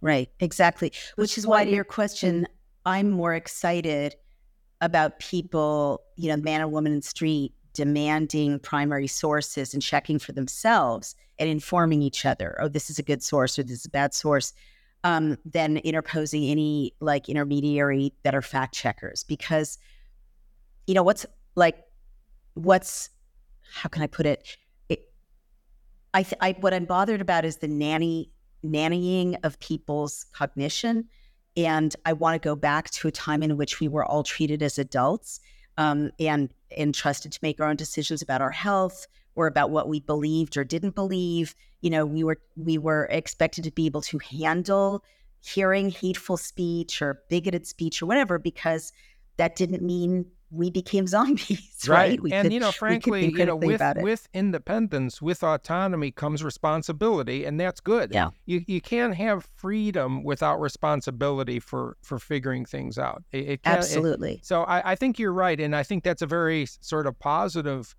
Right, 0.00 0.28
exactly. 0.40 0.92
Which 1.16 1.36
is 1.36 1.46
why, 1.46 1.64
to 1.64 1.70
your 1.70 1.84
question. 1.84 2.46
I'm 2.86 3.10
more 3.10 3.34
excited 3.34 4.16
about 4.80 5.18
people, 5.18 6.02
you 6.16 6.30
know, 6.30 6.36
man 6.38 6.62
and 6.62 6.72
woman 6.72 6.92
in 6.92 7.00
the 7.00 7.06
street 7.06 7.52
demanding 7.74 8.58
primary 8.58 9.06
sources 9.06 9.74
and 9.74 9.82
checking 9.82 10.18
for 10.18 10.32
themselves 10.32 11.14
and 11.38 11.48
informing 11.48 12.02
each 12.02 12.24
other. 12.24 12.56
Oh, 12.60 12.68
this 12.68 12.88
is 12.90 12.98
a 12.98 13.02
good 13.02 13.22
source 13.22 13.58
or 13.58 13.62
this 13.62 13.80
is 13.80 13.86
a 13.86 13.90
bad 13.90 14.14
source. 14.14 14.52
Um, 15.02 15.38
than 15.46 15.78
interposing 15.78 16.44
any 16.44 16.94
like 17.00 17.30
intermediary 17.30 18.12
that 18.22 18.34
are 18.34 18.42
fact 18.42 18.74
checkers 18.74 19.24
because, 19.24 19.78
you 20.86 20.92
know, 20.92 21.02
what's 21.02 21.24
like, 21.54 21.78
what's 22.52 23.08
how 23.72 23.88
can 23.88 24.02
I 24.02 24.06
put 24.06 24.26
it? 24.26 24.58
it 24.90 25.10
I, 26.12 26.22
th- 26.22 26.38
I 26.42 26.52
what 26.60 26.74
I'm 26.74 26.84
bothered 26.84 27.22
about 27.22 27.46
is 27.46 27.56
the 27.56 27.68
nanny 27.68 28.30
nannying 28.64 29.36
of 29.42 29.58
people's 29.60 30.26
cognition. 30.32 31.08
And 31.56 31.94
I 32.04 32.12
want 32.12 32.40
to 32.40 32.46
go 32.46 32.54
back 32.54 32.90
to 32.90 33.08
a 33.08 33.12
time 33.12 33.42
in 33.42 33.56
which 33.56 33.80
we 33.80 33.88
were 33.88 34.04
all 34.04 34.22
treated 34.22 34.62
as 34.62 34.78
adults 34.78 35.40
um, 35.78 36.10
and 36.18 36.52
and 36.76 36.94
trusted 36.94 37.32
to 37.32 37.38
make 37.42 37.60
our 37.60 37.68
own 37.68 37.76
decisions 37.76 38.22
about 38.22 38.40
our 38.40 38.50
health 38.50 39.06
or 39.34 39.46
about 39.46 39.70
what 39.70 39.88
we 39.88 40.00
believed 40.00 40.56
or 40.56 40.64
didn't 40.64 40.94
believe. 40.94 41.54
You 41.80 41.90
know, 41.90 42.04
we 42.06 42.24
were 42.24 42.40
we 42.56 42.78
were 42.78 43.06
expected 43.10 43.64
to 43.64 43.70
be 43.70 43.86
able 43.86 44.02
to 44.02 44.18
handle 44.18 45.04
hearing 45.40 45.90
hateful 45.90 46.36
speech 46.36 47.00
or 47.00 47.22
bigoted 47.30 47.66
speech 47.66 48.02
or 48.02 48.06
whatever 48.06 48.38
because 48.38 48.92
that 49.38 49.56
didn't 49.56 49.82
mean 49.82 50.26
we 50.50 50.68
became 50.68 51.06
zombies, 51.16 51.86
right? 51.88 52.20
We 52.20 52.32
and 52.32 52.46
could- 52.46 52.52
you 52.52 52.60
know, 52.60 52.72
frankly, 52.72 53.32
you 53.32 53.46
know, 53.46 53.56
with 53.56 53.80
with 53.98 54.28
independence, 54.34 55.22
with 55.22 55.42
autonomy 55.42 56.10
comes 56.10 56.42
responsibility, 56.44 57.44
and 57.44 57.58
that's 57.58 57.80
good. 57.80 58.10
Yeah. 58.12 58.30
You 58.46 58.62
you 58.66 58.80
can't 58.80 59.14
have 59.14 59.48
freedom 59.56 60.24
without 60.24 60.60
responsibility 60.60 61.60
for 61.60 61.96
for 62.02 62.18
figuring 62.18 62.64
things 62.64 62.98
out. 62.98 63.22
It, 63.32 63.38
it 63.48 63.62
can't, 63.62 63.78
it- 63.78 63.78
Absolutely. 63.78 64.40
so 64.42 64.62
I, 64.64 64.92
I 64.92 64.94
think 64.96 65.18
you're 65.18 65.32
right, 65.32 65.58
and 65.58 65.74
I 65.74 65.84
think 65.84 66.04
that's 66.04 66.20
a 66.20 66.26
very 66.26 66.66
sort 66.66 67.06
of 67.06 67.18
positive 67.18 67.94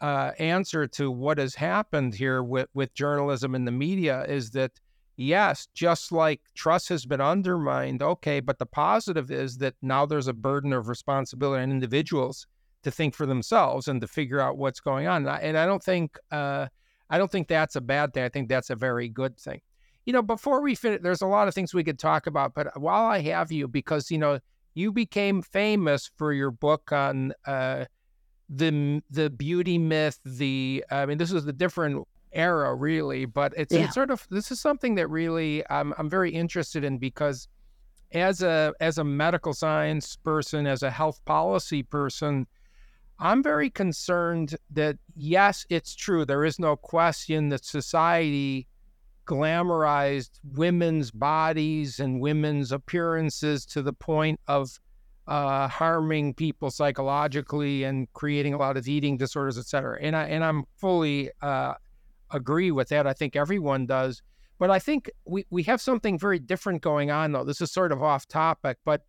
uh, 0.00 0.32
answer 0.38 0.86
to 0.86 1.10
what 1.10 1.38
has 1.38 1.54
happened 1.54 2.14
here 2.14 2.42
with 2.42 2.68
with 2.74 2.92
journalism 2.94 3.54
and 3.54 3.66
the 3.66 3.72
media 3.72 4.24
is 4.28 4.50
that 4.50 4.72
yes, 5.16 5.68
just 5.74 6.12
like 6.12 6.40
trust 6.54 6.88
has 6.88 7.06
been 7.06 7.20
undermined, 7.20 8.02
okay, 8.02 8.40
but 8.40 8.58
the 8.58 8.66
positive 8.66 9.30
is 9.30 9.58
that 9.58 9.74
now 9.82 10.04
there's 10.06 10.28
a 10.28 10.32
burden 10.32 10.72
of 10.72 10.88
responsibility 10.88 11.62
on 11.62 11.70
individuals 11.70 12.46
to 12.82 12.90
think 12.90 13.14
for 13.14 13.26
themselves 13.26 13.88
and 13.88 14.00
to 14.00 14.06
figure 14.06 14.40
out 14.40 14.58
what's 14.58 14.80
going 14.80 15.06
on. 15.06 15.22
And 15.22 15.30
I, 15.30 15.38
and 15.38 15.58
I 15.58 15.66
don't 15.66 15.82
think 15.82 16.18
uh, 16.30 16.66
I 17.10 17.18
don't 17.18 17.30
think 17.30 17.48
that's 17.48 17.76
a 17.76 17.80
bad 17.80 18.12
thing. 18.12 18.24
I 18.24 18.28
think 18.28 18.48
that's 18.48 18.70
a 18.70 18.76
very 18.76 19.08
good 19.08 19.38
thing. 19.38 19.60
You 20.06 20.12
know, 20.12 20.22
before 20.22 20.60
we 20.60 20.74
finish, 20.74 21.00
there's 21.02 21.22
a 21.22 21.26
lot 21.26 21.48
of 21.48 21.54
things 21.54 21.72
we 21.72 21.84
could 21.84 21.98
talk 21.98 22.26
about, 22.26 22.54
but 22.54 22.78
while 22.78 23.04
I 23.04 23.20
have 23.22 23.50
you, 23.50 23.68
because 23.68 24.10
you 24.10 24.18
know 24.18 24.38
you 24.74 24.92
became 24.92 25.40
famous 25.40 26.10
for 26.16 26.32
your 26.32 26.50
book 26.50 26.92
on 26.92 27.32
uh, 27.46 27.86
the 28.48 29.02
the 29.10 29.30
beauty 29.30 29.78
myth. 29.78 30.18
The 30.24 30.84
I 30.90 31.06
mean, 31.06 31.18
this 31.18 31.32
is 31.32 31.46
a 31.46 31.52
different 31.52 32.06
era, 32.32 32.74
really, 32.74 33.24
but 33.24 33.54
it's, 33.56 33.72
Yeah. 33.72 33.84
it's 33.84 33.94
sort 33.94 34.10
of 34.10 34.26
this 34.30 34.50
is 34.50 34.60
something 34.60 34.96
that 34.96 35.08
really 35.08 35.62
I'm 35.70 35.94
I'm 35.98 36.10
very 36.10 36.30
interested 36.30 36.84
in 36.84 36.98
because 36.98 37.48
as 38.12 38.42
a 38.42 38.72
as 38.80 38.98
a 38.98 39.04
medical 39.04 39.54
science 39.54 40.16
person, 40.16 40.66
as 40.66 40.82
a 40.82 40.90
health 40.90 41.24
policy 41.24 41.82
person, 41.82 42.46
I'm 43.18 43.42
very 43.42 43.70
concerned 43.70 44.56
that 44.70 44.98
yes, 45.14 45.64
it's 45.70 45.94
true. 45.94 46.24
There 46.24 46.44
is 46.44 46.58
no 46.58 46.76
question 46.76 47.48
that 47.50 47.64
society 47.64 48.66
glamorized 49.26 50.30
women's 50.44 51.10
bodies 51.10 51.98
and 51.98 52.20
women's 52.20 52.72
appearances 52.72 53.64
to 53.66 53.80
the 53.82 53.92
point 53.92 54.38
of 54.48 54.78
uh, 55.26 55.68
harming 55.68 56.34
people 56.34 56.70
psychologically 56.70 57.84
and 57.84 58.12
creating 58.12 58.54
a 58.54 58.58
lot 58.58 58.76
of 58.76 58.86
eating 58.86 59.16
disorders, 59.16 59.58
et 59.58 59.66
cetera. 59.66 59.98
And 60.00 60.14
I 60.14 60.24
and 60.24 60.44
I'm 60.44 60.64
fully 60.76 61.30
uh, 61.40 61.74
agree 62.30 62.70
with 62.70 62.88
that. 62.88 63.06
I 63.06 63.12
think 63.12 63.36
everyone 63.36 63.86
does. 63.86 64.22
But 64.58 64.70
I 64.70 64.78
think 64.78 65.10
we, 65.24 65.44
we 65.50 65.62
have 65.64 65.80
something 65.80 66.18
very 66.18 66.38
different 66.38 66.82
going 66.82 67.10
on 67.10 67.32
though. 67.32 67.44
This 67.44 67.60
is 67.60 67.72
sort 67.72 67.90
of 67.90 68.02
off 68.02 68.28
topic, 68.28 68.78
but 68.84 69.02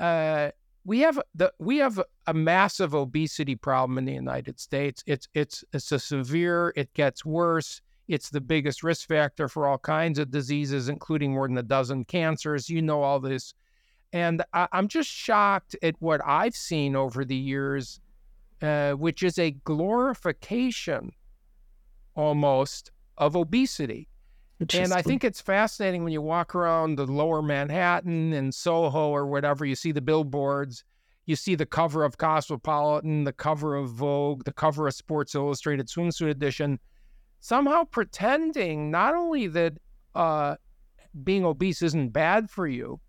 uh, 0.00 0.50
we 0.84 1.00
have 1.00 1.20
the 1.34 1.52
we 1.58 1.78
have 1.78 2.00
a 2.26 2.34
massive 2.34 2.94
obesity 2.94 3.56
problem 3.56 3.98
in 3.98 4.04
the 4.04 4.12
United 4.12 4.60
States. 4.60 5.02
It's 5.06 5.28
it's 5.34 5.64
it's 5.72 5.90
a 5.92 5.98
severe. 5.98 6.72
It 6.76 6.92
gets 6.94 7.24
worse. 7.24 7.80
It's 8.06 8.28
the 8.28 8.40
biggest 8.40 8.82
risk 8.82 9.08
factor 9.08 9.48
for 9.48 9.66
all 9.66 9.78
kinds 9.78 10.18
of 10.18 10.30
diseases, 10.30 10.90
including 10.90 11.32
more 11.32 11.48
than 11.48 11.56
a 11.56 11.62
dozen 11.62 12.04
cancers. 12.04 12.68
You 12.68 12.82
know 12.82 13.02
all 13.02 13.18
this, 13.18 13.54
and 14.14 14.44
I, 14.52 14.68
I'm 14.70 14.86
just 14.86 15.10
shocked 15.10 15.76
at 15.82 15.96
what 15.98 16.20
I've 16.24 16.54
seen 16.54 16.94
over 16.94 17.24
the 17.24 17.34
years, 17.34 18.00
uh, 18.62 18.92
which 18.92 19.24
is 19.24 19.38
a 19.40 19.50
glorification 19.50 21.10
almost 22.14 22.92
of 23.18 23.34
obesity. 23.34 24.08
And 24.72 24.92
I 24.92 25.02
think 25.02 25.24
it's 25.24 25.40
fascinating 25.40 26.04
when 26.04 26.12
you 26.12 26.22
walk 26.22 26.54
around 26.54 26.96
the 26.96 27.06
lower 27.06 27.42
Manhattan 27.42 28.32
and 28.32 28.54
Soho 28.54 29.10
or 29.10 29.26
whatever, 29.26 29.64
you 29.64 29.74
see 29.74 29.90
the 29.90 30.00
billboards, 30.00 30.84
you 31.26 31.34
see 31.34 31.56
the 31.56 31.66
cover 31.66 32.04
of 32.04 32.16
Cosmopolitan, 32.16 33.24
the 33.24 33.32
cover 33.32 33.74
of 33.74 33.90
Vogue, 33.90 34.44
the 34.44 34.52
cover 34.52 34.86
of 34.86 34.94
Sports 34.94 35.34
Illustrated 35.34 35.88
Swimsuit 35.88 36.30
Edition, 36.30 36.78
somehow 37.40 37.82
pretending 37.82 38.92
not 38.92 39.16
only 39.16 39.48
that 39.48 39.76
uh, 40.14 40.54
being 41.24 41.44
obese 41.44 41.82
isn't 41.82 42.10
bad 42.10 42.48
for 42.48 42.68
you, 42.68 43.00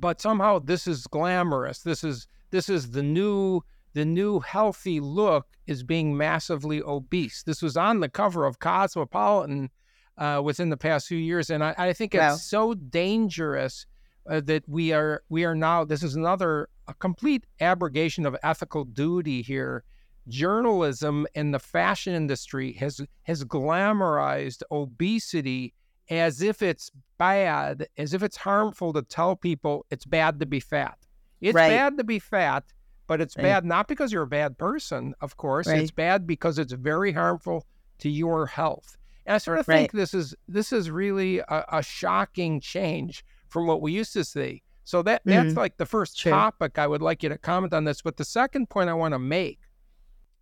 but 0.00 0.20
somehow 0.20 0.58
this 0.58 0.86
is 0.86 1.06
glamorous. 1.06 1.80
This 1.80 2.04
is 2.04 2.26
this 2.50 2.68
is 2.68 2.90
the 2.90 3.02
new 3.02 3.62
the 3.94 4.04
new 4.04 4.40
healthy 4.40 5.00
look 5.00 5.46
is 5.66 5.82
being 5.82 6.16
massively 6.16 6.82
obese. 6.82 7.42
This 7.42 7.62
was 7.62 7.76
on 7.76 8.00
the 8.00 8.08
cover 8.08 8.44
of 8.44 8.58
Cosmopolitan 8.58 9.70
uh, 10.16 10.40
within 10.44 10.68
the 10.68 10.76
past 10.76 11.08
few 11.08 11.18
years, 11.18 11.50
and 11.50 11.64
I, 11.64 11.74
I 11.78 11.92
think 11.92 12.14
it's 12.14 12.20
wow. 12.20 12.34
so 12.36 12.74
dangerous 12.74 13.86
uh, 14.28 14.40
that 14.40 14.68
we 14.68 14.92
are 14.92 15.22
we 15.28 15.44
are 15.44 15.54
now. 15.54 15.84
This 15.84 16.02
is 16.02 16.16
another 16.16 16.68
a 16.86 16.94
complete 16.94 17.46
abrogation 17.60 18.26
of 18.26 18.36
ethical 18.42 18.84
duty 18.84 19.42
here. 19.42 19.84
Journalism 20.28 21.26
and 21.34 21.54
the 21.54 21.58
fashion 21.58 22.14
industry 22.14 22.72
has 22.74 23.00
has 23.22 23.44
glamorized 23.44 24.62
obesity 24.70 25.72
as 26.10 26.42
if 26.42 26.62
it's 26.62 26.90
bad, 27.18 27.86
as 27.96 28.14
if 28.14 28.22
it's 28.22 28.36
harmful 28.36 28.92
to 28.92 29.02
tell 29.02 29.36
people 29.36 29.84
it's 29.90 30.04
bad 30.04 30.40
to 30.40 30.46
be 30.46 30.60
fat. 30.60 30.98
It's 31.40 31.54
right. 31.54 31.68
bad 31.68 31.98
to 31.98 32.04
be 32.04 32.18
fat, 32.18 32.64
but 33.06 33.20
it's 33.20 33.36
right. 33.36 33.44
bad 33.44 33.64
not 33.64 33.88
because 33.88 34.12
you're 34.12 34.22
a 34.22 34.28
bad 34.28 34.58
person, 34.58 35.14
of 35.20 35.36
course. 35.36 35.66
Right. 35.66 35.80
It's 35.80 35.90
bad 35.90 36.26
because 36.26 36.58
it's 36.58 36.72
very 36.72 37.12
harmful 37.12 37.66
to 37.98 38.08
your 38.08 38.46
health. 38.46 38.96
And 39.26 39.34
I 39.34 39.38
sort 39.38 39.58
of 39.58 39.66
think 39.66 39.92
this 39.92 40.14
is 40.14 40.34
this 40.48 40.72
is 40.72 40.90
really 40.90 41.40
a, 41.40 41.64
a, 41.70 41.82
shocking 41.82 42.60
change 42.60 43.24
from 43.48 43.66
what 43.66 43.82
we 43.82 43.92
used 43.92 44.14
to 44.14 44.24
see. 44.24 44.62
So 44.84 45.02
that 45.02 45.24
mm-hmm. 45.24 45.48
that's 45.48 45.56
like 45.56 45.76
the 45.76 45.84
first 45.84 46.18
True. 46.18 46.32
topic 46.32 46.78
I 46.78 46.86
would 46.86 47.02
like 47.02 47.22
you 47.22 47.28
to 47.28 47.36
comment 47.36 47.74
on 47.74 47.84
this. 47.84 48.00
But 48.00 48.16
the 48.16 48.24
second 48.24 48.70
point 48.70 48.88
I 48.88 48.94
want 48.94 49.12
to 49.12 49.18
make, 49.18 49.60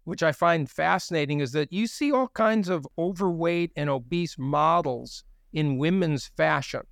which 0.04 0.22
I 0.22 0.30
find 0.30 0.70
fascinating, 0.70 1.40
is 1.40 1.50
that 1.52 1.72
you 1.72 1.88
see 1.88 2.12
all 2.12 2.28
kinds 2.28 2.68
of 2.68 2.86
overweight 2.96 3.72
and 3.74 3.90
obese 3.90 4.38
models 4.38 5.24
in 5.56 5.78
women's 5.78 6.26
fashion. 6.36 6.82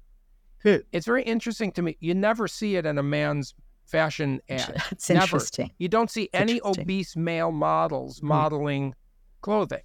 It's 0.65 1.05
very 1.05 1.23
interesting 1.23 1.71
to 1.73 1.83
me. 1.83 1.99
You 2.01 2.15
never 2.15 2.49
see 2.49 2.77
it 2.77 2.87
in 2.87 2.97
a 2.97 3.03
man's 3.03 3.55
fashion 3.85 4.41
ad. 4.49 4.83
That's 4.91 5.11
never. 5.11 5.23
interesting. 5.23 5.71
You 5.77 5.89
don't 5.89 6.11
see 6.11 6.25
it's 6.25 6.35
any 6.35 6.61
obese 6.65 7.15
male 7.15 7.53
models 7.53 8.21
mm 8.21 8.25
modeling 8.25 8.95
clothing. 9.43 9.83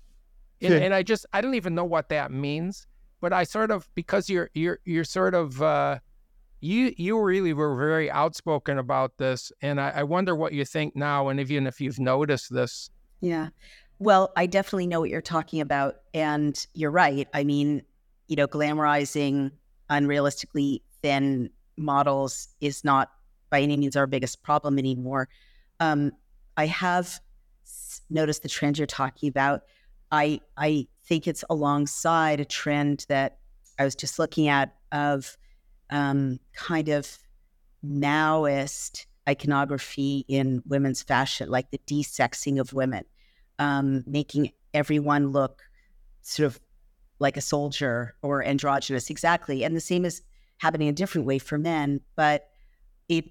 And, 0.61 0.73
and, 0.73 0.93
I 0.93 1.03
just 1.03 1.25
I 1.33 1.41
don't 1.41 1.55
even 1.55 1.75
know 1.75 1.83
what 1.83 2.07
that 2.09 2.31
means. 2.31 2.87
But 3.19 3.33
I 3.33 3.43
sort 3.43 3.71
of 3.71 3.89
because 3.95 4.29
you're 4.29 4.49
you're 4.53 4.79
you're 4.85 5.03
sort 5.03 5.33
of 5.33 5.61
uh, 5.61 5.99
you 6.61 6.93
you 6.95 7.21
really 7.21 7.51
were 7.51 7.75
very 7.75 8.09
outspoken 8.09 8.77
about 8.77 9.17
this, 9.17 9.51
and 9.61 9.81
I, 9.81 9.89
I 9.89 10.03
wonder 10.03 10.33
what 10.35 10.53
you 10.53 10.63
think 10.63 10.95
now, 10.95 11.27
and 11.27 11.39
even 11.41 11.67
if 11.67 11.81
you've 11.81 11.99
noticed 11.99 12.53
this. 12.53 12.89
Yeah. 13.19 13.49
Well, 13.99 14.31
I 14.37 14.45
definitely 14.45 14.87
know 14.87 15.01
what 15.01 15.09
you're 15.09 15.21
talking 15.21 15.59
about. 15.59 15.97
And 16.13 16.65
you're 16.73 16.91
right. 16.91 17.27
I 17.33 17.43
mean, 17.43 17.83
you 18.29 18.35
know, 18.35 18.47
glamorizing 18.47 19.51
unrealistically 19.89 20.81
thin 21.01 21.49
models 21.77 22.47
is 22.61 22.83
not 22.83 23.09
by 23.49 23.59
any 23.59 23.75
means 23.75 23.97
our 23.97 24.07
biggest 24.07 24.43
problem 24.43 24.77
anymore. 24.77 25.27
Um, 25.79 26.11
I 26.55 26.67
have 26.67 27.19
noticed 28.09 28.43
the 28.43 28.49
trend 28.49 28.77
you're 28.77 28.87
talking 28.87 29.27
about. 29.27 29.63
I 30.11 30.41
I 30.55 30.87
think 31.05 31.27
it's 31.27 31.43
alongside 31.49 32.39
a 32.39 32.45
trend 32.45 33.05
that 33.09 33.39
I 33.79 33.83
was 33.83 33.95
just 33.95 34.19
looking 34.19 34.47
at 34.47 34.75
of 34.91 35.35
um, 35.89 36.39
kind 36.53 36.89
of 36.89 37.17
Maoist 37.83 39.05
iconography 39.27 40.25
in 40.27 40.61
women's 40.67 41.01
fashion, 41.01 41.49
like 41.49 41.71
the 41.71 41.81
desexing 41.87 42.59
of 42.59 42.73
women, 42.73 43.05
um, 43.57 44.03
making 44.05 44.51
everyone 44.73 45.31
look 45.31 45.63
sort 46.21 46.45
of 46.45 46.59
like 47.19 47.37
a 47.37 47.41
soldier 47.41 48.15
or 48.21 48.43
androgynous 48.43 49.09
exactly. 49.09 49.63
And 49.63 49.75
the 49.75 49.81
same 49.81 50.05
is 50.05 50.21
happening 50.59 50.87
a 50.87 50.93
different 50.93 51.25
way 51.25 51.39
for 51.39 51.57
men 51.57 52.01
but 52.15 52.49
it 53.07 53.25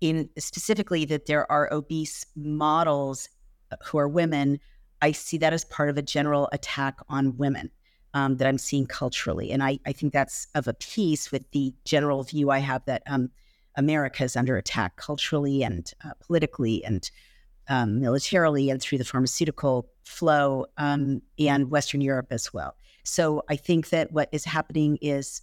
in 0.00 0.28
specifically 0.38 1.04
that 1.06 1.26
there 1.26 1.50
are 1.50 1.72
obese 1.72 2.24
models 2.36 3.28
uh, 3.72 3.76
who 3.84 3.98
are 3.98 4.08
women 4.08 4.60
i 5.02 5.10
see 5.10 5.38
that 5.38 5.52
as 5.52 5.64
part 5.64 5.88
of 5.88 5.98
a 5.98 6.02
general 6.02 6.48
attack 6.52 6.98
on 7.08 7.36
women 7.36 7.70
um, 8.14 8.36
that 8.36 8.46
i'm 8.46 8.58
seeing 8.58 8.86
culturally. 8.86 9.50
And 9.50 9.62
I, 9.62 9.78
I 9.86 9.92
think 9.92 10.12
that's 10.12 10.46
of 10.54 10.68
a 10.68 10.74
piece 10.74 11.32
with 11.32 11.50
the 11.50 11.74
general 11.84 12.22
view 12.22 12.50
i 12.50 12.58
have 12.58 12.84
that 12.84 13.02
um, 13.06 13.30
america 13.76 14.24
is 14.24 14.36
under 14.36 14.56
attack 14.56 14.96
culturally 14.96 15.62
and 15.64 15.90
uh, 16.04 16.12
politically 16.20 16.84
and 16.84 17.10
um, 17.68 18.00
militarily 18.00 18.70
and 18.70 18.80
through 18.80 18.98
the 18.98 19.04
pharmaceutical 19.04 19.88
flow 20.04 20.66
um, 20.78 21.22
and 21.38 21.70
western 21.70 22.00
europe 22.00 22.28
as 22.30 22.52
well 22.52 22.76
so 23.06 23.44
I 23.48 23.56
think 23.56 23.90
that 23.90 24.10
what 24.10 24.28
is 24.32 24.44
happening 24.44 24.98
is 25.00 25.42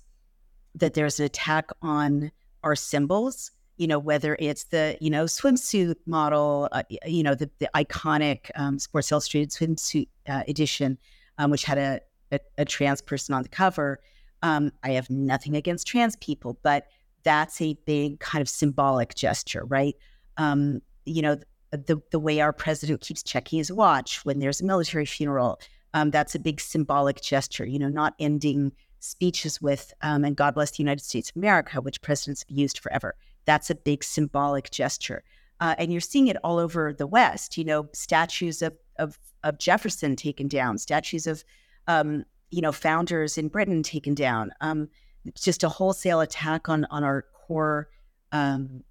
that 0.75 0.95
there's 0.95 1.19
an 1.19 1.25
attack 1.25 1.69
on 1.81 2.31
our 2.63 2.75
symbols, 2.75 3.51
you 3.77 3.87
know, 3.87 3.99
whether 3.99 4.35
it's 4.39 4.65
the, 4.65 4.97
you 4.99 5.09
know, 5.09 5.25
swimsuit 5.25 5.95
model, 6.05 6.67
uh, 6.73 6.83
you 7.05 7.23
know, 7.23 7.35
the, 7.35 7.49
the 7.59 7.69
iconic 7.73 8.51
um, 8.55 8.79
Sports 8.79 9.11
Illustrated 9.11 9.51
swimsuit 9.51 10.09
uh, 10.27 10.43
edition, 10.47 10.97
um, 11.37 11.51
which 11.51 11.63
had 11.63 11.77
a, 11.77 12.01
a, 12.33 12.39
a, 12.57 12.65
trans 12.65 13.01
person 13.01 13.33
on 13.33 13.43
the 13.43 13.49
cover. 13.49 13.99
Um, 14.41 14.71
I 14.83 14.91
have 14.91 15.09
nothing 15.09 15.55
against 15.55 15.87
trans 15.87 16.17
people, 16.17 16.59
but 16.63 16.87
that's 17.23 17.61
a 17.61 17.75
big 17.85 18.19
kind 18.19 18.41
of 18.41 18.49
symbolic 18.49 19.15
gesture, 19.15 19.63
right? 19.65 19.95
Um, 20.35 20.81
you 21.05 21.21
know, 21.21 21.37
the, 21.77 22.01
the 22.11 22.19
way 22.19 22.39
our 22.39 22.53
president 22.53 23.01
keeps 23.01 23.23
checking 23.23 23.57
his 23.57 23.71
watch 23.71 24.23
when 24.25 24.39
there's 24.39 24.61
a 24.61 24.65
military 24.65 25.05
funeral, 25.05 25.59
um, 25.93 26.11
that's 26.11 26.35
a 26.35 26.39
big 26.39 26.59
symbolic 26.59 27.21
gesture, 27.21 27.65
you 27.65 27.79
know, 27.79 27.89
not 27.89 28.15
ending 28.19 28.71
speeches 28.99 29.61
with, 29.61 29.93
um, 30.01 30.23
and 30.23 30.35
God 30.35 30.53
bless 30.55 30.71
the 30.71 30.83
United 30.83 31.03
States 31.03 31.29
of 31.29 31.35
America, 31.35 31.81
which 31.81 32.01
presidents 32.01 32.45
have 32.47 32.57
used 32.57 32.79
forever. 32.79 33.15
That's 33.45 33.69
a 33.69 33.75
big 33.75 34.03
symbolic 34.03 34.71
gesture. 34.71 35.23
Uh, 35.59 35.75
and 35.77 35.91
you're 35.91 36.01
seeing 36.01 36.27
it 36.27 36.37
all 36.43 36.57
over 36.57 36.93
the 36.93 37.07
West, 37.07 37.57
you 37.57 37.63
know, 37.63 37.89
statues 37.93 38.61
of, 38.61 38.75
of, 38.97 39.19
of 39.43 39.57
Jefferson 39.59 40.15
taken 40.15 40.47
down, 40.47 40.77
statues 40.77 41.27
of, 41.27 41.43
um, 41.87 42.23
you 42.49 42.61
know, 42.61 42.71
founders 42.71 43.37
in 43.37 43.49
Britain 43.49 43.83
taken 43.83 44.15
down. 44.15 44.51
Um, 44.61 44.89
just 45.35 45.63
a 45.63 45.69
wholesale 45.69 46.21
attack 46.21 46.69
on, 46.69 46.85
on 46.89 47.03
our 47.03 47.25
core 47.33 47.89
um, 48.31 48.83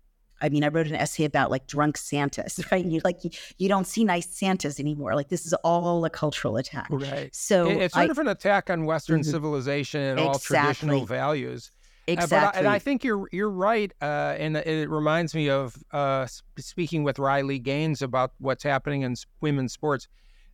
I 0.43 0.49
mean, 0.49 0.65
I 0.65 0.69
wrote 0.69 0.89
an 0.89 0.95
essay 0.95 1.25
about 1.25 1.51
like 1.51 1.67
drunk 1.67 1.97
Santas, 1.97 2.61
right? 2.73 2.85
You 2.85 3.01
like 3.05 3.25
you, 3.25 3.31
you 3.59 3.69
don't 3.69 3.87
see 3.87 4.05
nice 4.05 4.29
Santas 4.29 4.79
anymore. 4.79 5.15
Like 5.15 5.29
this 5.29 5.47
is 5.47 5.55
all 5.65 6.05
a 6.05 6.11
cultural 6.11 6.57
attack. 6.57 6.89
Right. 6.91 7.35
So 7.35 7.69
it's 7.69 7.95
sort 7.95 8.09
I, 8.09 8.11
of 8.11 8.19
an 8.19 8.29
attack 8.29 8.69
on 8.71 8.85
Western 8.85 9.21
mm-hmm. 9.21 9.31
civilization 9.31 10.01
and 10.01 10.19
exactly. 10.19 10.57
all 10.57 10.65
traditional 10.65 11.07
values. 11.07 11.71
Exactly. 12.09 12.37
Uh, 12.37 12.51
I, 12.51 12.59
and 12.59 12.69
I 12.69 12.79
think 12.79 13.05
you're 13.05 13.29
you're 13.33 13.51
right. 13.51 13.93
Uh, 14.03 14.35
and 14.39 14.57
it 14.57 14.91
reminds 14.91 15.35
me 15.35 15.49
of 15.49 15.77
uh, 15.93 16.27
speaking 16.59 17.05
with 17.05 17.19
Riley 17.19 17.59
Gaines 17.59 18.03
about 18.03 18.33
what's 18.39 18.65
happening 18.65 19.03
in 19.03 19.15
women's 19.41 19.73
sports. 19.73 20.09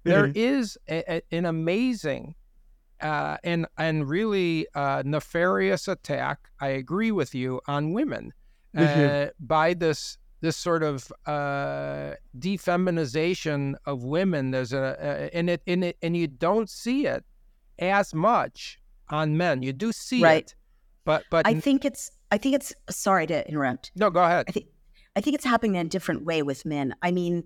Mm-hmm. 0.04 0.10
There 0.10 0.32
is 0.34 0.76
a, 0.88 1.16
a, 1.16 1.22
an 1.32 1.46
amazing 1.46 2.34
uh, 3.00 3.38
and 3.44 3.66
and 3.78 4.08
really 4.08 4.66
uh, 4.74 5.02
nefarious 5.04 5.88
attack. 5.88 6.50
I 6.60 6.68
agree 6.68 7.12
with 7.12 7.34
you 7.34 7.60
on 7.66 7.92
women. 7.92 8.32
Uh, 8.76 9.28
by 9.40 9.74
this 9.74 10.18
this 10.40 10.56
sort 10.56 10.82
of 10.82 11.12
uh, 11.26 12.14
defeminization 12.38 13.74
of 13.86 14.04
women. 14.04 14.50
There's 14.50 14.72
a, 14.72 14.96
a 15.00 15.36
and 15.36 15.50
it 15.50 15.62
in 15.66 15.82
it 15.82 15.96
and 16.02 16.16
you 16.16 16.26
don't 16.26 16.70
see 16.70 17.06
it 17.06 17.24
as 17.78 18.14
much 18.14 18.78
on 19.10 19.36
men. 19.36 19.62
You 19.62 19.72
do 19.72 19.92
see 19.92 20.22
right. 20.22 20.44
it, 20.44 20.54
but 21.04 21.24
but 21.30 21.46
I 21.46 21.54
think 21.54 21.84
it's 21.84 22.10
I 22.30 22.38
think 22.38 22.54
it's 22.54 22.72
sorry 22.90 23.26
to 23.26 23.46
interrupt. 23.48 23.92
No, 23.96 24.10
go 24.10 24.22
ahead. 24.22 24.46
I 24.48 24.52
think 24.52 24.66
I 25.16 25.20
think 25.20 25.34
it's 25.34 25.44
happening 25.44 25.74
in 25.74 25.86
a 25.86 25.88
different 25.88 26.24
way 26.24 26.42
with 26.42 26.64
men. 26.64 26.94
I 27.02 27.10
mean, 27.10 27.44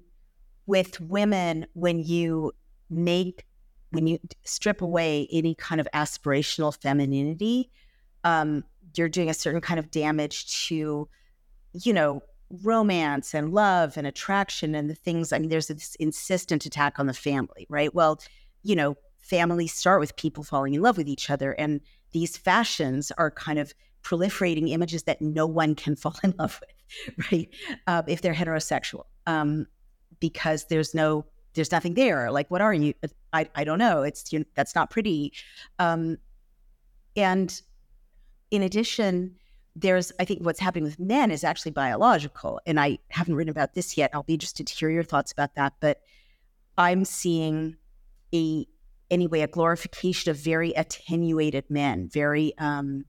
with 0.66 1.00
women, 1.00 1.66
when 1.72 2.00
you 2.00 2.52
make 2.90 3.46
when 3.90 4.06
you 4.06 4.18
strip 4.44 4.82
away 4.82 5.28
any 5.30 5.54
kind 5.54 5.80
of 5.80 5.88
aspirational 5.94 6.76
femininity, 6.80 7.70
um, 8.24 8.64
you're 8.96 9.08
doing 9.08 9.30
a 9.30 9.34
certain 9.34 9.60
kind 9.60 9.78
of 9.78 9.90
damage 9.90 10.66
to, 10.66 11.08
you 11.72 11.92
know, 11.92 12.22
romance 12.62 13.34
and 13.34 13.52
love 13.52 13.96
and 13.96 14.06
attraction 14.06 14.74
and 14.74 14.90
the 14.90 14.94
things. 14.94 15.32
I 15.32 15.38
mean, 15.38 15.48
there's 15.48 15.68
this 15.68 15.94
insistent 15.96 16.66
attack 16.66 16.98
on 16.98 17.06
the 17.06 17.14
family, 17.14 17.66
right? 17.68 17.94
Well, 17.94 18.20
you 18.62 18.76
know, 18.76 18.96
families 19.18 19.72
start 19.72 20.00
with 20.00 20.16
people 20.16 20.44
falling 20.44 20.74
in 20.74 20.82
love 20.82 20.96
with 20.96 21.08
each 21.08 21.30
other, 21.30 21.52
and 21.52 21.80
these 22.12 22.36
fashions 22.36 23.10
are 23.12 23.30
kind 23.30 23.58
of 23.58 23.72
proliferating 24.02 24.68
images 24.70 25.04
that 25.04 25.22
no 25.22 25.46
one 25.46 25.74
can 25.74 25.96
fall 25.96 26.16
in 26.22 26.34
love 26.38 26.60
with, 26.60 27.30
right? 27.32 27.48
Uh, 27.86 28.02
if 28.06 28.20
they're 28.20 28.34
heterosexual, 28.34 29.04
um, 29.26 29.66
because 30.20 30.66
there's 30.66 30.94
no 30.94 31.24
there's 31.54 31.72
nothing 31.72 31.94
there. 31.94 32.30
Like, 32.30 32.50
what 32.50 32.62
are 32.62 32.72
you? 32.72 32.94
I, 33.32 33.48
I 33.54 33.64
don't 33.64 33.78
know. 33.78 34.02
It's 34.02 34.32
you 34.32 34.40
know, 34.40 34.44
that's 34.54 34.74
not 34.74 34.90
pretty. 34.90 35.32
Um, 35.78 36.16
and 37.14 37.60
in 38.52 38.62
addition, 38.62 39.34
there's 39.74 40.12
I 40.20 40.24
think 40.26 40.44
what's 40.44 40.60
happening 40.60 40.84
with 40.84 41.00
men 41.00 41.30
is 41.30 41.42
actually 41.42 41.72
biological, 41.72 42.60
and 42.66 42.78
I 42.78 42.98
haven't 43.08 43.34
written 43.34 43.50
about 43.50 43.74
this 43.74 43.96
yet. 43.96 44.10
I'll 44.12 44.22
be 44.22 44.34
interested 44.34 44.66
to 44.66 44.74
hear 44.74 44.90
your 44.90 45.02
thoughts 45.02 45.32
about 45.32 45.54
that. 45.56 45.72
But 45.80 46.02
I'm 46.78 47.04
seeing 47.04 47.76
a 48.34 48.66
anyway 49.10 49.40
a 49.40 49.48
glorification 49.48 50.30
of 50.30 50.36
very 50.36 50.72
attenuated 50.72 51.64
men, 51.70 52.10
very 52.12 52.52
um, 52.58 53.06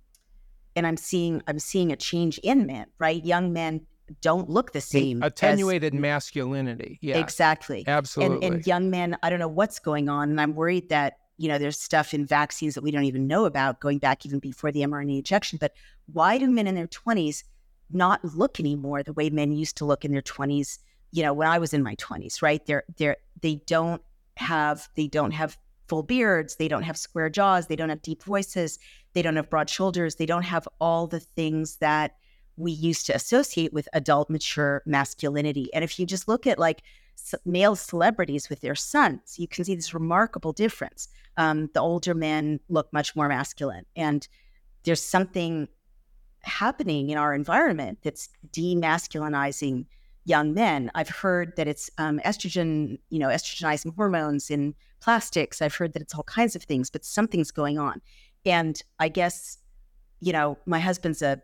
and 0.77 0.87
I'm 0.87 0.97
seeing 0.97 1.43
I'm 1.45 1.59
seeing 1.59 1.91
a 1.91 1.97
change 1.97 2.39
in 2.39 2.65
men. 2.65 2.85
Right, 2.97 3.23
young 3.23 3.51
men 3.51 3.85
don't 4.21 4.49
look 4.49 4.71
the 4.71 4.81
same. 4.81 5.21
Attenuated 5.21 5.93
as, 5.93 5.99
masculinity. 5.99 6.99
Yeah, 7.01 7.17
exactly. 7.17 7.83
Absolutely. 7.85 8.47
And, 8.47 8.55
and 8.55 8.67
young 8.67 8.89
men, 8.89 9.17
I 9.21 9.29
don't 9.29 9.39
know 9.39 9.49
what's 9.49 9.79
going 9.79 10.07
on, 10.07 10.29
and 10.29 10.39
I'm 10.39 10.55
worried 10.55 10.87
that 10.87 11.17
you 11.37 11.47
know, 11.47 11.57
there's 11.57 11.79
stuff 11.79 12.13
in 12.13 12.25
vaccines 12.25 12.75
that 12.75 12.83
we 12.83 12.91
don't 12.91 13.05
even 13.05 13.27
know 13.27 13.45
about 13.45 13.79
going 13.79 13.97
back 13.97 14.25
even 14.25 14.39
before 14.39 14.71
the 14.71 14.81
mRNA 14.81 15.17
injection. 15.17 15.57
But 15.59 15.73
why 16.11 16.37
do 16.37 16.47
men 16.49 16.67
in 16.67 16.75
their 16.75 16.87
20s 16.87 17.43
not 17.91 18.23
look 18.23 18.59
anymore 18.59 19.03
the 19.03 19.13
way 19.13 19.29
men 19.29 19.51
used 19.51 19.77
to 19.77 19.85
look 19.85 20.05
in 20.05 20.11
their 20.11 20.21
20s? 20.21 20.79
You 21.11 21.23
know, 21.23 21.33
when 21.33 21.47
I 21.47 21.59
was 21.59 21.73
in 21.73 21.83
my 21.83 21.95
20s, 21.95 22.41
right? 22.41 22.65
They're 22.65 22.83
they're 22.97 23.17
they 23.41 23.61
don't 23.67 24.01
have 24.37 24.87
they 24.95 25.07
don't 25.07 25.31
have 25.31 25.57
full 25.87 26.03
beards, 26.03 26.55
they 26.55 26.67
don't 26.67 26.83
have 26.83 26.97
square 26.97 27.29
jaws, 27.29 27.67
they 27.67 27.75
don't 27.75 27.89
have 27.89 28.01
deep 28.01 28.23
voices, 28.23 28.79
they 29.13 29.21
don't 29.21 29.35
have 29.35 29.49
broad 29.49 29.69
shoulders, 29.69 30.15
they 30.15 30.25
don't 30.25 30.43
have 30.43 30.67
all 30.79 31.07
the 31.07 31.19
things 31.19 31.77
that 31.77 32.15
we 32.57 32.71
used 32.71 33.05
to 33.07 33.15
associate 33.15 33.73
with 33.73 33.87
adult 33.93 34.29
mature 34.29 34.81
masculinity. 34.85 35.73
And 35.73 35.83
if 35.83 35.99
you 35.99 36.05
just 36.05 36.27
look 36.27 36.47
at 36.47 36.59
like 36.59 36.83
male 37.45 37.75
celebrities 37.75 38.49
with 38.49 38.61
their 38.61 38.75
sons, 38.75 39.35
you 39.37 39.47
can 39.47 39.63
see 39.63 39.75
this 39.75 39.93
remarkable 39.93 40.53
difference. 40.53 41.07
Um, 41.37 41.69
the 41.73 41.79
older 41.81 42.13
men 42.13 42.59
look 42.69 42.91
much 42.93 43.15
more 43.15 43.27
masculine, 43.27 43.85
and 43.95 44.27
there's 44.83 45.01
something 45.01 45.67
happening 46.43 47.09
in 47.09 47.17
our 47.17 47.33
environment 47.33 47.99
that's 48.03 48.29
demasculinizing 48.51 49.85
young 50.25 50.53
men. 50.53 50.91
I've 50.95 51.09
heard 51.09 51.55
that 51.57 51.67
it's 51.67 51.89
um, 51.97 52.19
estrogen, 52.25 52.99
you 53.09 53.19
know, 53.19 53.27
estrogenizing 53.29 53.95
hormones 53.95 54.49
in 54.49 54.75
plastics. 55.01 55.61
I've 55.61 55.75
heard 55.75 55.93
that 55.93 56.01
it's 56.01 56.15
all 56.15 56.23
kinds 56.23 56.55
of 56.55 56.63
things, 56.63 56.89
but 56.89 57.03
something's 57.03 57.51
going 57.51 57.77
on. 57.77 58.01
And 58.45 58.81
I 58.99 59.09
guess, 59.09 59.57
you 60.19 60.31
know, 60.33 60.57
my 60.65 60.79
husband's 60.79 61.21
a, 61.21 61.41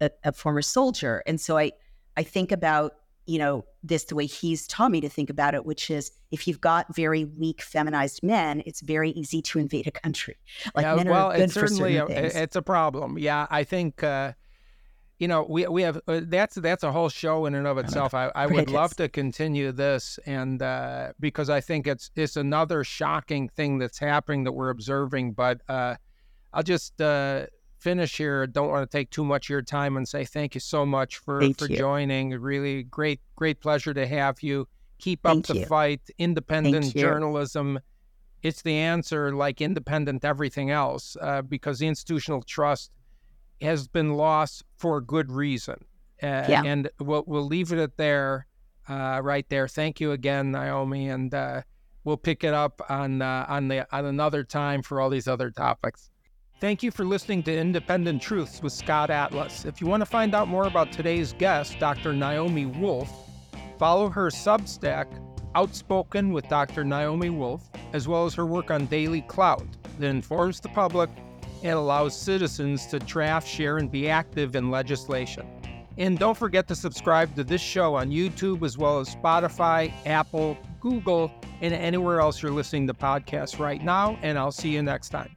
a, 0.00 0.10
a 0.24 0.32
former 0.32 0.62
soldier, 0.62 1.22
and 1.26 1.40
so 1.40 1.58
I 1.58 1.72
I 2.16 2.22
think 2.22 2.52
about 2.52 2.92
you 3.26 3.38
know, 3.38 3.64
this 3.82 4.04
the 4.04 4.14
way 4.14 4.26
he's 4.26 4.66
taught 4.66 4.90
me 4.90 5.00
to 5.00 5.08
think 5.08 5.30
about 5.30 5.54
it, 5.54 5.66
which 5.66 5.90
is 5.90 6.12
if 6.30 6.46
you've 6.46 6.60
got 6.60 6.94
very 6.94 7.24
weak 7.24 7.62
feminized 7.62 8.22
men, 8.22 8.62
it's 8.66 8.80
very 8.80 9.10
easy 9.10 9.42
to 9.42 9.58
invade 9.58 9.86
a 9.86 9.90
country. 9.90 10.36
Like 10.74 10.84
yeah, 10.84 10.94
men 10.94 11.08
well, 11.08 11.30
are 11.30 11.36
good 11.36 11.44
it's 11.44 11.54
for 11.54 11.68
certainly 11.68 11.96
a, 11.96 12.06
things. 12.06 12.34
it's 12.34 12.56
a 12.56 12.62
problem. 12.62 13.18
Yeah, 13.18 13.46
I 13.50 13.64
think. 13.64 14.02
Uh, 14.02 14.32
you 15.18 15.28
know, 15.28 15.46
we 15.48 15.66
we 15.66 15.80
have 15.80 15.98
uh, 16.06 16.20
that's 16.24 16.56
that's 16.56 16.82
a 16.82 16.92
whole 16.92 17.08
show 17.08 17.46
in 17.46 17.54
and 17.54 17.66
of 17.66 17.78
itself. 17.78 18.12
I, 18.12 18.30
I 18.34 18.46
would 18.48 18.70
love 18.70 18.94
to 18.96 19.08
continue 19.08 19.72
this, 19.72 20.18
and 20.26 20.60
uh, 20.60 21.12
because 21.18 21.48
I 21.48 21.62
think 21.62 21.86
it's 21.86 22.10
it's 22.16 22.36
another 22.36 22.84
shocking 22.84 23.48
thing 23.48 23.78
that's 23.78 23.98
happening 23.98 24.44
that 24.44 24.52
we're 24.52 24.68
observing. 24.68 25.32
But 25.32 25.62
uh, 25.70 25.94
I'll 26.52 26.62
just 26.62 27.00
uh, 27.00 27.46
finish 27.86 28.16
here, 28.16 28.48
don't 28.48 28.68
want 28.68 28.90
to 28.90 28.98
take 28.98 29.10
too 29.10 29.24
much 29.24 29.46
of 29.46 29.50
your 29.50 29.62
time 29.62 29.96
and 29.96 30.08
say 30.08 30.24
thank 30.24 30.56
you 30.56 30.60
so 30.60 30.84
much 30.84 31.18
for, 31.18 31.40
for 31.54 31.68
joining. 31.68 32.30
Really 32.30 32.82
great, 32.82 33.20
great 33.36 33.60
pleasure 33.60 33.94
to 33.94 34.04
have 34.08 34.42
you. 34.42 34.66
Keep 34.98 35.24
up 35.24 35.34
thank 35.34 35.46
the 35.46 35.58
you. 35.58 35.66
fight. 35.66 36.00
Independent 36.18 36.96
journalism. 36.96 37.78
It's 38.42 38.62
the 38.62 38.74
answer, 38.74 39.32
like 39.32 39.60
independent 39.60 40.24
everything 40.24 40.72
else, 40.72 41.16
uh, 41.20 41.42
because 41.42 41.78
the 41.78 41.86
institutional 41.86 42.42
trust 42.42 42.90
has 43.60 43.86
been 43.86 44.14
lost 44.14 44.64
for 44.78 45.00
good 45.00 45.30
reason. 45.30 45.76
Uh, 46.20 46.42
yeah. 46.48 46.62
And 46.64 46.90
we'll, 46.98 47.22
we'll 47.28 47.46
leave 47.46 47.72
it 47.72 47.78
at 47.78 47.96
there, 47.96 48.48
uh, 48.88 49.20
right 49.22 49.48
there. 49.48 49.68
Thank 49.68 50.00
you 50.00 50.10
again, 50.10 50.50
Naomi. 50.50 51.08
And 51.08 51.32
uh, 51.32 51.62
we'll 52.02 52.16
pick 52.16 52.42
it 52.42 52.52
up 52.52 52.82
on, 52.88 53.22
uh, 53.22 53.46
on, 53.48 53.68
the, 53.68 53.86
on 53.96 54.06
another 54.06 54.42
time 54.42 54.82
for 54.82 55.00
all 55.00 55.08
these 55.08 55.28
other 55.28 55.52
topics. 55.52 56.10
Thank 56.58 56.82
you 56.82 56.90
for 56.90 57.04
listening 57.04 57.42
to 57.42 57.54
Independent 57.54 58.22
Truths 58.22 58.62
with 58.62 58.72
Scott 58.72 59.10
Atlas. 59.10 59.66
If 59.66 59.78
you 59.78 59.86
want 59.86 60.00
to 60.00 60.06
find 60.06 60.34
out 60.34 60.48
more 60.48 60.66
about 60.66 60.90
today's 60.90 61.34
guest, 61.34 61.78
Dr. 61.78 62.14
Naomi 62.14 62.64
Wolf, 62.64 63.10
follow 63.78 64.08
her 64.08 64.30
Substack, 64.30 65.06
Outspoken 65.54 66.32
with 66.32 66.48
Dr. 66.48 66.82
Naomi 66.82 67.28
Wolf, 67.28 67.68
as 67.92 68.08
well 68.08 68.24
as 68.24 68.32
her 68.34 68.46
work 68.46 68.70
on 68.70 68.86
Daily 68.86 69.20
Clout 69.20 69.66
that 69.98 70.06
informs 70.06 70.60
the 70.60 70.70
public 70.70 71.10
and 71.62 71.74
allows 71.74 72.18
citizens 72.18 72.86
to 72.86 73.00
draft, 73.00 73.46
share, 73.46 73.76
and 73.76 73.90
be 73.90 74.08
active 74.08 74.56
in 74.56 74.70
legislation. 74.70 75.46
And 75.98 76.18
don't 76.18 76.38
forget 76.38 76.66
to 76.68 76.74
subscribe 76.74 77.34
to 77.36 77.44
this 77.44 77.60
show 77.60 77.94
on 77.96 78.10
YouTube 78.10 78.64
as 78.64 78.78
well 78.78 78.98
as 78.98 79.14
Spotify, 79.14 79.92
Apple, 80.06 80.56
Google, 80.80 81.30
and 81.60 81.74
anywhere 81.74 82.20
else 82.20 82.40
you're 82.40 82.50
listening 82.50 82.86
to 82.86 82.94
podcasts 82.94 83.58
right 83.58 83.84
now. 83.84 84.18
And 84.22 84.38
I'll 84.38 84.52
see 84.52 84.70
you 84.70 84.82
next 84.82 85.10
time. 85.10 85.36